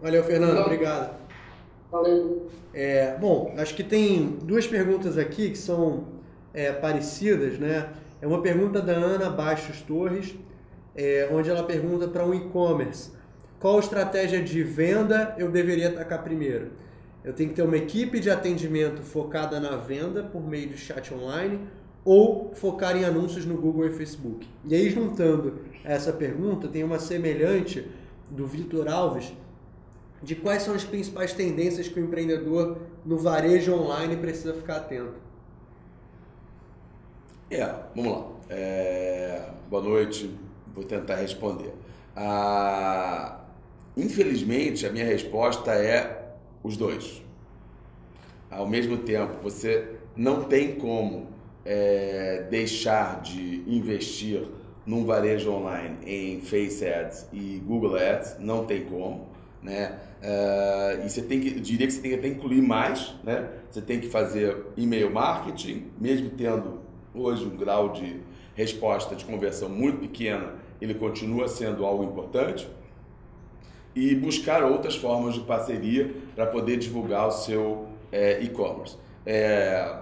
Valeu, 0.00 0.24
Fernando. 0.24 0.58
Obrigado. 0.58 1.16
Valeu. 1.92 2.48
É, 2.74 3.16
bom, 3.18 3.54
acho 3.56 3.74
que 3.74 3.84
tem 3.84 4.38
duas 4.42 4.66
perguntas 4.66 5.16
aqui 5.16 5.50
que 5.50 5.58
são 5.58 6.08
é, 6.52 6.72
parecidas, 6.72 7.58
né? 7.58 7.92
É 8.20 8.26
uma 8.26 8.42
pergunta 8.42 8.80
da 8.80 8.92
Ana 8.92 9.30
Baixos 9.30 9.80
Torres, 9.82 10.34
é, 10.96 11.28
onde 11.32 11.50
ela 11.50 11.64
pergunta 11.64 12.08
para 12.08 12.24
um 12.24 12.34
e-commerce 12.34 13.10
qual 13.60 13.78
estratégia 13.78 14.42
de 14.42 14.62
venda 14.62 15.34
eu 15.38 15.50
deveria 15.50 15.88
atacar 15.88 16.24
primeiro. 16.24 16.72
Eu 17.22 17.34
tenho 17.34 17.50
que 17.50 17.54
ter 17.54 17.62
uma 17.62 17.76
equipe 17.76 18.18
de 18.18 18.30
atendimento 18.30 19.02
focada 19.02 19.60
na 19.60 19.76
venda 19.76 20.22
por 20.22 20.42
meio 20.42 20.70
de 20.70 20.78
chat 20.78 21.12
online 21.12 21.60
ou 22.02 22.52
focar 22.54 22.96
em 22.96 23.04
anúncios 23.04 23.44
no 23.44 23.58
Google 23.58 23.86
e 23.86 23.90
Facebook. 23.90 24.48
E 24.66 24.74
aí, 24.74 24.88
juntando 24.88 25.60
essa 25.84 26.10
pergunta, 26.10 26.66
tem 26.66 26.82
uma 26.82 26.98
semelhante 26.98 27.86
do 28.30 28.46
Vitor 28.46 28.88
Alves 28.88 29.30
de 30.22 30.34
quais 30.34 30.62
são 30.62 30.74
as 30.74 30.84
principais 30.84 31.34
tendências 31.34 31.88
que 31.88 32.00
o 32.00 32.02
empreendedor 32.02 32.78
no 33.04 33.18
varejo 33.18 33.74
online 33.74 34.16
precisa 34.16 34.54
ficar 34.54 34.76
atento. 34.76 35.20
É, 37.50 37.74
vamos 37.94 38.12
lá. 38.12 38.26
É, 38.48 39.50
boa 39.68 39.82
noite, 39.82 40.34
vou 40.74 40.84
tentar 40.84 41.16
responder. 41.16 41.74
Ah, 42.14 43.39
infelizmente, 44.00 44.86
a 44.86 44.90
minha 44.90 45.04
resposta 45.04 45.72
é 45.72 46.34
os 46.62 46.76
dois. 46.76 47.22
Ao 48.50 48.66
mesmo 48.66 48.98
tempo, 48.98 49.34
você 49.42 49.96
não 50.16 50.44
tem 50.44 50.74
como 50.74 51.28
é, 51.64 52.46
deixar 52.50 53.20
de 53.20 53.62
investir 53.66 54.42
num 54.84 55.04
varejo 55.04 55.52
online 55.52 55.98
em 56.04 56.40
Face 56.40 56.84
Ads 56.84 57.28
e 57.32 57.62
Google 57.64 57.96
Ads, 57.96 58.38
não 58.40 58.64
tem 58.64 58.84
como, 58.84 59.28
né? 59.62 59.98
Uh, 60.20 61.06
e 61.06 61.08
você 61.08 61.22
tem 61.22 61.40
que, 61.40 61.48
eu 61.56 61.60
diria 61.60 61.86
que 61.86 61.92
você 61.92 62.00
tem 62.00 62.10
que 62.10 62.16
até 62.16 62.28
incluir 62.28 62.60
mais, 62.60 63.14
né? 63.22 63.48
Você 63.70 63.80
tem 63.80 64.00
que 64.00 64.08
fazer 64.08 64.66
e-mail 64.76 65.10
marketing, 65.12 65.86
mesmo 65.98 66.30
tendo 66.30 66.80
hoje 67.14 67.44
um 67.44 67.56
grau 67.56 67.90
de, 67.92 68.20
resposta 68.60 69.14
de 69.14 69.24
conversão 69.24 69.68
muito 69.68 70.00
pequena, 70.00 70.54
ele 70.80 70.94
continua 70.94 71.48
sendo 71.48 71.84
algo 71.84 72.04
importante. 72.04 72.68
E 73.94 74.14
buscar 74.14 74.62
outras 74.62 74.96
formas 74.96 75.34
de 75.34 75.40
parceria 75.40 76.14
para 76.34 76.46
poder 76.46 76.76
divulgar 76.76 77.26
o 77.26 77.30
seu 77.30 77.88
é, 78.12 78.40
e-commerce. 78.42 78.96
É, 79.26 79.98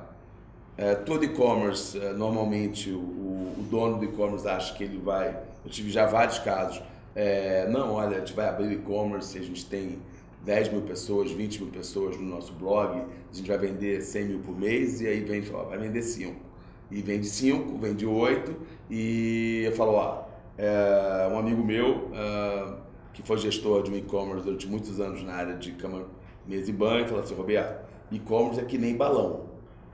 é, 0.76 0.94
todo 0.94 1.24
e-commerce, 1.24 1.98
é, 1.98 2.12
normalmente, 2.12 2.90
o, 2.90 2.98
o, 2.98 3.66
dono 3.70 3.98
do 3.98 4.04
e-commerce 4.04 4.46
acha 4.46 4.74
que 4.74 4.84
ele 4.84 4.98
vai. 4.98 5.36
Eu 5.64 5.70
tive 5.70 5.90
já 5.90 6.06
vários 6.06 6.38
casos. 6.38 6.82
É, 7.16 7.66
não, 7.68 7.94
olha, 7.94 8.16
a 8.16 8.20
gente 8.20 8.32
vai 8.32 8.48
abrir 8.48 8.72
e-commerce, 8.72 9.36
a 9.36 9.42
gente 9.42 9.66
tem 9.66 9.98
10 10.44 10.72
mil 10.72 10.82
pessoas, 10.82 11.32
20 11.32 11.62
mil 11.64 11.72
pessoas 11.72 12.16
no 12.16 12.22
nosso 12.22 12.52
blog, 12.52 12.96
a 13.00 13.34
gente 13.34 13.48
vai 13.48 13.58
vender 13.58 14.02
100 14.02 14.24
mil 14.24 14.38
por 14.38 14.56
mês, 14.56 15.00
e 15.00 15.08
aí 15.08 15.20
vem 15.20 15.42
ó, 15.52 15.64
vai 15.64 15.78
vender 15.78 16.02
5 16.02 16.48
e 16.90 17.02
vende 17.02 17.26
5, 17.26 17.76
vende 17.78 18.06
8, 18.06 18.56
e 18.90 19.62
eu 19.66 19.72
falo, 19.72 19.92
ó, 19.92 20.24
é, 20.56 21.28
um 21.30 21.38
amigo 21.38 21.62
meu, 21.62 22.10
é, 22.14 22.74
que 23.18 23.26
foi 23.26 23.36
gestor 23.36 23.82
de 23.82 23.90
um 23.90 23.96
e-commerce 23.96 24.44
durante 24.44 24.68
muitos 24.68 25.00
anos 25.00 25.24
na 25.24 25.32
área 25.32 25.56
de 25.56 25.72
cama, 25.72 26.06
mesa 26.46 26.70
e 26.70 26.72
banho, 26.72 27.04
falou 27.04 27.24
assim, 27.24 27.34
Roberto, 27.34 27.84
e-commerce 28.12 28.60
é 28.60 28.64
que 28.64 28.78
nem 28.78 28.96
balão, 28.96 29.46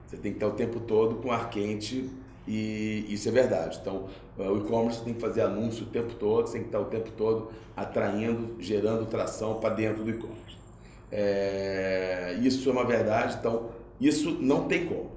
você 0.06 0.18
tem 0.18 0.32
que 0.32 0.36
estar 0.36 0.48
o 0.48 0.52
tempo 0.52 0.78
todo 0.80 1.16
com 1.16 1.32
ar 1.32 1.48
quente 1.48 2.10
e 2.46 3.06
isso 3.08 3.26
é 3.26 3.32
verdade. 3.32 3.78
Então, 3.80 4.04
é, 4.38 4.46
o 4.46 4.58
e-commerce 4.58 5.02
tem 5.02 5.14
que 5.14 5.20
fazer 5.20 5.40
anúncio 5.40 5.86
o 5.86 5.88
tempo 5.88 6.14
todo, 6.16 6.52
tem 6.52 6.60
que 6.60 6.68
estar 6.68 6.80
o 6.80 6.84
tempo 6.84 7.10
todo 7.12 7.48
atraindo, 7.74 8.56
gerando 8.58 9.06
tração 9.06 9.54
para 9.54 9.74
dentro 9.74 10.04
do 10.04 10.10
e-commerce. 10.10 10.58
É, 11.10 12.38
isso 12.42 12.68
é 12.68 12.72
uma 12.72 12.84
verdade, 12.84 13.36
então 13.40 13.70
isso 13.98 14.30
não 14.38 14.68
tem 14.68 14.84
como 14.84 15.14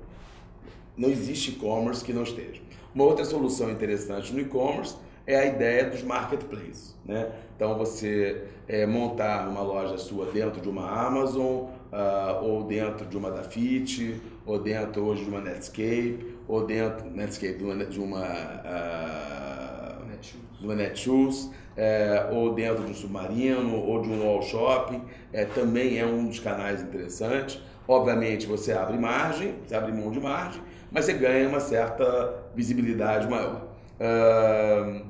não 0.97 1.09
existe 1.09 1.51
e-commerce 1.51 2.03
que 2.03 2.11
não 2.11 2.23
esteja. 2.23 2.61
Uma 2.95 3.03
outra 3.03 3.23
solução 3.23 3.69
interessante 3.69 4.33
no 4.33 4.39
e-commerce 4.39 4.95
é 5.27 5.35
a 5.35 5.45
ideia 5.45 5.89
dos 5.89 6.01
marketplaces. 6.01 6.95
Né? 7.05 7.29
Então, 7.55 7.77
você 7.77 8.45
é, 8.67 8.85
montar 8.85 9.47
uma 9.47 9.61
loja 9.61 9.97
sua 9.97 10.25
dentro 10.27 10.61
de 10.61 10.69
uma 10.69 10.89
Amazon, 10.89 11.65
uh, 11.91 12.43
ou 12.43 12.63
dentro 12.63 13.05
de 13.05 13.17
uma 13.17 13.29
Dafit, 13.29 14.21
ou 14.45 14.57
dentro 14.59 15.03
hoje 15.03 15.23
de 15.23 15.29
uma 15.29 15.41
Netscape, 15.41 16.37
ou 16.47 16.65
dentro 16.65 17.09
Netscape, 17.09 17.57
de 17.57 17.63
uma, 17.63 17.85
de 17.85 17.99
uma, 17.99 18.23
uh, 18.23 20.05
Netshoes, 20.05 20.59
de 20.59 20.65
uma 20.65 20.75
Netshoes 20.75 21.51
é, 21.77 22.27
ou 22.31 22.53
dentro 22.53 22.83
de 22.83 22.91
um 22.91 22.95
Submarino, 22.95 23.75
ou 23.75 24.01
de 24.01 24.09
um 24.09 24.25
Wall 24.25 24.41
Shopping, 24.41 25.01
é, 25.31 25.45
também 25.45 25.99
é 25.99 26.05
um 26.05 26.25
dos 26.25 26.39
canais 26.39 26.81
interessantes. 26.81 27.61
Obviamente, 27.87 28.47
você 28.47 28.73
abre 28.73 28.97
margem, 28.97 29.53
você 29.63 29.75
abre 29.75 29.91
mão 29.91 30.11
de 30.11 30.19
margem, 30.19 30.61
mas 30.91 31.05
você 31.05 31.13
ganha 31.13 31.47
uma 31.47 31.59
certa 31.59 32.33
visibilidade 32.55 33.29
maior. 33.29 33.67
Uh, 33.99 35.05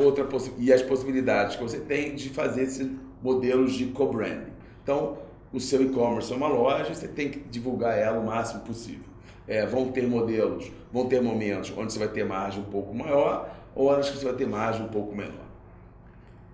outra 0.00 0.26
e 0.58 0.72
as 0.72 0.82
possibilidades 0.82 1.56
que 1.56 1.62
você 1.62 1.78
tem 1.78 2.14
de 2.14 2.28
fazer 2.30 2.62
esses 2.62 2.90
modelos 3.22 3.74
de 3.74 3.86
co-branding. 3.86 4.52
Então, 4.82 5.18
o 5.52 5.60
seu 5.60 5.82
e-commerce 5.82 6.32
é 6.32 6.36
uma 6.36 6.48
loja, 6.48 6.94
você 6.94 7.08
tem 7.08 7.28
que 7.28 7.40
divulgar 7.40 7.98
ela 7.98 8.18
o 8.18 8.26
máximo 8.26 8.60
possível. 8.60 9.10
É, 9.46 9.66
vão 9.66 9.90
ter 9.90 10.06
modelos, 10.06 10.70
vão 10.92 11.06
ter 11.08 11.20
momentos 11.20 11.72
onde 11.76 11.92
você 11.92 11.98
vai 11.98 12.08
ter 12.08 12.24
margem 12.24 12.60
um 12.60 12.66
pouco 12.66 12.94
maior, 12.94 13.54
ou 13.74 13.86
horas 13.86 14.08
que 14.08 14.16
você 14.16 14.24
vai 14.24 14.34
ter 14.34 14.46
margem 14.46 14.84
um 14.84 14.88
pouco 14.88 15.14
menor. 15.14 15.46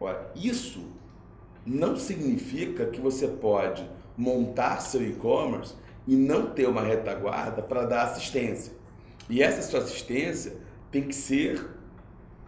Ora, 0.00 0.30
isso 0.34 0.84
não 1.64 1.96
significa 1.96 2.86
que 2.86 3.00
você 3.00 3.26
pode 3.26 3.88
montar 4.16 4.80
seu 4.80 5.02
e-commerce 5.02 5.74
e 6.06 6.14
não 6.14 6.46
ter 6.46 6.66
uma 6.68 6.82
retaguarda 6.82 7.60
para 7.62 7.84
dar 7.84 8.04
assistência. 8.04 8.72
E 9.28 9.42
essa 9.42 9.62
sua 9.62 9.80
assistência 9.80 10.56
tem 10.90 11.02
que 11.02 11.14
ser 11.14 11.75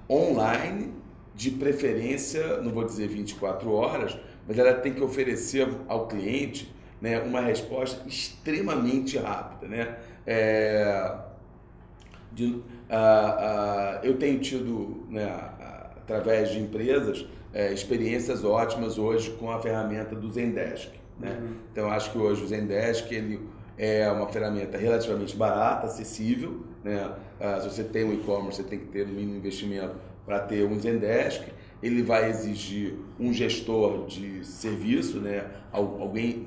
online, 0.09 0.93
de 1.35 1.51
preferência, 1.53 2.61
não 2.63 2.73
vou 2.73 2.85
dizer 2.85 3.09
24 3.09 3.71
horas, 3.71 4.19
mas 4.47 4.59
ela 4.59 4.75
tem 4.75 4.93
que 4.93 5.03
oferecer 5.03 5.69
ao 5.87 6.09
cliente 6.09 6.75
né, 7.01 7.21
uma 7.21 7.41
resposta 7.41 8.07
extremamente 8.09 9.19
rápida. 9.19 9.69
Né? 9.69 9.97
É, 10.27 11.15
de, 12.33 12.61
eu 14.03 14.17
tenho 14.19 14.41
tido, 14.41 15.07
né, 15.09 15.27
através 15.97 16.51
de 16.51 16.59
empresas, 16.59 17.25
é, 17.53 17.73
experiências 17.73 18.45
ótimas 18.45 18.99
hoje 18.99 19.31
com 19.33 19.51
a 19.51 19.61
ferramenta 19.61 20.15
do 20.15 20.31
Zendesk. 20.31 20.93
Né? 21.19 21.39
Uhum. 21.41 21.55
Então, 21.73 21.91
acho 21.91 22.11
que 22.13 22.19
hoje 22.19 22.43
o 22.43 22.47
Zendesk 22.47 23.11
ele 23.13 23.41
é 23.79 24.11
uma 24.11 24.27
ferramenta 24.27 24.77
relativamente 24.77 25.37
barata, 25.37 25.87
acessível. 25.87 26.65
Né? 26.83 27.11
Ah, 27.41 27.61
se 27.61 27.71
você 27.71 27.85
tem 27.85 28.05
um 28.05 28.13
e-commerce, 28.13 28.57
você 28.57 28.69
tem 28.69 28.79
que 28.81 28.87
ter 28.87 29.07
um 29.07 29.11
mínimo 29.11 29.37
investimento 29.37 29.95
para 30.27 30.41
ter 30.41 30.67
um 30.67 30.79
Zendesk. 30.79 31.45
Ele 31.81 32.03
vai 32.03 32.29
exigir 32.29 32.97
um 33.21 33.33
gestor 33.33 34.07
de 34.07 34.45
serviço, 34.45 35.21
né? 35.21 35.47
alguém, 35.71 36.47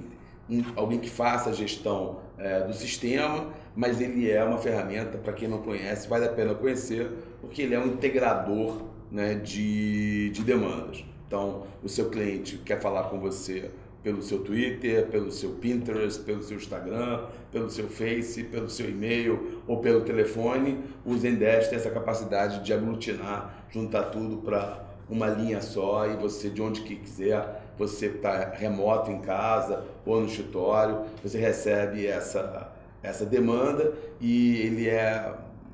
um, 0.50 0.62
alguém 0.76 1.00
que 1.00 1.10
faça 1.10 1.52
a 1.52 1.54
gestão 1.54 2.20
é, 2.38 2.62
do 2.68 2.74
sistema, 2.74 3.48
mas 3.74 4.02
ele 4.02 4.30
é 4.30 4.44
uma 4.44 4.58
ferramenta, 4.58 5.18
para 5.18 5.32
quem 5.32 5.48
não 5.48 5.60
conhece, 5.60 6.10
vale 6.10 6.26
a 6.26 6.30
pena 6.30 6.54
conhecer, 6.54 7.10
porque 7.40 7.62
ele 7.62 7.74
é 7.74 7.80
um 7.80 7.88
integrador 7.88 8.82
né, 9.10 9.36
de, 9.36 10.32
de 10.32 10.44
demandas. 10.44 11.06
Então, 11.28 11.64
o 11.82 11.88
seu 11.88 12.10
cliente 12.10 12.58
quer 12.58 12.82
falar 12.82 13.04
com 13.04 13.18
você 13.18 13.72
pelo 14.04 14.22
seu 14.22 14.40
Twitter, 14.40 15.08
pelo 15.08 15.32
seu 15.32 15.52
Pinterest, 15.52 16.22
pelo 16.24 16.42
seu 16.42 16.58
Instagram, 16.58 17.26
pelo 17.52 17.70
seu 17.70 17.88
Face, 17.88 18.44
pelo 18.44 18.70
seu 18.70 18.90
e-mail 18.90 19.62
ou 19.68 19.80
pelo 19.80 20.02
telefone, 20.02 20.84
o 21.06 21.16
Zendesk 21.18 21.70
tem 21.70 21.78
essa 21.78 21.92
capacidade 21.92 22.64
de 22.64 22.74
aglutinar, 22.74 23.66
juntar 23.70 24.06
tudo 24.06 24.38
para 24.38 24.84
uma 25.10 25.28
linha 25.28 25.62
só 25.62 26.08
e 26.08 26.16
você 26.16 26.50
de 26.50 26.62
onde 26.62 26.82
que 26.82 26.96
quiser, 26.96 27.64
você 27.78 28.08
está 28.08 28.50
remoto 28.50 29.12
em 29.12 29.20
casa 29.20 29.84
ou 30.06 30.22
no 30.22 30.28
escritório, 30.28 31.02
você 31.22 31.38
recebe 31.38 32.08
essa, 32.08 32.72
essa 33.04 33.26
demanda 33.26 33.94
e 34.20 34.62
ele 34.62 34.88
é 34.88 35.34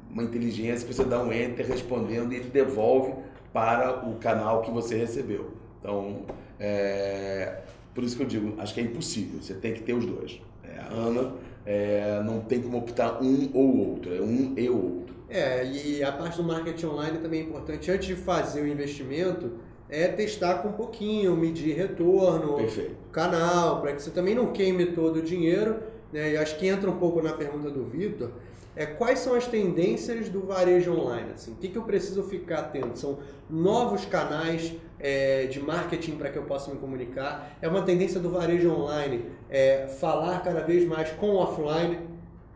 uma 0.09 0.23
inteligência 0.23 0.87
que 0.87 0.93
você 0.93 1.03
dá 1.03 1.21
um 1.21 1.31
enter 1.31 1.67
respondendo 1.67 2.33
e 2.33 2.37
ele 2.37 2.49
devolve 2.49 3.13
para 3.53 4.07
o 4.07 4.15
canal 4.15 4.61
que 4.61 4.71
você 4.71 4.95
recebeu. 4.97 5.51
Então, 5.79 6.25
é, 6.59 7.59
por 7.97 8.03
isso 8.03 8.15
que 8.15 8.21
eu 8.21 8.27
digo, 8.27 8.53
acho 8.59 8.75
que 8.75 8.79
é 8.79 8.83
impossível, 8.83 9.41
você 9.41 9.55
tem 9.55 9.73
que 9.73 9.81
ter 9.81 9.93
os 9.93 10.05
dois. 10.05 10.39
É, 10.63 10.77
a 10.77 10.93
Ana 10.93 11.33
é, 11.65 12.21
não 12.23 12.41
tem 12.41 12.61
como 12.61 12.77
optar 12.77 13.23
um 13.23 13.49
ou 13.55 13.89
outro, 13.89 14.13
é 14.13 14.21
um 14.21 14.53
e 14.55 14.69
outro. 14.69 15.15
É, 15.27 15.65
e 15.65 16.03
a 16.03 16.11
parte 16.11 16.37
do 16.37 16.43
marketing 16.43 16.85
online 16.85 17.17
também 17.17 17.39
é 17.39 17.43
importante. 17.45 17.89
Antes 17.89 18.05
de 18.07 18.15
fazer 18.15 18.61
o 18.61 18.67
investimento, 18.67 19.53
é 19.89 20.07
testar 20.09 20.59
com 20.59 20.67
um 20.67 20.73
pouquinho, 20.73 21.35
medir 21.35 21.75
retorno, 21.75 22.57
Perfeito. 22.57 22.95
canal, 23.11 23.81
para 23.81 23.93
que 23.93 24.03
você 24.03 24.11
também 24.11 24.35
não 24.35 24.51
queime 24.53 24.85
todo 24.91 25.17
o 25.17 25.21
dinheiro. 25.23 25.77
Né? 26.13 26.33
E 26.33 26.37
acho 26.37 26.55
que 26.59 26.67
entra 26.67 26.91
um 26.91 26.99
pouco 26.99 27.19
na 27.19 27.33
pergunta 27.33 27.71
do 27.71 27.83
Vitor. 27.83 28.29
É, 28.77 28.85
quais 28.85 29.17
são 29.19 29.33
as 29.33 29.47
tendências 29.47 30.29
do 30.29 30.45
varejo 30.45 30.93
online? 30.93 31.31
Assim, 31.33 31.51
o 31.51 31.55
que, 31.55 31.67
que 31.67 31.77
eu 31.77 31.81
preciso 31.81 32.21
ficar 32.21 32.59
atento? 32.59 32.99
São 32.99 33.17
novos 33.49 34.05
canais 34.05 34.71
é, 34.99 35.47
de 35.47 35.59
marketing 35.59 36.15
para 36.15 36.29
que 36.29 36.37
eu 36.37 36.43
possa 36.43 36.69
me 36.69 36.77
comunicar. 36.77 37.57
É 37.59 37.67
uma 37.67 37.81
tendência 37.81 38.19
do 38.19 38.29
varejo 38.29 38.71
online 38.71 39.25
é, 39.49 39.87
falar 39.87 40.43
cada 40.43 40.61
vez 40.61 40.87
mais 40.87 41.09
com 41.13 41.31
o 41.31 41.35
offline. 41.37 41.97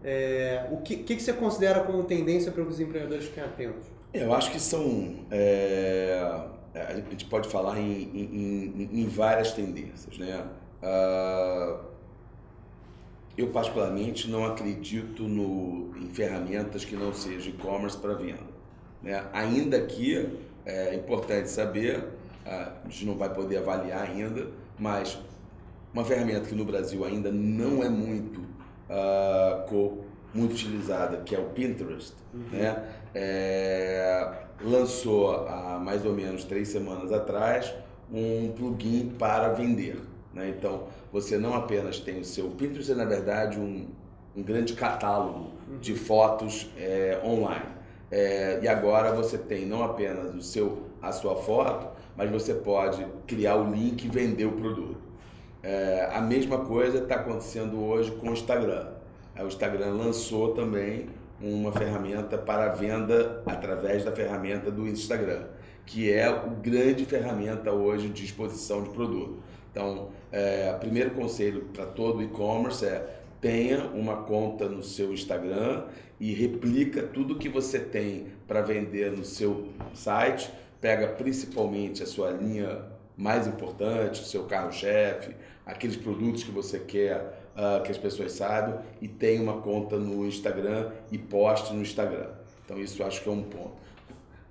É, 0.03 0.67
o 0.71 0.77
que, 0.77 0.97
que, 0.97 1.15
que, 1.15 1.23
você 1.23 1.33
considera 1.33 1.79
como 1.79 2.03
tendência 2.03 2.51
para 2.51 2.61
os 2.61 2.79
empreendedores 2.79 3.25
ficarem 3.25 3.49
atentos? 3.49 3.85
Eu 4.13 4.31
acho 4.31 4.51
que 4.51 4.59
são. 4.59 5.25
É, 5.31 6.21
a 6.75 6.93
gente 6.93 7.25
pode 7.25 7.49
falar 7.49 7.79
em, 7.79 8.03
em, 8.13 8.89
em, 8.93 9.01
em 9.01 9.07
várias 9.07 9.53
tendências. 9.53 10.19
Né? 10.19 10.45
Uh, 10.83 11.90
eu, 13.37 13.47
particularmente, 13.47 14.29
não 14.29 14.45
acredito 14.45 15.23
no, 15.23 15.95
em 15.97 16.09
ferramentas 16.09 16.85
que 16.85 16.95
não 16.95 17.13
sejam 17.13 17.53
e-commerce 17.53 17.97
para 17.97 18.13
venda. 18.13 18.51
Né? 19.01 19.23
Ainda 19.33 19.81
que 19.81 20.29
é 20.65 20.95
importante 20.95 21.49
saber 21.49 22.03
a 22.45 22.89
gente 22.89 23.05
não 23.05 23.15
vai 23.15 23.33
poder 23.33 23.57
avaliar 23.57 24.09
ainda, 24.09 24.47
mas 24.77 25.17
uma 25.93 26.03
ferramenta 26.03 26.47
que 26.47 26.55
no 26.55 26.65
Brasil 26.65 27.05
ainda 27.05 27.31
não 27.31 27.83
é 27.83 27.89
muito, 27.89 28.41
uh, 28.89 29.97
muito 30.33 30.53
utilizada, 30.53 31.17
que 31.17 31.35
é 31.35 31.39
o 31.39 31.45
Pinterest, 31.49 32.13
uhum. 32.33 32.43
né? 32.51 32.83
É, 33.13 34.31
lançou 34.63 35.47
há 35.47 35.77
mais 35.77 36.05
ou 36.05 36.13
menos 36.13 36.45
três 36.45 36.69
semanas 36.69 37.11
atrás 37.11 37.73
um 38.11 38.53
plugin 38.55 39.13
para 39.19 39.49
vender. 39.49 39.99
Né? 40.33 40.53
Então, 40.57 40.87
você 41.11 41.37
não 41.37 41.53
apenas 41.53 41.99
tem 41.99 42.19
o 42.19 42.25
seu 42.25 42.49
Pinterest, 42.49 42.91
é 42.91 42.95
na 42.95 43.05
verdade 43.05 43.59
um, 43.59 43.87
um 44.35 44.43
grande 44.43 44.73
catálogo 44.73 45.51
uhum. 45.69 45.79
de 45.79 45.95
fotos 45.95 46.69
é, 46.77 47.19
online. 47.23 47.81
É, 48.09 48.59
e 48.61 48.67
agora 48.67 49.13
você 49.13 49.37
tem 49.37 49.65
não 49.65 49.83
apenas 49.83 50.35
o 50.35 50.41
seu, 50.41 50.83
a 51.01 51.11
sua 51.11 51.35
foto, 51.35 51.87
mas 52.15 52.29
você 52.29 52.53
pode 52.53 53.05
criar 53.25 53.55
o 53.55 53.71
link 53.71 54.03
e 54.03 54.09
vender 54.09 54.45
o 54.45 54.51
produto. 54.53 54.97
É, 55.63 56.09
a 56.11 56.21
mesma 56.21 56.59
coisa 56.59 56.99
está 56.99 57.15
acontecendo 57.15 57.81
hoje 57.81 58.11
com 58.11 58.29
o 58.29 58.33
Instagram. 58.33 58.87
É, 59.35 59.43
o 59.43 59.47
Instagram 59.47 59.93
lançou 59.93 60.53
também 60.53 61.07
uma 61.39 61.71
ferramenta 61.71 62.37
para 62.37 62.69
venda 62.69 63.41
através 63.45 64.03
da 64.03 64.11
ferramenta 64.11 64.69
do 64.69 64.87
Instagram, 64.87 65.45
que 65.85 66.11
é 66.11 66.29
o 66.29 66.51
grande 66.51 67.05
ferramenta 67.05 67.71
hoje 67.71 68.09
de 68.09 68.25
exposição 68.25 68.83
de 68.83 68.89
produto. 68.89 69.39
Então, 69.71 70.09
é, 70.31 70.73
o 70.75 70.79
primeiro 70.79 71.11
conselho 71.11 71.65
para 71.73 71.85
todo 71.85 72.21
e-commerce 72.21 72.85
é 72.85 73.21
tenha 73.39 73.85
uma 73.87 74.17
conta 74.17 74.69
no 74.69 74.83
seu 74.83 75.11
Instagram 75.11 75.85
e 76.19 76.31
replica 76.33 77.01
tudo 77.01 77.39
que 77.39 77.49
você 77.49 77.79
tem 77.79 78.27
para 78.47 78.61
vender 78.61 79.11
no 79.11 79.25
seu 79.25 79.69
site. 79.93 80.51
Pega 80.79 81.07
principalmente 81.07 82.03
a 82.03 82.05
sua 82.05 82.29
linha 82.29 82.85
mais 83.17 83.47
importante, 83.47 84.21
o 84.21 84.25
seu 84.25 84.43
carro-chefe, 84.43 85.35
aqueles 85.65 85.95
produtos 85.95 86.43
que 86.43 86.51
você 86.51 86.79
quer 86.79 87.41
uh, 87.55 87.81
que 87.83 87.91
as 87.91 87.97
pessoas 87.97 88.31
saibam 88.33 88.81
e 89.01 89.07
tenha 89.07 89.41
uma 89.41 89.61
conta 89.61 89.97
no 89.97 90.25
Instagram 90.25 90.91
e 91.11 91.17
poste 91.17 91.73
no 91.73 91.81
Instagram. 91.81 92.29
Então 92.65 92.79
isso 92.79 93.03
acho 93.03 93.21
que 93.21 93.29
é 93.29 93.31
um 93.31 93.43
ponto. 93.43 93.81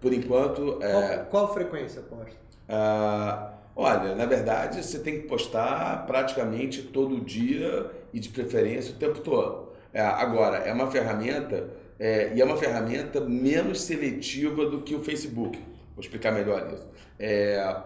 Por 0.01 0.13
enquanto... 0.13 0.83
É, 0.83 1.19
qual, 1.19 1.27
qual 1.27 1.55
frequência 1.55 2.03
posta? 2.03 2.37
Uh, 2.69 3.60
olha, 3.75 4.15
na 4.15 4.27
verdade 4.27 4.83
você 4.83 4.99
tem 4.99 5.21
que 5.21 5.29
postar 5.29 6.07
praticamente 6.07 6.83
todo 6.83 7.21
dia 7.21 7.91
e 8.13 8.21
de 8.21 8.29
preferência 8.29 8.93
o 8.93 8.97
tempo 8.97 9.21
todo. 9.21 9.71
É, 9.93 10.01
agora, 10.01 10.59
é 10.59 10.73
uma 10.73 10.91
ferramenta 10.91 11.69
é, 11.99 12.33
e 12.35 12.41
é 12.41 12.45
uma 12.45 12.57
ferramenta 12.57 13.21
menos 13.21 13.83
seletiva 13.83 14.67
do 14.67 14.83
que 14.83 14.95
o 14.95 15.03
Facebook. 15.03 15.59
Vou 15.95 16.01
explicar 16.01 16.33
melhor 16.33 16.73
isso. 16.73 16.89
É, 17.19 17.77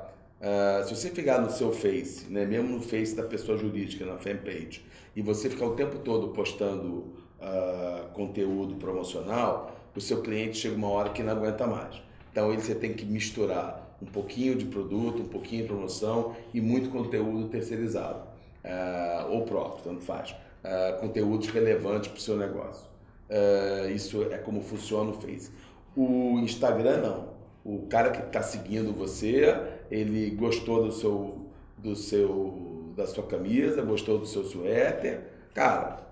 uh, 0.40 0.86
se 0.86 0.94
você 0.94 1.10
ficar 1.10 1.40
no 1.40 1.50
seu 1.50 1.72
Face, 1.72 2.30
né, 2.30 2.46
mesmo 2.46 2.68
no 2.68 2.80
Face 2.80 3.16
da 3.16 3.24
pessoa 3.24 3.58
jurídica, 3.58 4.06
na 4.06 4.16
fanpage, 4.16 4.84
e 5.16 5.22
você 5.22 5.50
ficar 5.50 5.66
o 5.66 5.74
tempo 5.74 5.98
todo 5.98 6.28
postando 6.28 7.12
uh, 7.40 8.08
conteúdo 8.12 8.76
promocional, 8.76 9.74
o 9.96 10.00
seu 10.00 10.22
cliente 10.22 10.58
chega 10.58 10.76
uma 10.76 10.88
hora 10.88 11.10
que 11.10 11.22
não 11.22 11.32
aguenta 11.32 11.66
mais. 11.66 12.00
Então, 12.30 12.52
ele, 12.52 12.62
você 12.62 12.74
tem 12.74 12.92
que 12.92 13.04
misturar 13.04 13.83
um 14.02 14.06
pouquinho 14.06 14.54
de 14.54 14.64
produto, 14.64 15.22
um 15.22 15.28
pouquinho 15.28 15.62
de 15.62 15.68
promoção 15.68 16.34
e 16.52 16.60
muito 16.60 16.90
conteúdo 16.90 17.48
terceirizado 17.48 18.34
uh, 18.64 19.32
ou 19.32 19.42
próprio, 19.42 19.84
tanto 19.84 20.02
faz, 20.02 20.30
uh, 20.30 20.98
conteúdos 21.00 21.48
relevantes 21.48 22.08
para 22.08 22.18
o 22.18 22.20
seu 22.20 22.36
negócio. 22.36 22.86
Uh, 23.28 23.90
isso 23.90 24.22
é 24.30 24.38
como 24.38 24.60
funciona 24.60 25.10
o 25.10 25.14
Face. 25.14 25.50
O 25.96 26.38
Instagram 26.40 26.98
não. 26.98 27.34
O 27.64 27.86
cara 27.86 28.10
que 28.10 28.20
está 28.20 28.42
seguindo 28.42 28.92
você, 28.92 29.56
ele 29.90 30.30
gostou 30.30 30.84
do 30.84 30.92
seu, 30.92 31.46
do 31.78 31.96
seu, 31.96 32.92
da 32.94 33.06
sua 33.06 33.24
camisa, 33.24 33.80
gostou 33.82 34.18
do 34.18 34.26
seu 34.26 34.44
suéter, 34.44 35.22
cara, 35.54 36.04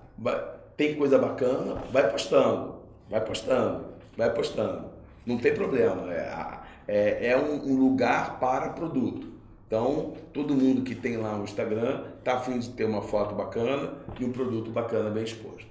tem 0.76 0.94
coisa 0.94 1.18
bacana, 1.18 1.74
vai 1.92 2.10
postando, 2.10 2.76
vai 3.10 3.22
postando, 3.22 3.84
vai 4.16 4.32
postando. 4.32 4.90
Não 5.26 5.36
tem 5.36 5.54
problema. 5.54 6.12
É, 6.12 6.32
é, 6.86 7.28
é 7.28 7.36
um, 7.36 7.72
um 7.72 7.76
lugar 7.78 8.38
para 8.38 8.70
produto. 8.70 9.32
Então, 9.66 10.12
todo 10.34 10.54
mundo 10.54 10.82
que 10.82 10.94
tem 10.94 11.16
lá 11.16 11.34
um 11.34 11.44
Instagram 11.44 12.04
está 12.18 12.34
afim 12.34 12.58
de 12.58 12.68
ter 12.70 12.84
uma 12.84 13.00
foto 13.00 13.34
bacana 13.34 13.94
e 14.20 14.24
um 14.24 14.30
produto 14.30 14.70
bacana 14.70 15.08
bem 15.08 15.24
exposto. 15.24 15.66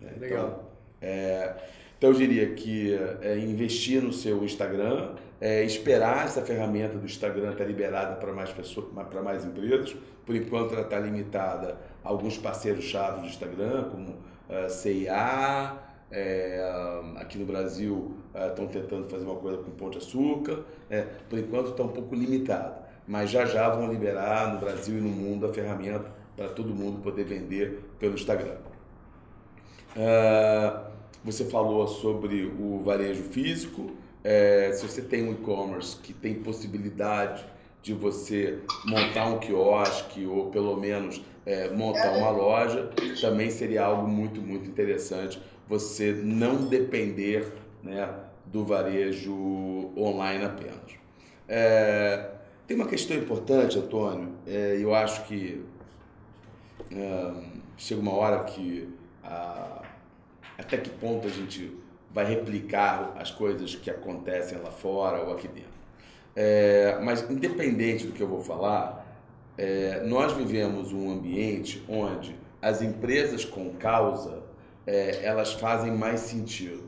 Né? 0.00 0.10
Legal. 0.18 0.46
Então, 0.46 0.60
é, 1.00 1.54
então, 1.96 2.10
eu 2.10 2.16
diria 2.16 2.54
que 2.54 2.92
é, 3.22 3.38
investir 3.38 4.02
no 4.02 4.12
seu 4.12 4.44
Instagram, 4.44 5.14
é, 5.40 5.62
esperar 5.64 6.26
essa 6.26 6.42
ferramenta 6.42 6.98
do 6.98 7.06
Instagram 7.06 7.52
estar 7.52 7.64
liberada 7.64 8.16
para 8.16 8.32
mais 8.32 8.50
pessoas, 8.50 8.86
para 9.08 9.22
mais 9.22 9.44
empresas. 9.44 9.96
Por 10.24 10.34
enquanto, 10.34 10.72
ela 10.72 10.82
está 10.82 10.98
limitada 10.98 11.78
a 12.04 12.08
alguns 12.08 12.36
parceiros-chave 12.36 13.20
do 13.20 13.26
Instagram, 13.28 13.84
como 13.90 14.08
uh, 14.10 14.68
CIA, 14.68 15.78
é, 16.10 17.14
aqui 17.16 17.38
no 17.38 17.46
Brasil 17.46 18.15
estão 18.48 18.64
uh, 18.64 18.68
tentando 18.68 19.08
fazer 19.08 19.24
uma 19.24 19.36
coisa 19.36 19.58
com 19.58 19.70
Pão 19.70 19.90
de 19.90 19.98
Açúcar. 19.98 20.64
É, 20.90 21.02
por 21.28 21.38
enquanto, 21.38 21.70
está 21.70 21.82
um 21.82 21.88
pouco 21.88 22.14
limitado 22.14 22.86
mas 23.06 23.30
já 23.30 23.44
já 23.44 23.68
vão 23.68 23.90
liberar 23.90 24.52
no 24.52 24.58
Brasil 24.58 24.98
e 24.98 25.00
no 25.00 25.08
mundo 25.08 25.46
a 25.46 25.52
ferramenta 25.52 26.10
para 26.36 26.48
todo 26.48 26.74
mundo 26.74 27.00
poder 27.02 27.24
vender 27.24 27.84
pelo 27.98 28.14
Instagram. 28.14 28.56
Uh, 29.96 30.90
você 31.24 31.44
falou 31.44 31.86
sobre 31.86 32.44
o 32.44 32.82
varejo 32.82 33.22
físico. 33.22 33.92
É, 34.22 34.72
se 34.72 34.86
você 34.86 35.00
tem 35.00 35.28
um 35.28 35.32
e-commerce 35.32 35.96
que 35.96 36.12
tem 36.12 36.34
possibilidade 36.34 37.44
de 37.80 37.94
você 37.94 38.58
montar 38.84 39.26
um 39.26 39.38
quiosque 39.38 40.26
ou 40.26 40.50
pelo 40.50 40.76
menos 40.76 41.24
é, 41.46 41.70
montar 41.70 42.12
uma 42.12 42.30
loja, 42.30 42.90
também 43.20 43.50
seria 43.50 43.84
algo 43.84 44.08
muito, 44.08 44.40
muito 44.40 44.68
interessante 44.68 45.40
você 45.68 46.12
não 46.12 46.66
depender 46.66 47.52
né, 47.82 48.08
do 48.46 48.64
varejo 48.64 49.34
online 49.96 50.44
apenas. 50.44 50.96
É, 51.48 52.30
tem 52.66 52.76
uma 52.76 52.86
questão 52.86 53.16
importante, 53.16 53.78
Antônio, 53.78 54.32
é, 54.46 54.78
eu 54.80 54.94
acho 54.94 55.24
que 55.24 55.64
é, 56.90 57.32
chega 57.76 58.00
uma 58.00 58.14
hora 58.14 58.44
que 58.44 58.88
a, 59.22 59.82
até 60.58 60.76
que 60.76 60.90
ponto 60.90 61.26
a 61.26 61.30
gente 61.30 61.76
vai 62.10 62.24
replicar 62.24 63.14
as 63.18 63.30
coisas 63.30 63.74
que 63.74 63.90
acontecem 63.90 64.58
lá 64.58 64.70
fora 64.70 65.22
ou 65.22 65.32
aqui 65.32 65.48
dentro. 65.48 65.76
É, 66.34 66.98
mas 67.02 67.28
independente 67.30 68.06
do 68.06 68.12
que 68.12 68.22
eu 68.22 68.28
vou 68.28 68.40
falar, 68.40 69.06
é, 69.58 70.02
nós 70.04 70.32
vivemos 70.32 70.92
um 70.92 71.10
ambiente 71.10 71.84
onde 71.88 72.36
as 72.60 72.82
empresas 72.82 73.44
com 73.44 73.70
causa 73.74 74.42
é, 74.86 75.24
elas 75.24 75.52
fazem 75.54 75.92
mais 75.92 76.20
sentido. 76.20 76.84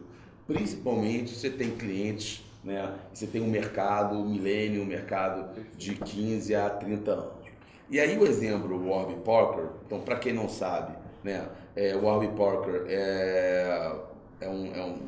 Principalmente 0.49 1.33
você 1.33 1.49
tem 1.49 1.71
clientes 1.71 2.43
né? 2.63 2.95
Você 3.13 3.27
tem 3.27 3.41
um 3.41 3.49
mercado 3.49 4.17
milênio, 4.25 4.83
um 4.83 4.87
mercado 4.87 5.49
de 5.77 5.95
15 5.95 6.55
a 6.55 6.69
30 6.69 7.11
anos. 7.11 7.49
E 7.91 7.99
aí 7.99 8.19
o 8.19 8.27
exemplo, 8.27 8.77
o 8.77 8.91
Warby 8.91 9.15
Parker, 9.25 9.65
então 9.87 10.01
para 10.01 10.17
quem 10.17 10.33
não 10.33 10.49
sabe, 10.49 10.95
né, 11.25 11.49
é, 11.75 11.97
o 11.97 12.05
Warby 12.05 12.29
Parker 12.37 12.85
é, 12.87 13.93
é, 14.41 14.49
um, 14.49 14.75
é, 14.75 14.85
um, 14.85 14.99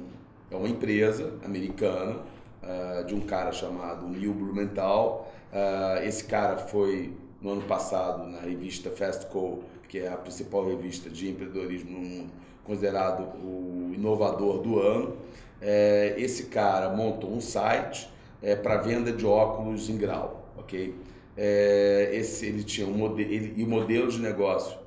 é 0.50 0.56
uma 0.56 0.68
empresa 0.68 1.34
americana 1.44 2.20
uh, 2.62 3.04
de 3.04 3.14
um 3.14 3.20
cara 3.20 3.52
chamado 3.52 4.08
Neil 4.08 4.32
Blumenthal. 4.32 5.30
Uh, 5.52 6.02
esse 6.04 6.24
cara 6.24 6.56
foi 6.56 7.14
no 7.42 7.50
ano 7.50 7.62
passado 7.62 8.26
na 8.26 8.40
revista 8.40 8.90
Fast 8.90 9.26
Co, 9.26 9.62
que 9.88 9.98
é 9.98 10.08
a 10.08 10.16
principal 10.16 10.66
revista 10.66 11.10
de 11.10 11.28
empreendedorismo 11.28 11.90
no 11.90 12.00
mundo, 12.00 12.32
considerado 12.64 13.22
o 13.42 13.92
inovador 13.94 14.58
do 14.58 14.78
ano 14.78 15.16
é, 15.60 16.14
esse 16.16 16.44
cara 16.44 16.90
montou 16.90 17.30
um 17.30 17.40
site 17.40 18.08
é, 18.42 18.56
para 18.56 18.78
venda 18.78 19.12
de 19.12 19.26
óculos 19.26 19.88
em 19.90 19.96
grau, 19.96 20.50
ok? 20.56 20.94
É, 21.36 22.10
esse, 22.12 22.46
ele 22.46 22.64
tinha 22.64 22.86
um 22.86 22.94
modelo, 22.94 23.30
e 23.32 23.62
o 23.62 23.68
modelo 23.68 24.10
de 24.10 24.18
negócio 24.18 24.78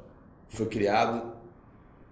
foi 0.49 0.65
criado 0.65 1.33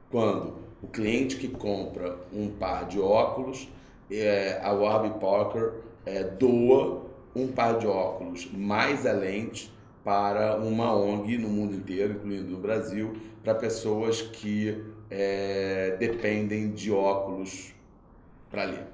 quando 0.09 0.55
o 0.81 0.87
cliente 0.87 1.37
que 1.37 1.47
compra 1.47 2.17
um 2.33 2.49
par 2.49 2.85
de 2.85 2.99
óculos, 2.99 3.69
é, 4.09 4.59
a 4.63 4.71
Warby 4.71 5.19
Parker 5.19 5.73
é, 6.05 6.23
doa 6.23 7.03
um 7.35 7.47
par 7.47 7.77
de 7.77 7.87
óculos 7.87 8.49
mais 8.51 9.05
a 9.05 9.13
lente 9.13 9.71
para 10.03 10.57
uma 10.57 10.93
ONG 10.93 11.37
no 11.37 11.47
mundo 11.47 11.75
inteiro, 11.75 12.13
incluindo 12.13 12.49
no 12.51 12.57
Brasil, 12.57 13.13
para 13.43 13.55
pessoas 13.55 14.21
que 14.21 14.83
é, 15.11 15.97
dependem 15.99 16.71
de 16.71 16.89
óculos 16.89 17.73
para 18.49 18.63
ler. 18.63 18.87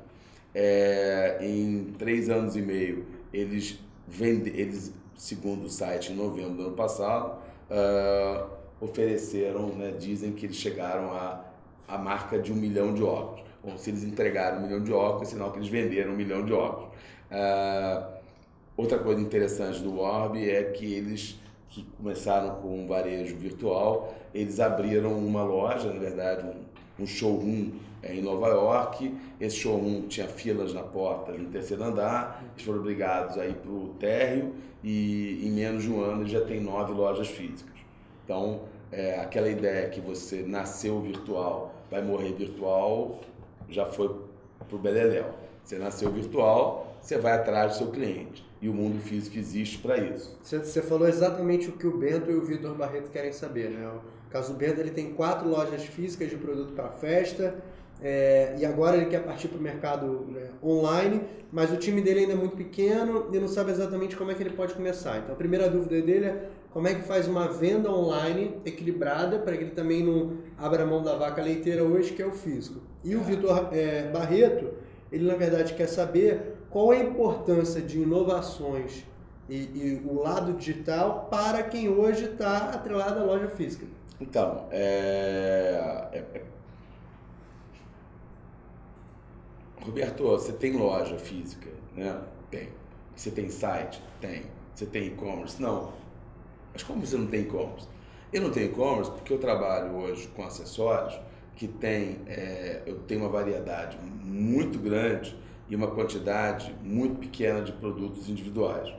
É, 0.54 1.38
em 1.42 1.94
três 1.98 2.30
anos 2.30 2.56
e 2.56 2.62
meio, 2.62 3.06
eles 3.32 3.80
vendem, 4.08 4.54
eles, 4.56 4.92
segundo 5.16 5.66
o 5.66 5.70
site, 5.70 6.12
em 6.12 6.16
novembro 6.16 6.56
do 6.56 6.64
ano 6.64 6.76
passado, 6.76 7.38
uh, 7.70 8.48
ofereceram, 8.82 9.70
né, 9.76 9.92
dizem 9.92 10.32
que 10.32 10.48
eles 10.48 10.56
chegaram 10.56 11.12
a, 11.12 11.46
a 11.88 11.98
marca 11.98 12.40
de 12.40 12.52
um 12.52 12.56
milhão 12.56 12.94
de 12.94 13.04
óculos. 13.04 13.46
Bom, 13.64 13.78
se 13.78 13.92
eles 13.92 14.04
entregaram 14.04 14.60
um 14.60 14.62
milhão 14.62 14.84
de 14.84 14.92
óculos, 14.92 15.28
é 15.28 15.32
sinal 15.32 15.52
que 15.52 15.60
eles 15.60 15.70
venderam 15.70 16.14
um 16.14 16.16
milhão 16.16 16.44
de 16.44 16.54
óculos. 16.54 16.90
Uh, 17.30 18.18
outra 18.76 18.98
coisa 18.98 19.22
interessante 19.22 19.82
do 19.84 20.00
Orb 20.00 20.50
é 20.50 20.64
que 20.64 20.94
eles 20.94 21.40
que 21.70 21.84
começaram 21.98 22.56
com 22.62 22.84
um 22.84 22.88
varejo 22.88 23.36
virtual, 23.36 24.14
eles 24.34 24.60
abriram 24.60 25.18
uma 25.18 25.44
loja, 25.44 25.92
na 25.92 26.00
verdade, 26.00 26.46
um, 26.46 27.04
um 27.04 27.06
showroom 27.06 27.72
é, 28.02 28.16
em 28.16 28.22
Nova 28.22 28.48
York. 28.48 29.14
Esse 29.40 29.58
showroom 29.58 30.08
tinha 30.08 30.28
filas 30.28 30.74
na 30.74 30.84
porta 30.84 31.32
no 31.32 31.50
terceiro 31.50 31.84
andar. 31.84 32.44
Eles 32.54 32.66
foram 32.66 32.80
obrigados 32.80 33.38
a 33.38 33.46
ir 33.46 33.56
para 33.56 33.72
o 33.72 33.90
térreo 34.00 34.56
e 34.84 35.46
em 35.46 35.52
menos 35.52 35.84
de 35.84 35.92
um 35.92 36.02
ano 36.02 36.26
já 36.26 36.42
tem 36.42 36.62
nove 36.62 36.94
lojas 36.94 37.28
físicas. 37.28 37.76
Então, 38.24 38.62
é, 38.92 39.20
aquela 39.20 39.50
ideia 39.50 39.90
que 39.90 40.00
você 40.00 40.44
nasceu 40.44 41.02
virtual, 41.02 41.74
vai 41.90 42.02
morrer 42.02 42.34
virtual, 42.34 43.20
já 43.70 43.86
foi 43.86 44.10
para 44.68 44.76
o 44.76 44.80
Beleléu. 44.80 45.26
Você 45.64 45.78
nasceu 45.78 46.10
virtual, 46.12 46.96
você 47.02 47.18
vai 47.18 47.34
atrás 47.34 47.74
do 47.74 47.78
seu 47.80 47.88
cliente. 47.88 48.47
E 48.62 48.68
o 48.68 48.74
mundo 48.74 49.00
físico 49.00 49.38
existe 49.38 49.78
para 49.78 49.98
isso. 49.98 50.38
Você 50.42 50.82
falou 50.82 51.08
exatamente 51.08 51.70
o 51.70 51.74
que 51.74 51.86
o 51.86 51.98
Bento 51.98 52.32
e 52.32 52.36
o 52.36 52.42
Vitor 52.44 52.76
Barreto 52.76 53.10
querem 53.12 53.32
saber, 53.32 53.70
né? 53.70 53.88
O 53.88 54.30
caso 54.32 54.54
do 54.54 54.58
Bento 54.58 54.80
ele 54.80 54.92
tem 54.92 55.14
quatro 55.14 55.48
lojas 55.48 55.84
físicas 55.84 56.30
de 56.30 56.38
produto 56.38 56.74
para 56.74 56.90
festa, 56.90 57.56
é, 58.02 58.56
e 58.60 58.66
agora 58.66 58.96
ele 58.96 59.08
quer 59.08 59.24
partir 59.24 59.48
para 59.48 59.58
o 59.58 59.62
mercado 59.62 60.26
né, 60.30 60.50
online, 60.64 61.22
mas 61.52 61.72
o 61.72 61.78
time 61.78 62.00
dele 62.02 62.22
ainda 62.22 62.34
é 62.34 62.36
muito 62.36 62.56
pequeno 62.56 63.28
e 63.34 63.40
não 63.40 63.48
sabe 63.48 63.72
exatamente 63.72 64.16
como 64.16 64.30
é 64.30 64.36
que 64.36 64.44
ele 64.44 64.52
pode 64.52 64.74
começar. 64.76 65.18
Então 65.18 65.34
a 65.34 65.38
primeira 65.38 65.70
dúvida 65.70 66.00
dele 66.02 66.26
é 66.26 66.50
como 66.72 66.88
é 66.88 66.94
que 66.94 67.02
faz 67.02 67.28
uma 67.28 67.48
venda 67.48 67.92
online 67.92 68.56
equilibrada 68.66 69.40
para 69.40 69.58
que 69.58 69.64
ele 69.64 69.72
também 69.72 70.04
não 70.04 70.38
abra 70.58 70.86
mão 70.86 71.02
da 71.02 71.16
vaca 71.16 71.42
leiteira 71.42 71.84
hoje, 71.84 72.14
que 72.14 72.22
é 72.22 72.26
o 72.26 72.32
físico. 72.32 72.82
E 73.04 73.16
o 73.16 73.22
Vitor 73.22 73.70
é, 73.72 74.04
Barreto, 74.12 74.70
ele 75.12 75.26
na 75.26 75.36
verdade 75.36 75.74
quer 75.74 75.88
saber 75.88 76.57
qual 76.70 76.92
a 76.92 76.98
importância 76.98 77.82
de 77.82 78.00
inovações 78.00 79.04
e, 79.50 79.56
e 79.56 80.02
o 80.06 80.22
lado 80.22 80.54
digital 80.54 81.28
para 81.32 81.64
quem 81.64 81.88
hoje 81.90 82.26
está 82.26 82.70
atrelado 82.70 83.20
à 83.20 83.24
loja 83.24 83.48
física. 83.48 83.86
Então, 84.20 84.68
é, 84.72 86.10
é, 86.12 86.18
é 86.18 86.44
Roberto, 89.82 90.24
você 90.24 90.52
tem 90.52 90.74
loja 90.74 91.18
física, 91.18 91.70
né? 91.96 92.20
Tem. 92.52 92.70
Você 93.16 93.32
tem 93.32 93.50
site? 93.50 94.04
Tem. 94.20 94.44
Você 94.76 94.86
tem 94.86 95.08
e-commerce? 95.08 95.62
Não. 95.62 95.94
Mas 96.74 96.84
como 96.84 97.06
você 97.06 97.16
não 97.16 97.28
tem 97.28 97.42
e-commerce? 97.42 97.88
Eu 98.34 98.42
não 98.42 98.52
tenho 98.52 98.68
e-commerce 98.68 99.10
porque 99.12 99.32
eu 99.32 99.40
trabalho 99.40 99.96
hoje 99.96 100.28
com 100.36 100.44
acessórios 100.44 101.18
que 101.56 101.68
tem, 101.68 102.20
é, 102.28 102.84
eu 102.86 103.00
tenho 103.00 103.22
uma 103.22 103.30
variedade 103.30 103.98
muito 104.22 104.78
grande 104.78 105.36
e 105.70 105.76
uma 105.76 105.88
quantidade 105.88 106.74
muito 106.84 107.20
pequena 107.20 107.62
de 107.62 107.72
produtos 107.74 108.30
individuais. 108.30 108.94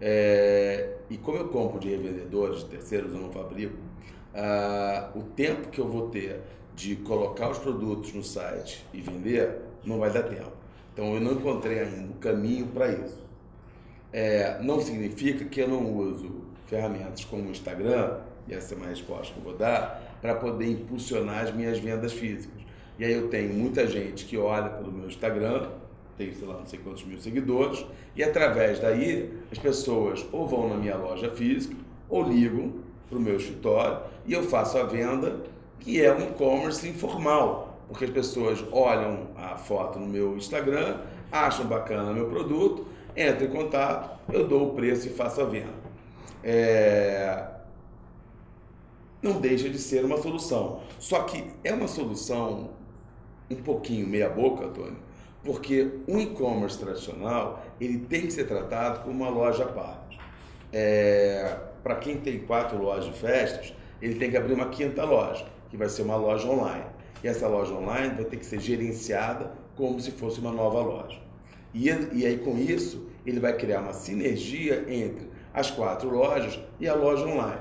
É, 0.00 0.96
e 1.10 1.16
como 1.16 1.38
eu 1.38 1.48
compro 1.48 1.78
de 1.78 1.88
revendedores, 1.88 2.60
de 2.60 2.66
terceiros, 2.66 3.12
eu 3.12 3.20
não 3.20 3.30
fabrico, 3.30 3.76
ah, 4.34 5.10
o 5.14 5.22
tempo 5.22 5.68
que 5.68 5.80
eu 5.80 5.88
vou 5.88 6.08
ter 6.08 6.40
de 6.74 6.96
colocar 6.96 7.50
os 7.50 7.58
produtos 7.58 8.12
no 8.14 8.22
site 8.22 8.86
e 8.92 9.00
vender 9.00 9.60
não 9.84 9.98
vai 9.98 10.10
dar 10.10 10.22
tempo. 10.22 10.52
Então 10.92 11.14
eu 11.14 11.20
não 11.20 11.32
encontrei 11.32 11.80
ainda 11.80 12.12
o 12.12 12.16
caminho 12.16 12.66
para 12.68 12.88
isso. 12.88 13.20
É, 14.12 14.58
não 14.62 14.80
significa 14.80 15.44
que 15.44 15.60
eu 15.60 15.68
não 15.68 15.94
uso 15.96 16.44
ferramentas 16.66 17.24
como 17.24 17.44
o 17.44 17.50
Instagram, 17.50 18.18
e 18.48 18.54
essa 18.54 18.74
é 18.74 18.76
uma 18.76 18.86
resposta 18.86 19.32
que 19.32 19.38
eu 19.38 19.44
vou 19.44 19.56
dar, 19.56 20.18
para 20.20 20.34
poder 20.34 20.66
impulsionar 20.70 21.44
as 21.44 21.54
minhas 21.54 21.78
vendas 21.78 22.12
físicas. 22.12 22.60
E 22.98 23.04
aí 23.04 23.12
eu 23.12 23.28
tenho 23.28 23.54
muita 23.54 23.86
gente 23.86 24.24
que 24.24 24.36
olha 24.36 24.68
pelo 24.68 24.92
meu 24.92 25.06
Instagram, 25.06 25.70
tenho, 26.20 26.34
sei 26.34 26.46
lá, 26.46 26.58
não 26.58 26.66
sei 26.66 26.78
quantos 26.78 27.04
mil 27.04 27.18
seguidores, 27.18 27.84
e 28.14 28.22
através 28.22 28.78
daí 28.78 29.32
as 29.50 29.58
pessoas 29.58 30.26
ou 30.30 30.46
vão 30.46 30.68
na 30.68 30.76
minha 30.76 30.96
loja 30.96 31.30
física, 31.30 31.74
ou 32.10 32.22
ligam 32.22 32.74
para 33.08 33.16
o 33.16 33.20
meu 33.20 33.36
escritório, 33.36 34.00
e 34.26 34.32
eu 34.34 34.42
faço 34.42 34.76
a 34.76 34.82
venda, 34.82 35.40
que 35.78 36.02
é 36.04 36.12
um 36.12 36.20
e-commerce 36.20 36.86
informal, 36.86 37.80
porque 37.88 38.04
as 38.04 38.10
pessoas 38.10 38.62
olham 38.70 39.28
a 39.34 39.56
foto 39.56 39.98
no 39.98 40.06
meu 40.06 40.36
Instagram, 40.36 41.00
acham 41.32 41.64
bacana 41.66 42.12
meu 42.12 42.28
produto, 42.28 42.86
entram 43.16 43.46
em 43.46 43.50
contato, 43.50 44.20
eu 44.30 44.46
dou 44.46 44.68
o 44.68 44.74
preço 44.74 45.06
e 45.06 45.10
faço 45.10 45.40
a 45.40 45.44
venda. 45.44 45.72
É... 46.44 47.46
Não 49.22 49.40
deixa 49.40 49.68
de 49.68 49.78
ser 49.78 50.04
uma 50.04 50.18
solução. 50.18 50.80
Só 50.98 51.22
que 51.24 51.44
é 51.64 51.72
uma 51.72 51.88
solução 51.88 52.70
um 53.50 53.56
pouquinho 53.56 54.06
meia 54.06 54.28
boca, 54.28 54.66
Antônio, 54.66 54.96
porque 55.44 55.90
o 56.06 56.18
e-commerce 56.18 56.78
tradicional 56.78 57.64
ele 57.80 57.98
tem 57.98 58.22
que 58.22 58.32
ser 58.32 58.44
tratado 58.44 59.00
como 59.04 59.24
uma 59.24 59.30
loja 59.30 59.64
à 59.64 59.68
parte. 59.68 60.18
É... 60.72 61.56
Para 61.82 61.96
quem 61.96 62.18
tem 62.18 62.40
quatro 62.40 62.80
lojas 62.80 63.06
de 63.06 63.18
festas, 63.18 63.74
ele 64.02 64.16
tem 64.16 64.30
que 64.30 64.36
abrir 64.36 64.52
uma 64.52 64.68
quinta 64.68 65.02
loja, 65.04 65.46
que 65.70 65.76
vai 65.76 65.88
ser 65.88 66.02
uma 66.02 66.16
loja 66.16 66.46
online. 66.46 66.84
E 67.24 67.28
essa 67.28 67.48
loja 67.48 67.72
online 67.72 68.14
vai 68.14 68.24
ter 68.24 68.36
que 68.36 68.44
ser 68.44 68.60
gerenciada 68.60 69.52
como 69.76 69.98
se 69.98 70.10
fosse 70.10 70.40
uma 70.40 70.52
nova 70.52 70.80
loja. 70.80 71.18
E, 71.72 71.88
e 71.88 72.26
aí, 72.26 72.38
com 72.38 72.58
isso, 72.58 73.08
ele 73.24 73.40
vai 73.40 73.56
criar 73.56 73.80
uma 73.80 73.92
sinergia 73.92 74.84
entre 74.88 75.30
as 75.54 75.70
quatro 75.70 76.10
lojas 76.10 76.60
e 76.78 76.86
a 76.86 76.94
loja 76.94 77.26
online. 77.26 77.60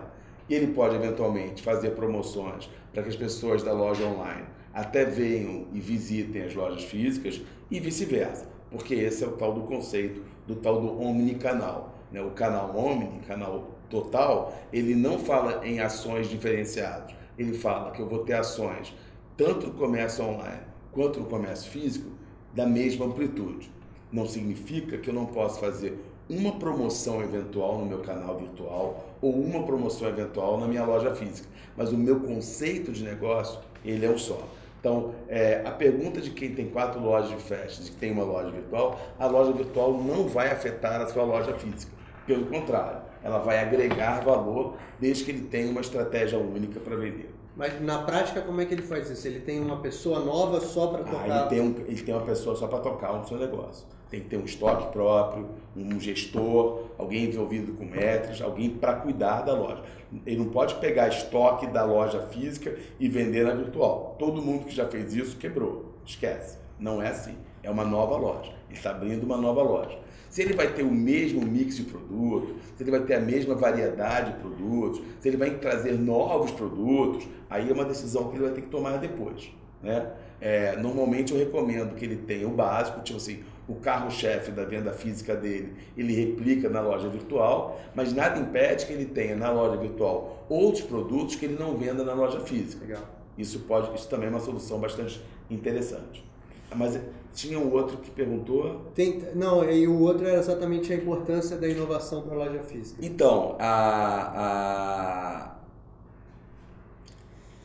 E 0.50 0.56
ele 0.56 0.68
pode, 0.68 0.96
eventualmente, 0.96 1.62
fazer 1.62 1.92
promoções 1.92 2.70
para 2.92 3.04
que 3.04 3.10
as 3.10 3.16
pessoas 3.16 3.64
da 3.64 3.72
loja 3.72 4.04
online 4.04 4.46
até 4.74 5.06
venham 5.06 5.68
e 5.74 5.80
visitem 5.80 6.44
as 6.44 6.54
lojas 6.54 6.84
físicas 6.84 7.42
e 7.70 7.80
vice-versa. 7.80 8.48
Porque 8.70 8.94
esse 8.94 9.24
é 9.24 9.28
o 9.28 9.32
tal 9.32 9.54
do 9.54 9.62
conceito 9.62 10.22
do 10.48 10.56
tal 10.56 10.82
do 10.82 11.02
omnicanal. 11.02 11.96
Né? 12.12 12.22
O 12.22 12.32
canal 12.32 12.76
omni, 12.76 13.20
canal 13.28 13.72
total, 13.90 14.54
ele 14.72 14.96
não 14.96 15.20
fala 15.20 15.66
em 15.66 15.80
ações 15.80 16.28
diferenciadas. 16.30 17.16
Ele 17.38 17.54
fala 17.54 17.92
que 17.92 18.02
eu 18.02 18.08
vou 18.08 18.20
ter 18.20 18.34
ações 18.34 18.94
tanto 19.36 19.68
no 19.68 19.74
comércio 19.74 20.26
online 20.26 20.70
quanto 20.92 21.20
no 21.20 21.28
comércio 21.28 21.70
físico, 21.72 22.10
da 22.54 22.66
mesma 22.66 23.06
amplitude. 23.06 23.72
Não 24.12 24.26
significa 24.26 24.98
que 24.98 25.10
eu 25.10 25.14
não 25.14 25.28
possa 25.28 25.60
fazer 25.60 25.98
uma 26.30 26.60
promoção 26.60 27.22
eventual 27.22 27.80
no 27.80 27.86
meu 27.86 28.00
canal 28.00 28.38
virtual 28.38 29.16
ou 29.22 29.34
uma 29.34 29.64
promoção 29.64 30.08
eventual 30.08 30.60
na 30.60 30.68
minha 30.68 30.84
loja 30.84 31.16
física, 31.16 31.48
mas 31.76 31.92
o 31.92 31.98
meu 31.98 32.20
conceito 32.20 32.92
de 32.92 33.04
negócio 33.04 33.60
ele 33.84 34.06
é 34.06 34.10
um 34.10 34.18
só. 34.18 34.48
Então, 34.80 35.14
é, 35.28 35.62
a 35.66 35.72
pergunta 35.72 36.22
de 36.22 36.30
quem 36.32 36.56
tem 36.56 36.70
quatro 36.70 37.02
lojas 37.02 37.30
de 37.30 37.36
festas 37.36 37.88
e 37.88 37.92
que 37.92 37.98
tem 37.98 38.12
uma 38.12 38.24
loja 38.24 38.50
virtual, 38.50 39.00
a 39.20 39.26
loja 39.26 39.52
virtual 39.52 39.94
não 39.94 40.28
vai 40.28 40.52
afetar 40.52 41.02
a 41.02 41.08
sua 41.08 41.24
loja 41.24 41.54
física. 41.54 41.92
Pelo 42.26 42.46
contrário, 42.46 43.02
ela 43.24 43.40
vai 43.40 43.60
agregar 43.60 44.22
valor 44.22 44.76
desde 45.00 45.26
que 45.26 45.32
ele 45.32 45.42
tenha 45.42 45.70
uma 45.70 45.82
estratégia 45.82 46.40
única 46.40 46.80
para 46.80 46.96
vender. 46.96 47.34
Mas 47.56 47.82
na 47.82 48.04
prática, 48.04 48.42
como 48.42 48.62
é 48.62 48.66
que 48.66 48.74
ele 48.74 48.82
faz 48.82 49.10
isso? 49.10 49.28
Ele 49.28 49.42
tem 49.42 49.60
uma 49.60 49.82
pessoa 49.82 50.22
nova 50.22 50.62
só 50.62 50.88
para 50.88 51.04
tocar? 51.04 51.30
Ah, 51.30 51.40
ele, 51.40 51.50
tem 51.50 51.62
um, 51.62 51.76
ele 51.86 52.02
tem 52.02 52.16
uma 52.16 52.24
pessoa 52.24 52.56
só 52.56 52.68
para 52.68 52.80
tocar 52.80 53.12
o 53.12 53.28
seu 53.28 53.38
negócio. 53.38 53.86
Tem 54.10 54.22
que 54.22 54.30
ter 54.30 54.38
um 54.38 54.46
estoque 54.46 54.92
próprio, 54.92 55.50
um 55.76 56.00
gestor, 56.00 56.86
alguém 56.98 57.26
envolvido 57.26 57.74
com 57.74 57.86
metas, 57.86 58.42
alguém 58.42 58.70
para 58.70 58.94
cuidar 58.94 59.42
da 59.42 59.54
loja. 59.54 59.84
Ele 60.26 60.38
não 60.38 60.50
pode 60.50 60.76
pegar 60.76 61.08
estoque 61.08 61.68
da 61.68 61.86
loja 61.86 62.22
física 62.24 62.76
e 63.00 63.08
vender 63.08 63.46
na 63.46 63.54
virtual. 63.54 64.16
Todo 64.18 64.42
mundo 64.42 64.66
que 64.66 64.76
já 64.76 64.88
fez 64.88 65.14
isso 65.14 65.38
quebrou. 65.38 65.94
Esquece. 66.06 66.58
Não 66.80 67.02
é 67.02 67.10
assim. 67.10 67.36
É 67.62 67.70
uma 67.70 67.86
nova 67.86 68.18
loja. 68.18 68.52
Ele 68.68 68.78
está 68.78 68.92
abrindo 68.92 69.24
uma 69.24 69.38
nova 69.38 69.62
loja. 69.62 70.00
Se 70.30 70.42
ele 70.42 70.54
vai 70.54 70.74
ter 70.74 70.84
o 70.84 70.92
mesmo 70.92 71.42
mix 71.42 71.76
de 71.76 71.84
produtos, 71.84 72.56
se 72.76 72.84
ele 72.84 72.92
vai 72.92 73.02
ter 73.02 73.16
a 73.16 73.20
mesma 73.20 73.56
variedade 73.56 74.34
de 74.34 74.40
produtos, 74.40 75.02
se 75.20 75.28
ele 75.28 75.38
vai 75.38 75.52
trazer 75.58 75.94
novos 75.94 76.52
produtos, 76.52 77.28
aí 77.50 77.70
é 77.70 77.74
uma 77.74 77.86
decisão 77.86 78.30
que 78.30 78.36
ele 78.36 78.46
vai 78.46 78.54
ter 78.54 78.62
que 78.62 78.70
tomar 78.70 78.98
depois. 78.98 79.52
Né? 79.82 80.08
É, 80.40 80.76
normalmente 80.78 81.34
eu 81.34 81.40
recomendo 81.40 81.96
que 81.96 82.06
ele 82.06 82.18
tenha 82.18 82.48
o 82.48 82.52
básico, 82.52 83.02
tipo 83.02 83.18
assim, 83.18 83.40
o 83.70 83.76
carro-chefe 83.76 84.50
da 84.50 84.66
venda 84.66 84.92
física 84.92 85.36
dele, 85.36 85.76
ele 85.96 86.12
replica 86.14 86.68
na 86.68 86.82
loja 86.82 87.08
virtual, 87.08 87.80
mas 87.94 88.12
nada 88.12 88.40
impede 88.40 88.88
que 88.88 88.94
ele 88.94 89.06
tenha 89.06 89.36
na 89.36 89.52
loja 89.52 89.78
virtual 89.78 90.44
outros 90.50 90.84
produtos 90.84 91.36
que 91.36 91.46
ele 91.46 91.56
não 91.58 91.78
venda 91.78 92.04
na 92.04 92.14
loja 92.14 92.40
física. 92.40 92.84
Legal. 92.84 93.04
Isso 93.38 93.60
pode, 93.60 93.96
isso 93.96 94.10
também 94.10 94.28
é 94.28 94.32
uma 94.32 94.40
solução 94.40 94.80
bastante 94.80 95.24
interessante. 95.52 96.28
Mas 96.76 97.00
tinha 97.34 97.60
um 97.60 97.72
outro 97.72 97.98
que 97.98 98.10
perguntou. 98.10 98.92
Tem, 98.96 99.24
não, 99.36 99.64
e 99.70 99.88
o 99.88 100.00
outro 100.00 100.28
era 100.28 100.40
exatamente 100.40 100.92
a 100.92 100.96
importância 100.96 101.56
da 101.56 101.68
inovação 101.68 102.24
para 102.24 102.34
a 102.34 102.38
loja 102.38 102.64
física. 102.64 103.00
Então, 103.06 103.56
a, 103.60 105.56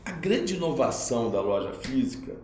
a, 0.05 0.11
a 0.11 0.13
grande 0.13 0.57
inovação 0.57 1.31
da 1.31 1.41
loja 1.41 1.73
física 1.73 2.35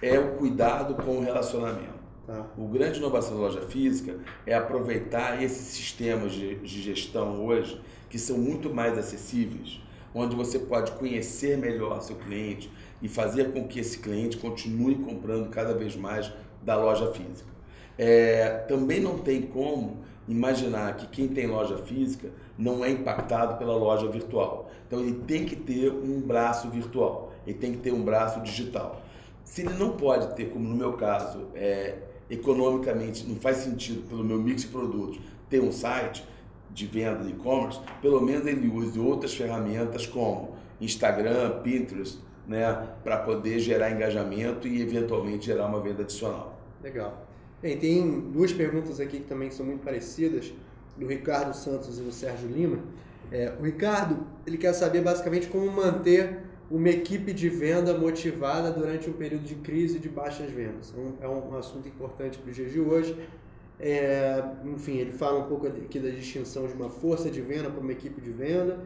é 0.00 0.18
o 0.18 0.36
cuidado 0.36 0.94
com 1.02 1.18
o 1.18 1.20
relacionamento. 1.20 1.99
Tá. 2.30 2.46
O 2.56 2.68
grande 2.68 3.00
inovação 3.00 3.34
da 3.34 3.42
loja 3.42 3.62
física 3.62 4.16
é 4.46 4.54
aproveitar 4.54 5.42
esses 5.42 5.66
sistemas 5.66 6.30
de, 6.30 6.54
de 6.60 6.80
gestão 6.80 7.44
hoje 7.44 7.80
que 8.08 8.20
são 8.20 8.38
muito 8.38 8.72
mais 8.72 8.96
acessíveis, 8.96 9.80
onde 10.14 10.36
você 10.36 10.60
pode 10.60 10.92
conhecer 10.92 11.58
melhor 11.58 12.00
seu 12.00 12.14
cliente 12.14 12.70
e 13.02 13.08
fazer 13.08 13.52
com 13.52 13.66
que 13.66 13.80
esse 13.80 13.98
cliente 13.98 14.36
continue 14.36 14.94
comprando 14.94 15.50
cada 15.50 15.74
vez 15.74 15.96
mais 15.96 16.32
da 16.62 16.76
loja 16.76 17.12
física. 17.12 17.50
É, 17.98 18.64
também 18.68 19.00
não 19.00 19.18
tem 19.18 19.42
como 19.42 19.98
imaginar 20.28 20.98
que 20.98 21.08
quem 21.08 21.26
tem 21.26 21.48
loja 21.48 21.78
física 21.78 22.30
não 22.56 22.84
é 22.84 22.90
impactado 22.92 23.56
pela 23.56 23.74
loja 23.74 24.08
virtual. 24.08 24.70
Então 24.86 25.00
ele 25.00 25.14
tem 25.26 25.44
que 25.44 25.56
ter 25.56 25.90
um 25.90 26.20
braço 26.20 26.70
virtual, 26.70 27.32
ele 27.44 27.58
tem 27.58 27.72
que 27.72 27.78
ter 27.78 27.92
um 27.92 28.04
braço 28.04 28.40
digital. 28.40 29.02
Se 29.42 29.62
ele 29.62 29.74
não 29.74 29.96
pode 29.96 30.32
ter, 30.36 30.50
como 30.50 30.68
no 30.68 30.76
meu 30.76 30.92
caso, 30.92 31.48
é, 31.56 32.09
economicamente 32.30 33.26
não 33.26 33.36
faz 33.36 33.58
sentido 33.58 34.08
pelo 34.08 34.24
meu 34.24 34.38
mix 34.38 34.62
de 34.62 34.68
produtos 34.68 35.20
ter 35.48 35.60
um 35.60 35.72
site 35.72 36.24
de 36.70 36.86
venda 36.86 37.24
de 37.24 37.30
e-commerce, 37.30 37.80
pelo 38.00 38.20
menos 38.20 38.46
ele 38.46 38.68
use 38.68 38.98
outras 38.98 39.34
ferramentas 39.34 40.06
como 40.06 40.54
Instagram, 40.80 41.60
Pinterest, 41.62 42.18
né, 42.46 42.88
para 43.02 43.18
poder 43.18 43.58
gerar 43.58 43.90
engajamento 43.90 44.68
e 44.68 44.80
eventualmente 44.80 45.46
gerar 45.46 45.66
uma 45.66 45.80
venda 45.80 46.02
adicional. 46.02 46.58
Legal. 46.82 47.26
Bem, 47.60 47.76
tem 47.76 48.20
duas 48.32 48.52
perguntas 48.52 49.00
aqui 49.00 49.18
que 49.18 49.26
também 49.26 49.50
são 49.50 49.66
muito 49.66 49.84
parecidas, 49.84 50.52
do 50.96 51.06
Ricardo 51.06 51.54
Santos 51.54 51.98
e 51.98 52.02
do 52.02 52.12
Sérgio 52.12 52.48
Lima. 52.48 52.78
É, 53.32 53.52
o 53.58 53.62
Ricardo, 53.62 54.26
ele 54.46 54.58
quer 54.58 54.72
saber 54.72 55.00
basicamente 55.00 55.46
como 55.46 55.70
manter 55.70 56.40
uma 56.70 56.88
equipe 56.88 57.32
de 57.32 57.48
venda 57.48 57.92
motivada 57.98 58.70
durante 58.70 59.10
um 59.10 59.12
período 59.12 59.42
de 59.42 59.56
crise 59.56 59.98
de 59.98 60.08
baixas 60.08 60.50
vendas. 60.50 60.94
É 61.20 61.26
um, 61.26 61.54
é 61.54 61.58
assunto 61.58 61.88
importante 61.88 62.38
para 62.38 62.50
os 62.50 62.56
dias 62.56 62.70
de 62.70 62.80
hoje. 62.80 63.16
É, 63.78 64.42
enfim, 64.64 64.98
ele 64.98 65.10
fala 65.10 65.40
um 65.40 65.48
pouco 65.48 65.66
aqui 65.66 65.98
da 65.98 66.10
distinção 66.10 66.66
de 66.66 66.74
uma 66.74 66.88
força 66.88 67.28
de 67.28 67.40
venda 67.40 67.68
para 67.70 67.80
uma 67.80 67.92
equipe 67.92 68.20
de 68.20 68.30
venda. 68.30 68.78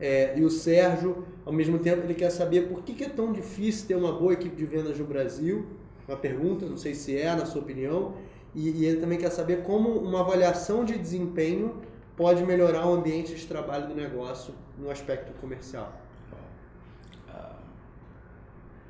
É, 0.00 0.38
e 0.38 0.44
o 0.44 0.48
Sérgio, 0.48 1.24
ao 1.44 1.52
mesmo 1.52 1.78
tempo, 1.80 2.04
ele 2.04 2.14
quer 2.14 2.30
saber 2.30 2.68
por 2.68 2.82
que, 2.82 2.94
que 2.94 3.04
é 3.04 3.08
tão 3.08 3.32
difícil 3.32 3.86
ter 3.86 3.96
uma 3.96 4.12
boa 4.12 4.32
equipe 4.32 4.56
de 4.56 4.64
vendas 4.64 4.98
no 4.98 5.04
Brasil. 5.04 5.66
Uma 6.06 6.16
pergunta, 6.16 6.64
não 6.64 6.78
sei 6.78 6.94
se 6.94 7.18
é, 7.18 7.34
na 7.34 7.44
sua 7.44 7.60
opinião. 7.60 8.14
E, 8.54 8.70
e 8.70 8.84
ele 8.86 9.00
também 9.00 9.18
quer 9.18 9.30
saber 9.30 9.62
como 9.64 9.90
uma 9.90 10.20
avaliação 10.20 10.82
de 10.84 10.96
desempenho 10.96 11.74
pode 12.16 12.42
melhorar 12.42 12.86
o 12.88 12.94
ambiente 12.94 13.34
de 13.34 13.46
trabalho 13.46 13.86
do 13.86 13.94
negócio 13.94 14.54
no 14.76 14.90
aspecto 14.90 15.32
comercial. 15.40 16.07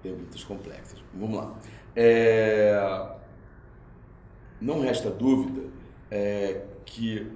Perguntas 0.08 0.44
complexas. 0.44 0.98
Vamos 1.14 1.36
lá. 1.36 1.54
É... 1.94 3.08
Não 4.60 4.80
resta 4.80 5.10
dúvida 5.10 5.68
é, 6.10 6.62
que 6.84 7.30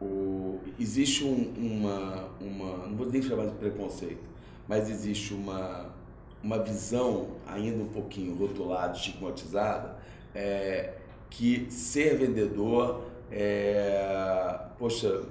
o... 0.00 0.60
existe 0.78 1.24
um, 1.24 1.52
uma, 1.56 2.28
uma. 2.40 2.86
Não 2.86 2.96
vou 2.96 3.06
nem 3.06 3.20
chamar 3.20 3.46
de 3.46 3.54
preconceito, 3.54 4.22
mas 4.68 4.88
existe 4.88 5.34
uma, 5.34 5.92
uma 6.42 6.62
visão 6.62 7.30
ainda 7.46 7.82
um 7.82 7.88
pouquinho 7.88 8.36
rotulada, 8.36 8.96
estigmatizada, 8.96 9.96
é, 10.34 10.94
que 11.28 11.66
ser 11.70 12.16
vendedor 12.16 13.04
é, 13.30 14.58
poxa, 14.78 15.22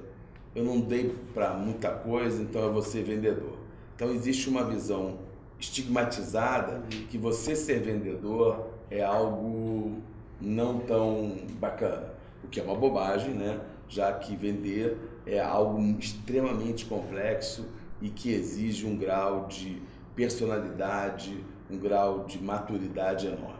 eu 0.55 0.63
não 0.63 0.79
dei 0.79 1.15
para 1.33 1.53
muita 1.53 1.89
coisa, 1.91 2.41
então 2.41 2.61
eu 2.61 2.73
vou 2.73 2.81
ser 2.81 3.03
vendedor. 3.03 3.57
Então 3.95 4.11
existe 4.11 4.49
uma 4.49 4.63
visão 4.63 5.19
estigmatizada 5.59 6.83
que 7.09 7.17
você 7.17 7.55
ser 7.55 7.79
vendedor 7.79 8.67
é 8.89 9.03
algo 9.03 10.01
não 10.39 10.79
tão 10.79 11.35
bacana, 11.59 12.13
o 12.43 12.47
que 12.47 12.59
é 12.59 12.63
uma 12.63 12.75
bobagem, 12.75 13.33
né? 13.33 13.59
Já 13.89 14.13
que 14.13 14.35
vender 14.35 14.97
é 15.25 15.39
algo 15.39 15.79
extremamente 15.99 16.85
complexo 16.85 17.65
e 18.01 18.09
que 18.09 18.31
exige 18.31 18.85
um 18.85 18.95
grau 18.95 19.47
de 19.47 19.81
personalidade, 20.15 21.43
um 21.69 21.77
grau 21.77 22.25
de 22.25 22.41
maturidade 22.41 23.27
enorme. 23.27 23.57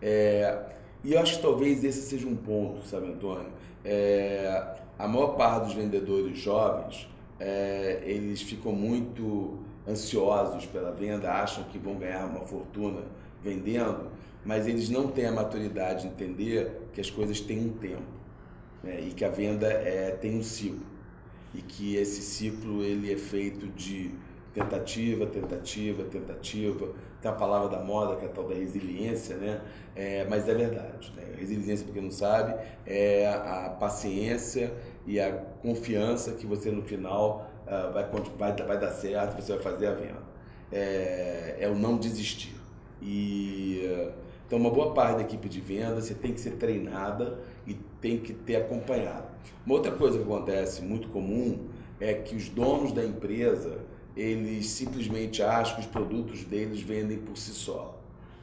É, 0.00 0.66
e 1.04 1.12
eu 1.12 1.20
acho 1.20 1.36
que 1.36 1.42
talvez 1.42 1.84
esse 1.84 2.02
seja 2.02 2.26
um 2.26 2.36
ponto, 2.36 2.84
sabe, 2.86 3.06
Antônio? 3.06 3.52
É, 3.84 4.74
a 4.98 5.06
maior 5.06 5.36
parte 5.36 5.66
dos 5.66 5.74
vendedores 5.74 6.38
jovens, 6.38 7.08
é, 7.38 8.02
eles 8.04 8.42
ficam 8.42 8.72
muito 8.72 9.58
ansiosos 9.88 10.66
pela 10.66 10.92
venda, 10.92 11.30
acham 11.30 11.64
que 11.64 11.78
vão 11.78 11.96
ganhar 11.96 12.26
uma 12.26 12.40
fortuna 12.40 13.02
vendendo, 13.42 14.10
mas 14.44 14.66
eles 14.66 14.88
não 14.88 15.08
têm 15.08 15.26
a 15.26 15.32
maturidade 15.32 16.02
de 16.02 16.08
entender 16.08 16.88
que 16.92 17.00
as 17.00 17.10
coisas 17.10 17.40
têm 17.40 17.66
um 17.66 17.72
tempo 17.72 18.02
né? 18.82 19.00
e 19.00 19.12
que 19.12 19.24
a 19.24 19.28
venda 19.28 19.66
é, 19.66 20.10
tem 20.10 20.36
um 20.36 20.42
ciclo 20.42 20.86
e 21.54 21.62
que 21.62 21.96
esse 21.96 22.20
ciclo 22.22 22.82
ele 22.82 23.12
é 23.12 23.16
feito 23.16 23.66
de 23.68 24.12
tentativa, 24.52 25.26
tentativa, 25.26 26.04
tentativa. 26.04 26.92
Tem 27.20 27.30
a 27.30 27.34
palavra 27.34 27.68
da 27.68 27.82
moda, 27.82 28.16
que 28.16 28.24
é 28.24 28.28
a 28.28 28.32
tal 28.32 28.48
da 28.48 28.54
resiliência, 28.54 29.36
né? 29.36 29.60
É, 29.96 30.24
mas 30.28 30.48
é 30.48 30.54
verdade. 30.54 31.12
Né? 31.16 31.24
Resiliência, 31.36 31.84
porque 31.84 32.00
não 32.00 32.10
sabe, 32.10 32.54
é 32.86 33.28
a 33.28 33.70
paciência 33.78 34.72
e 35.06 35.18
a 35.18 35.32
confiança 35.32 36.32
que 36.32 36.46
você 36.46 36.70
no 36.70 36.82
final 36.82 37.50
uh, 37.66 37.92
vai, 37.92 38.04
vai, 38.38 38.52
vai 38.66 38.78
dar 38.78 38.90
certo, 38.92 39.40
você 39.40 39.52
vai 39.54 39.62
fazer 39.62 39.86
a 39.88 39.94
venda. 39.94 40.28
É, 40.70 41.56
é 41.60 41.68
o 41.68 41.74
não 41.74 41.96
desistir. 41.96 42.54
E 43.00 43.82
então 44.48 44.58
uma 44.58 44.70
boa 44.70 44.94
parte 44.94 45.16
da 45.16 45.22
equipe 45.22 45.46
de 45.46 45.60
venda 45.60 46.00
você 46.00 46.14
tem 46.14 46.32
que 46.32 46.40
ser 46.40 46.52
treinada 46.52 47.38
e 47.66 47.74
tem 48.00 48.18
que 48.18 48.32
ter 48.32 48.56
acompanhado. 48.56 49.26
Uma 49.66 49.74
outra 49.74 49.92
coisa 49.92 50.16
que 50.16 50.24
acontece 50.24 50.80
muito 50.80 51.08
comum 51.08 51.68
é 52.00 52.14
que 52.14 52.34
os 52.34 52.48
donos 52.48 52.92
da 52.92 53.04
empresa 53.04 53.80
eles 54.18 54.66
simplesmente 54.66 55.42
acham 55.42 55.76
que 55.76 55.82
os 55.82 55.86
produtos 55.86 56.42
deles 56.44 56.82
vendem 56.82 57.18
por 57.18 57.36
si 57.36 57.52
só. 57.52 57.96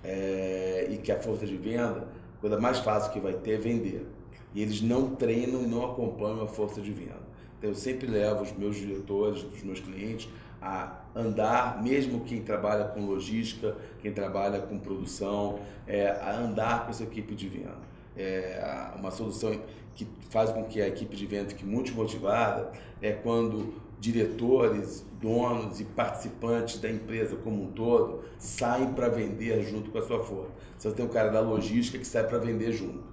É, 0.03 0.88
e 0.89 0.97
que 0.97 1.11
a 1.11 1.19
força 1.19 1.45
de 1.45 1.57
venda, 1.57 2.07
a 2.38 2.39
coisa 2.39 2.59
mais 2.59 2.80
fácil 2.80 3.11
que 3.11 3.19
vai 3.19 3.34
ter 3.34 3.53
é 3.53 3.57
vender. 3.57 4.05
E 4.53 4.61
eles 4.61 4.82
não 4.82 5.15
treinam 5.15 5.63
e 5.63 5.67
não 5.67 5.84
acompanham 5.84 6.43
a 6.43 6.47
força 6.47 6.80
de 6.80 6.91
venda. 6.91 7.26
Então 7.57 7.71
eu 7.71 7.76
sempre 7.76 8.07
levo 8.07 8.43
os 8.43 8.53
meus 8.53 8.78
diretores, 8.78 9.43
os 9.43 9.63
meus 9.63 9.80
clientes, 9.82 10.30
a 10.61 11.01
andar, 11.13 11.84
mesmo 11.84 12.21
quem 12.21 12.41
trabalha 12.41 12.86
com 12.86 13.05
logística, 13.05 13.76
quem 14.01 14.13
trabalha 14.13 14.61
com 14.61 14.80
produção, 14.80 15.59
é, 15.86 16.07
a 16.07 16.38
andar 16.38 16.86
com 16.86 16.91
essa 16.91 17.03
equipe 17.03 17.36
de 17.36 17.49
venda. 17.49 17.78
É, 18.15 18.91
uma 18.97 19.11
solução 19.11 19.59
que 19.93 20.07
faz 20.30 20.51
com 20.51 20.63
que 20.63 20.82
a 20.82 20.88
equipe 20.88 21.15
de 21.15 21.26
venda 21.26 21.49
fique 21.49 21.65
muito 21.65 21.93
motivada 21.93 22.71
é 23.01 23.11
quando 23.11 23.73
diretores, 24.06 25.03
donos 25.20 25.80
e 25.80 25.84
participantes 25.84 26.78
da 26.80 26.89
empresa 26.89 27.36
como 27.38 27.64
um 27.64 27.72
todo 27.72 28.22
saem 28.38 28.93
para 28.93 29.10
vender 29.10 29.64
junto 29.64 29.89
com 29.89 29.97
a 29.97 30.01
sua 30.03 30.24
força. 30.24 30.51
Você 30.78 30.91
tem 30.91 31.03
o 31.03 31.10
cara 31.10 31.30
da 31.30 31.39
logística 31.39 31.97
que 31.97 32.06
sai 32.06 32.28
para 32.28 32.38
vender 32.38 32.72
junto, 32.72 33.03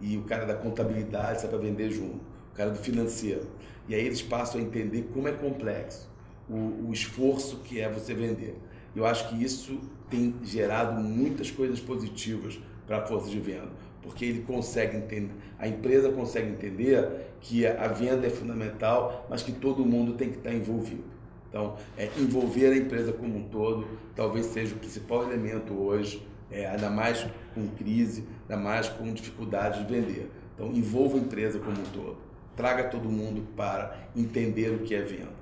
e 0.00 0.16
o 0.16 0.22
cara 0.22 0.46
da 0.46 0.54
contabilidade 0.54 1.42
sai 1.42 1.50
para 1.50 1.58
vender 1.58 1.90
junto, 1.90 2.20
o 2.52 2.56
cara 2.56 2.70
do 2.70 2.78
financeiro. 2.78 3.46
E 3.86 3.94
aí 3.94 4.04
eles 4.04 4.22
passam 4.22 4.60
a 4.60 4.64
entender 4.64 5.10
como 5.12 5.28
é 5.28 5.32
complexo 5.32 6.08
o, 6.48 6.88
o 6.88 6.92
esforço 6.92 7.58
que 7.58 7.78
é 7.78 7.88
você 7.90 8.14
vender. 8.14 8.56
Eu 8.96 9.04
acho 9.04 9.28
que 9.28 9.44
isso 9.44 9.78
tem 10.08 10.34
gerado 10.42 11.00
muitas 11.00 11.50
coisas 11.50 11.80
positivas 11.80 12.58
para 12.86 12.98
a 12.98 13.06
força 13.06 13.28
de 13.28 13.38
venda 13.38 13.70
porque 14.02 14.24
ele 14.24 14.42
consegue 14.42 14.96
entender, 14.96 15.32
a 15.58 15.68
empresa 15.68 16.10
consegue 16.10 16.50
entender 16.50 17.26
que 17.40 17.66
a 17.66 17.88
venda 17.88 18.26
é 18.26 18.30
fundamental, 18.30 19.26
mas 19.28 19.42
que 19.42 19.52
todo 19.52 19.84
mundo 19.84 20.14
tem 20.14 20.30
que 20.30 20.38
estar 20.38 20.52
envolvido. 20.52 21.04
Então, 21.48 21.76
é, 21.98 22.08
envolver 22.16 22.68
a 22.68 22.76
empresa 22.76 23.12
como 23.12 23.36
um 23.36 23.42
todo 23.48 23.84
talvez 24.14 24.46
seja 24.46 24.74
o 24.74 24.78
principal 24.78 25.24
elemento 25.24 25.74
hoje, 25.74 26.24
é, 26.50 26.66
ainda 26.66 26.88
mais 26.88 27.26
com 27.54 27.66
crise, 27.68 28.24
ainda 28.48 28.62
mais 28.62 28.88
com 28.88 29.12
dificuldade 29.12 29.84
de 29.84 29.92
vender. 29.92 30.30
Então, 30.54 30.68
envolva 30.72 31.16
a 31.16 31.20
empresa 31.20 31.58
como 31.58 31.72
um 31.80 31.84
todo. 31.92 32.18
Traga 32.56 32.84
todo 32.84 33.08
mundo 33.08 33.46
para 33.56 33.96
entender 34.14 34.70
o 34.70 34.80
que 34.80 34.94
é 34.94 35.02
venda. 35.02 35.32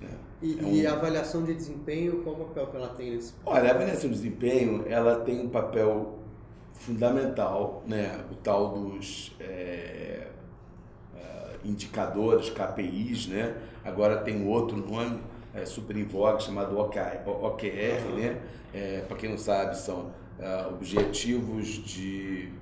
Né? 0.00 0.10
E, 0.42 0.58
é 0.58 0.62
um... 0.62 0.72
e, 0.72 0.86
a 0.86 0.92
avaliação 0.92 1.42
de 1.42 1.54
desempenho, 1.54 2.22
qual 2.22 2.36
o 2.36 2.44
papel 2.44 2.66
que 2.66 2.76
ela 2.76 2.88
tem 2.88 3.10
nesse? 3.12 3.32
Olha, 3.44 3.70
a 3.70 3.74
avaliação 3.74 4.10
de 4.10 4.16
desempenho, 4.16 4.84
ela 4.86 5.20
tem 5.20 5.40
um 5.40 5.48
papel 5.48 6.17
fundamental, 6.78 7.82
né? 7.86 8.24
o 8.30 8.34
tal 8.36 8.70
dos 8.70 9.34
é, 9.40 10.28
é, 11.16 11.56
indicadores, 11.64 12.50
KPIs, 12.50 13.26
né? 13.26 13.56
agora 13.84 14.18
tem 14.18 14.46
outro 14.46 14.76
nome 14.76 15.20
é, 15.54 15.64
super 15.64 15.96
em 15.96 16.04
voga 16.04 16.40
chamado 16.40 16.78
OKR, 16.78 17.26
OKR 17.26 18.14
né? 18.16 18.40
É, 18.72 19.00
para 19.08 19.16
quem 19.16 19.30
não 19.30 19.38
sabe, 19.38 19.76
são 19.76 20.12
é, 20.38 20.66
objetivos 20.66 21.66
de 21.66 22.52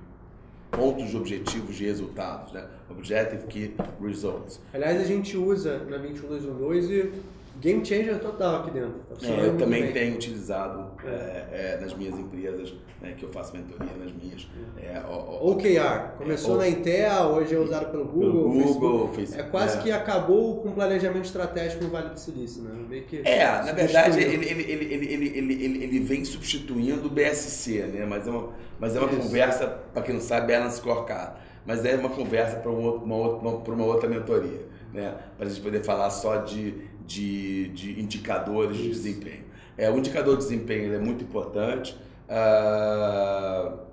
pontos 0.71 1.09
de 1.09 1.17
objetivos 1.17 1.75
de 1.75 1.85
resultados, 1.85 2.53
né? 2.53 2.67
Objective 2.89 3.45
Key 3.47 3.75
Results. 4.01 4.61
Aliás, 4.73 5.01
a 5.01 5.05
gente 5.05 5.37
usa 5.37 5.79
na 5.85 5.97
21212 5.97 6.93
e 6.93 7.13
game 7.59 7.85
changer 7.85 8.19
total 8.19 8.57
aqui 8.57 8.71
dentro. 8.71 8.99
Tá 9.19 9.27
é, 9.27 9.47
eu 9.47 9.57
também 9.57 9.83
bem. 9.83 9.93
tenho 9.93 10.15
utilizado 10.15 10.91
é. 11.03 11.09
É, 11.09 11.47
é, 11.51 11.81
nas 11.81 11.93
minhas 11.93 12.17
empresas, 12.17 12.73
né, 13.01 13.15
que 13.17 13.23
eu 13.23 13.29
faço 13.29 13.55
mentoria 13.55 13.93
nas 13.97 14.11
minhas. 14.11 14.47
É, 14.77 14.99
o, 15.07 15.51
OKR, 15.51 16.17
começou 16.17 16.57
na 16.57 16.67
Intel, 16.67 17.23
hoje 17.29 17.55
é 17.55 17.59
usado 17.59 17.91
pelo 17.91 18.05
Google. 18.05 18.51
Pelo 18.51 18.73
Google, 18.73 19.13
Facebook. 19.13 19.47
É 19.47 19.49
quase 19.49 19.79
que 19.79 19.91
acabou 19.91 20.61
com 20.61 20.71
planejamento 20.71 21.25
estratégico 21.25 21.83
no 21.83 21.89
Vale 21.89 22.09
do 22.09 22.19
Silício, 22.19 22.63
né? 22.63 22.71
Meio 22.87 23.03
que 23.03 23.21
é, 23.25 23.45
na 23.45 23.71
verdade 23.71 24.19
ele, 24.21 24.45
ele, 24.45 24.61
ele, 24.61 24.71
ele, 24.71 25.13
ele, 25.13 25.27
ele, 25.37 25.63
ele, 25.65 25.83
ele 25.83 25.99
vem 25.99 26.23
substituindo 26.23 27.07
o 27.07 27.09
BSC, 27.09 27.83
né? 27.83 28.05
mas 28.05 28.27
é 28.27 28.31
uma, 28.31 28.49
mas 28.79 28.95
é 28.95 28.99
uma 28.99 29.09
conversa, 29.09 29.67
para 29.67 30.03
quem 30.03 30.13
não 30.13 30.21
sabe, 30.21 30.53
Balance 30.53 30.77
Scorecard. 30.77 31.47
Mas 31.65 31.83
é 31.83 31.95
uma 31.95 32.09
conversa 32.09 32.57
para 32.57 32.71
uma, 32.71 32.93
uma, 32.93 33.15
uma, 33.15 33.51
uma 33.51 33.85
outra 33.85 34.07
mentoria, 34.07 34.65
né? 34.93 35.15
Para 35.37 35.47
a 35.47 35.49
gente 35.49 35.61
poder 35.61 35.83
falar 35.83 36.09
só 36.09 36.37
de 36.37 36.86
de, 37.07 37.69
de 37.69 37.99
indicadores 37.99 38.77
Isso. 38.77 38.83
de 38.83 38.91
desempenho. 38.91 39.43
É, 39.77 39.89
o 39.89 39.97
indicador 39.97 40.37
de 40.37 40.43
desempenho 40.43 40.93
é 40.93 40.99
muito 40.99 41.23
importante. 41.23 41.97
Uh, 42.27 43.87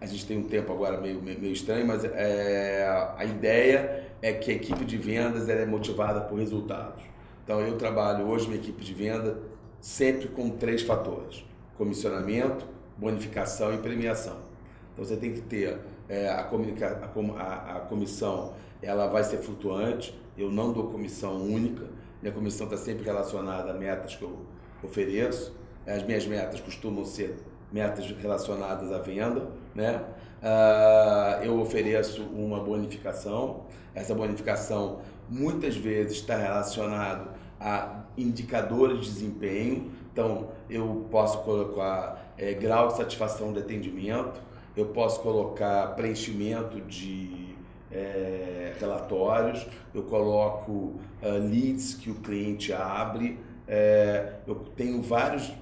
a 0.00 0.06
gente 0.06 0.26
tem 0.26 0.38
um 0.38 0.44
tempo 0.44 0.72
agora 0.72 1.00
meio, 1.00 1.22
meio, 1.22 1.40
meio 1.40 1.52
estranho, 1.52 1.86
mas 1.86 2.04
é, 2.04 2.86
a 3.16 3.24
ideia 3.24 4.04
é 4.20 4.32
que 4.32 4.50
a 4.50 4.54
equipe 4.54 4.84
de 4.84 4.96
vendas 4.96 5.48
é 5.48 5.64
motivada 5.66 6.20
por 6.20 6.38
resultados. 6.38 7.02
Então 7.44 7.60
eu 7.60 7.76
trabalho 7.76 8.26
hoje 8.26 8.46
minha 8.46 8.60
equipe 8.60 8.84
de 8.84 8.94
venda 8.94 9.38
sempre 9.80 10.28
com 10.28 10.50
três 10.50 10.82
fatores: 10.82 11.44
comissionamento, 11.76 12.64
bonificação 12.96 13.74
e 13.74 13.78
premiação. 13.78 14.36
Então 14.92 15.04
você 15.04 15.16
tem 15.16 15.32
que 15.32 15.40
ter 15.40 15.78
é, 16.08 16.28
a, 16.28 16.44
comunica, 16.44 17.00
a, 17.02 17.42
a, 17.42 17.76
a 17.76 17.80
comissão, 17.80 18.54
ela 18.82 19.08
vai 19.08 19.24
ser 19.24 19.38
flutuante, 19.38 20.16
eu 20.38 20.50
não 20.50 20.72
dou 20.72 20.84
comissão 20.84 21.36
única, 21.42 21.84
minha 22.22 22.32
comissão 22.32 22.66
está 22.66 22.76
sempre 22.76 23.04
relacionada 23.04 23.72
a 23.72 23.74
metas 23.74 24.14
que 24.14 24.22
eu 24.22 24.38
ofereço. 24.82 25.52
As 25.86 26.02
minhas 26.04 26.26
metas 26.26 26.60
costumam 26.60 27.04
ser 27.04 27.36
metas 27.72 28.10
relacionadas 28.10 28.92
à 28.92 28.98
venda, 28.98 29.48
né? 29.74 30.04
Uh, 30.40 31.44
eu 31.44 31.60
ofereço 31.60 32.22
uma 32.22 32.60
bonificação. 32.60 33.64
Essa 33.94 34.14
bonificação 34.14 35.00
muitas 35.28 35.76
vezes 35.76 36.18
está 36.18 36.36
relacionado 36.36 37.30
a 37.60 38.04
indicadores 38.16 39.00
de 39.00 39.12
desempenho. 39.12 39.90
Então, 40.12 40.48
eu 40.70 41.06
posso 41.10 41.38
colocar 41.42 42.32
é, 42.38 42.52
grau 42.54 42.88
de 42.88 42.96
satisfação 42.96 43.52
de 43.52 43.58
atendimento, 43.58 44.40
eu 44.76 44.86
posso 44.86 45.20
colocar 45.20 45.88
preenchimento 45.96 46.80
de 46.82 47.47
é, 47.90 48.74
relatórios, 48.78 49.66
eu 49.94 50.02
coloco 50.02 50.72
uh, 50.72 51.38
leads 51.50 51.94
que 51.94 52.10
o 52.10 52.16
cliente 52.16 52.72
abre, 52.72 53.38
é, 53.66 54.34
eu 54.46 54.54
tenho 54.76 55.02
vários, 55.02 55.52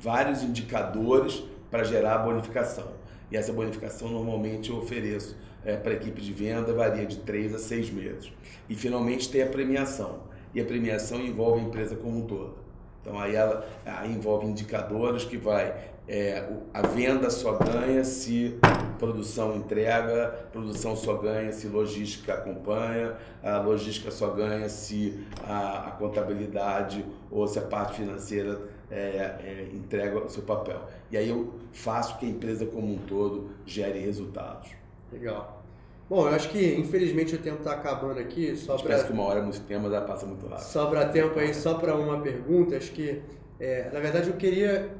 vários 0.00 0.42
indicadores 0.42 1.42
para 1.70 1.84
gerar 1.84 2.18
bonificação. 2.18 2.92
E 3.30 3.36
essa 3.36 3.52
bonificação 3.52 4.08
normalmente 4.08 4.70
eu 4.70 4.76
ofereço 4.78 5.36
é, 5.64 5.76
para 5.76 5.92
a 5.92 5.94
equipe 5.94 6.20
de 6.20 6.32
venda, 6.32 6.72
varia 6.72 7.06
de 7.06 7.18
três 7.18 7.54
a 7.54 7.58
seis 7.58 7.90
meses. 7.90 8.32
E 8.68 8.74
finalmente 8.74 9.30
tem 9.30 9.42
a 9.42 9.46
premiação. 9.46 10.20
E 10.54 10.60
a 10.60 10.64
premiação 10.64 11.20
envolve 11.20 11.60
a 11.60 11.64
empresa 11.64 11.96
como 11.96 12.18
um 12.18 12.26
todo. 12.26 12.56
Então 13.00 13.18
aí 13.18 13.34
ela 13.34 13.66
aí 13.84 14.12
envolve 14.12 14.46
indicadores 14.46 15.24
que 15.24 15.36
vai 15.36 15.93
é, 16.06 16.46
a 16.72 16.82
venda 16.82 17.30
só 17.30 17.52
ganha 17.52 18.04
se 18.04 18.58
produção 18.98 19.56
entrega, 19.56 20.48
produção 20.52 20.94
só 20.94 21.14
ganha 21.14 21.52
se 21.52 21.66
logística 21.66 22.34
acompanha, 22.34 23.16
a 23.42 23.58
logística 23.58 24.10
só 24.10 24.28
ganha 24.30 24.68
se 24.68 25.24
a, 25.46 25.88
a 25.88 25.90
contabilidade 25.92 27.04
ou 27.30 27.46
se 27.46 27.58
a 27.58 27.62
parte 27.62 27.96
financeira 27.96 28.60
é, 28.90 28.96
é, 28.96 29.68
entrega 29.72 30.18
o 30.18 30.28
seu 30.28 30.42
papel. 30.42 30.80
E 31.10 31.16
aí 31.16 31.28
eu 31.28 31.54
faço 31.72 32.18
que 32.18 32.26
a 32.26 32.28
empresa 32.28 32.66
como 32.66 32.92
um 32.92 32.98
todo 32.98 33.50
gere 33.64 33.98
resultados. 33.98 34.70
Legal. 35.12 35.62
Bom, 36.08 36.28
eu 36.28 36.34
acho 36.34 36.50
que 36.50 36.74
infelizmente 36.74 37.34
o 37.34 37.38
tempo 37.38 37.58
está 37.58 37.72
acabando 37.72 38.20
aqui. 38.20 38.54
Só 38.56 38.76
pra... 38.76 38.88
Parece 38.88 39.06
que 39.06 39.12
uma 39.12 39.24
hora 39.24 39.40
é 39.40 39.42
muito 39.42 39.60
tempo, 39.62 39.88
mas 39.88 40.04
passa 40.04 40.26
muito 40.26 40.46
rápido. 40.46 40.66
Sobra 40.66 41.06
tempo 41.06 41.38
aí 41.38 41.54
só 41.54 41.74
para 41.74 41.96
uma 41.96 42.20
pergunta. 42.20 42.76
Acho 42.76 42.92
que, 42.92 43.22
é, 43.58 43.90
na 43.90 44.00
verdade, 44.00 44.28
eu 44.28 44.36
queria. 44.36 44.90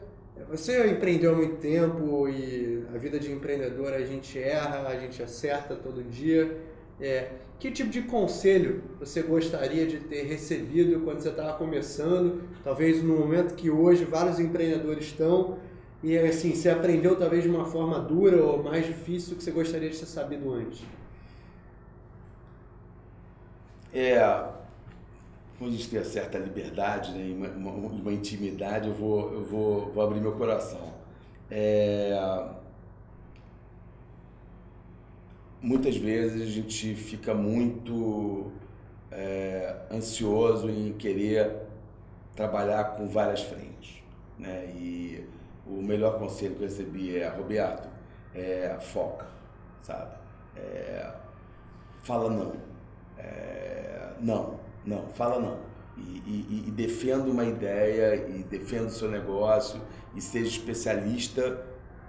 Você 0.48 0.90
empreendeu 0.90 1.32
há 1.32 1.36
muito 1.36 1.56
tempo 1.56 2.28
e 2.28 2.84
a 2.92 2.98
vida 2.98 3.18
de 3.20 3.30
empreendedor 3.30 3.92
a 3.92 4.04
gente 4.04 4.38
erra, 4.38 4.88
a 4.88 4.98
gente 4.98 5.22
acerta 5.22 5.76
todo 5.76 6.02
dia. 6.02 6.60
É, 7.00 7.30
que 7.58 7.70
tipo 7.70 7.90
de 7.90 8.02
conselho 8.02 8.82
você 8.98 9.22
gostaria 9.22 9.86
de 9.86 10.00
ter 10.00 10.22
recebido 10.24 11.00
quando 11.00 11.20
você 11.20 11.28
estava 11.28 11.56
começando? 11.56 12.42
Talvez 12.62 13.02
no 13.02 13.16
momento 13.16 13.54
que 13.54 13.70
hoje 13.70 14.04
vários 14.04 14.40
empreendedores 14.40 15.06
estão 15.06 15.58
e 16.02 16.18
assim, 16.18 16.54
você 16.54 16.68
aprendeu 16.68 17.16
talvez 17.16 17.44
de 17.44 17.48
uma 17.48 17.64
forma 17.64 17.98
dura 17.98 18.42
ou 18.44 18.62
mais 18.62 18.84
difícil 18.86 19.36
que 19.36 19.42
você 19.42 19.50
gostaria 19.50 19.88
de 19.88 19.98
ter 19.98 20.04
sabido 20.04 20.52
antes? 20.52 20.84
É, 23.92 24.18
quando 25.58 25.72
a 25.72 25.76
gente 25.76 25.88
tem 25.88 26.02
certa 26.04 26.38
liberdade, 26.38 27.12
né, 27.12 27.32
uma, 27.32 27.70
uma, 27.70 27.88
uma, 27.88 28.12
intimidade, 28.12 28.88
eu 28.88 28.94
vou, 28.94 29.32
eu 29.32 29.44
vou, 29.44 29.92
vou 29.92 30.04
abrir 30.04 30.20
meu 30.20 30.32
coração. 30.32 30.92
É, 31.50 32.12
muitas 35.62 35.96
vezes 35.96 36.42
a 36.42 36.46
gente 36.46 36.94
fica 36.94 37.34
muito 37.34 38.52
é, 39.10 39.76
ansioso 39.90 40.68
em 40.68 40.92
querer 40.92 41.62
trabalhar 42.34 42.96
com 42.96 43.08
várias 43.08 43.42
frentes, 43.42 44.02
né? 44.38 44.66
E 44.76 45.24
o 45.66 45.80
melhor 45.80 46.18
conselho 46.18 46.56
que 46.56 46.62
eu 46.62 46.68
recebi 46.68 47.16
é, 47.16 47.28
Roberto, 47.28 47.88
é, 48.34 48.76
foca, 48.80 49.26
sabe? 49.82 50.16
É, 50.56 51.12
fala 52.02 52.28
não. 52.28 52.52
É, 53.16 54.12
não, 54.20 54.58
não, 54.86 55.08
fala 55.14 55.40
não. 55.40 55.58
E, 55.96 56.00
e, 56.00 56.64
e 56.68 56.70
defenda 56.70 57.30
uma 57.30 57.44
ideia 57.44 58.16
e 58.28 58.42
defenda 58.42 58.86
o 58.86 58.90
seu 58.90 59.08
negócio 59.08 59.80
e 60.14 60.20
seja 60.20 60.48
especialista 60.48 61.64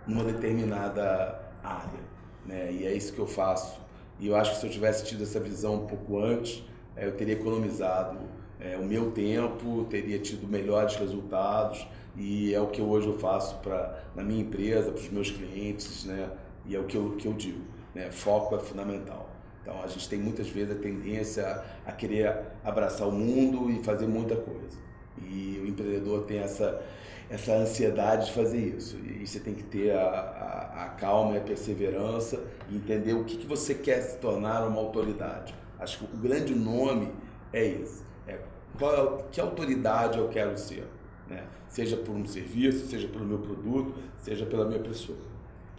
numa 0.07 0.23
determinada 0.23 1.39
área. 1.63 1.99
Né? 2.45 2.71
E 2.71 2.85
é 2.85 2.93
isso 2.93 3.13
que 3.13 3.19
eu 3.19 3.27
faço. 3.27 3.79
E 4.19 4.27
eu 4.27 4.35
acho 4.35 4.51
que 4.51 4.57
se 4.59 4.65
eu 4.65 4.69
tivesse 4.71 5.05
tido 5.05 5.23
essa 5.23 5.39
visão 5.39 5.75
um 5.75 5.87
pouco 5.87 6.19
antes, 6.19 6.63
é, 6.95 7.05
eu 7.05 7.11
teria 7.11 7.33
economizado 7.33 8.19
é, 8.59 8.77
o 8.77 8.83
meu 8.83 9.11
tempo, 9.11 9.85
teria 9.89 10.17
tido 10.19 10.47
melhores 10.47 10.95
resultados 10.95 11.85
e 12.15 12.53
é 12.53 12.61
o 12.61 12.67
que 12.67 12.81
hoje 12.81 13.07
eu 13.07 13.19
faço 13.19 13.57
para 13.57 14.03
na 14.15 14.23
minha 14.23 14.41
empresa, 14.41 14.91
para 14.91 15.01
os 15.01 15.09
meus 15.09 15.29
clientes, 15.29 16.05
né? 16.05 16.31
E 16.65 16.75
é 16.75 16.79
o 16.79 16.85
que 16.85 16.95
eu, 16.95 17.11
que 17.17 17.27
eu 17.27 17.33
digo, 17.33 17.61
né? 17.93 18.09
Foco 18.09 18.55
é 18.55 18.59
fundamental. 18.59 19.29
Então 19.65 19.81
a 19.81 19.87
gente 19.87 20.07
tem 20.07 20.19
muitas 20.19 20.47
vezes 20.47 20.77
a 20.77 20.79
tendência 20.79 21.63
a, 21.83 21.91
querer 21.91 22.37
abraçar 22.63 23.07
o 23.07 23.11
mundo 23.11 23.71
e 23.71 23.83
fazer 23.83 24.05
muita 24.05 24.35
coisa. 24.35 24.77
E 25.19 25.59
o 25.63 25.67
empreendedor 25.67 26.23
tem 26.25 26.37
essa 26.37 26.83
essa 27.27 27.53
ansiedade 27.53 28.27
de 28.27 28.33
fazer 28.33 28.59
isso. 28.59 28.97
E 28.97 29.25
você 29.25 29.39
tem 29.39 29.55
que 29.55 29.63
ter 29.63 29.89
a, 29.91 30.03
a, 30.03 30.85
a 30.85 30.89
calma 30.89 31.33
e 31.33 31.37
a 31.39 31.41
perseverança 31.41 32.39
e 32.69 32.75
entender 32.75 33.13
o 33.13 33.23
que, 33.23 33.37
que 33.37 33.47
você 33.47 33.73
quer 33.73 33.99
se 34.01 34.19
tornar 34.19 34.63
uma 34.67 34.79
autoridade. 34.79 35.55
Acho 35.79 35.97
que 35.97 36.03
o 36.03 36.19
grande 36.19 36.53
nome 36.53 37.11
é 37.51 37.65
esse. 37.65 38.03
É, 38.27 38.37
qual, 38.77 39.17
é 39.17 39.23
que 39.31 39.41
autoridade 39.41 40.19
eu 40.19 40.29
quero 40.29 40.55
ser? 40.55 40.87
Né? 41.27 41.43
Seja 41.67 41.97
por 41.97 42.13
um 42.13 42.27
serviço, 42.27 42.85
seja 42.85 43.07
pelo 43.07 43.25
meu 43.25 43.39
produto, 43.39 43.95
seja 44.19 44.45
pela 44.45 44.63
minha 44.65 44.79
pessoa. 44.79 45.17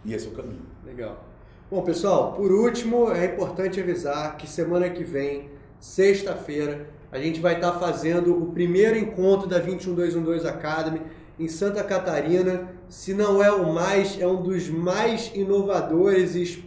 E 0.03 0.13
esse 0.13 0.27
é 0.27 0.29
o 0.29 0.33
caminho. 0.33 0.65
Legal. 0.85 1.23
Bom, 1.69 1.81
pessoal, 1.81 2.31
por 2.31 2.49
último, 2.49 3.11
é 3.11 3.25
importante 3.25 3.81
avisar 3.81 4.37
que 4.37 4.49
semana 4.49 4.89
que 4.89 5.03
vem, 5.03 5.49
sexta-feira, 5.81 6.87
a 7.11 7.19
gente 7.19 7.41
vai 7.41 7.55
estar 7.55 7.73
fazendo 7.73 8.41
o 8.41 8.53
primeiro 8.53 8.97
encontro 8.97 9.49
da 9.49 9.59
21212 9.59 10.47
Academy 10.47 11.01
em 11.37 11.49
Santa 11.49 11.83
Catarina. 11.83 12.69
Se 12.87 13.13
não 13.13 13.43
é 13.43 13.51
o 13.51 13.73
mais, 13.73 14.17
é 14.17 14.25
um 14.25 14.41
dos 14.41 14.69
mais 14.69 15.29
inovadores 15.35 16.35
e 16.35 16.63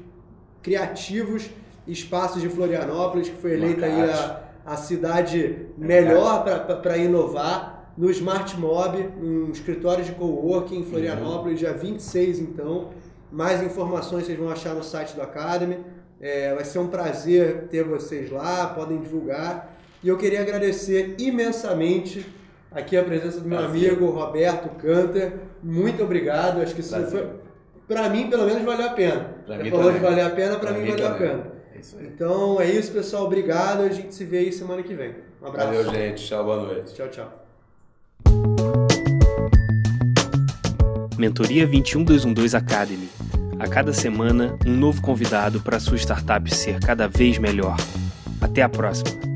criativos 0.60 1.48
espaços 1.88 2.42
de 2.42 2.50
Florianópolis, 2.50 3.30
que 3.30 3.36
foi 3.36 3.54
eleita 3.54 3.86
aí 3.86 4.02
a, 4.02 4.42
a 4.66 4.76
cidade 4.76 5.66
melhor 5.78 6.44
para 6.44 6.98
inovar 6.98 7.90
no 7.96 8.10
Smart 8.10 8.54
Mob, 8.60 8.98
um 9.18 9.50
escritório 9.50 10.04
de 10.04 10.12
coworking 10.12 10.80
em 10.80 10.84
Florianópolis, 10.84 11.54
uhum. 11.62 11.68
dia 11.68 11.72
26 11.72 12.38
então. 12.40 12.90
Mais 13.30 13.62
informações 13.62 14.26
vocês 14.26 14.38
vão 14.38 14.50
achar 14.50 14.74
no 14.74 14.82
site 14.82 15.14
do 15.14 15.22
Academy. 15.22 15.78
É, 16.20 16.54
vai 16.54 16.64
ser 16.64 16.78
um 16.78 16.88
prazer 16.88 17.68
ter 17.68 17.84
vocês 17.84 18.30
lá, 18.30 18.66
podem 18.68 19.00
divulgar. 19.00 19.76
E 20.02 20.08
eu 20.08 20.16
queria 20.16 20.40
agradecer 20.40 21.14
imensamente 21.18 22.26
aqui 22.70 22.96
a 22.96 23.04
presença 23.04 23.40
do 23.40 23.48
meu 23.48 23.58
prazer. 23.58 23.90
amigo 23.90 24.10
Roberto 24.10 24.68
Canter. 24.76 25.32
Muito 25.62 26.02
obrigado. 26.02 26.60
Acho 26.60 26.74
que 26.74 26.80
isso 26.80 26.90
prazer. 26.90 27.10
foi, 27.10 27.28
para 27.86 28.08
mim, 28.08 28.28
pelo 28.28 28.44
menos, 28.46 28.62
valeu 28.62 28.86
a 28.86 28.90
pena. 28.92 29.34
Pra 29.46 29.56
Você 29.58 29.70
falou 29.70 29.86
também. 29.86 30.00
de 30.00 30.06
valer 30.06 30.24
a 30.24 30.30
pena, 30.30 30.56
para 30.58 30.72
mim, 30.72 30.80
mim, 30.80 30.90
valeu 30.90 31.06
também. 31.06 31.28
a 31.28 31.32
pena. 31.32 31.52
É 31.74 32.02
então 32.02 32.60
é 32.60 32.70
isso, 32.70 32.92
pessoal. 32.92 33.24
Obrigado. 33.24 33.82
A 33.82 33.88
gente 33.88 34.14
se 34.14 34.24
vê 34.24 34.38
aí 34.38 34.52
semana 34.52 34.82
que 34.82 34.94
vem. 34.94 35.14
Um 35.42 35.46
abraço. 35.46 35.68
Valeu, 35.68 35.84
gente. 35.84 36.26
Tchau, 36.26 36.44
boa 36.44 36.56
noite. 36.62 36.94
Tchau, 36.94 37.08
tchau. 37.08 37.39
Mentoria 41.20 41.66
21212 41.66 42.56
Academy. 42.56 43.10
A 43.58 43.68
cada 43.68 43.92
semana, 43.92 44.56
um 44.66 44.74
novo 44.74 45.02
convidado 45.02 45.60
para 45.60 45.78
sua 45.78 45.98
startup 45.98 46.52
ser 46.52 46.80
cada 46.80 47.06
vez 47.08 47.36
melhor. 47.36 47.76
Até 48.40 48.62
a 48.62 48.70
próxima! 48.70 49.29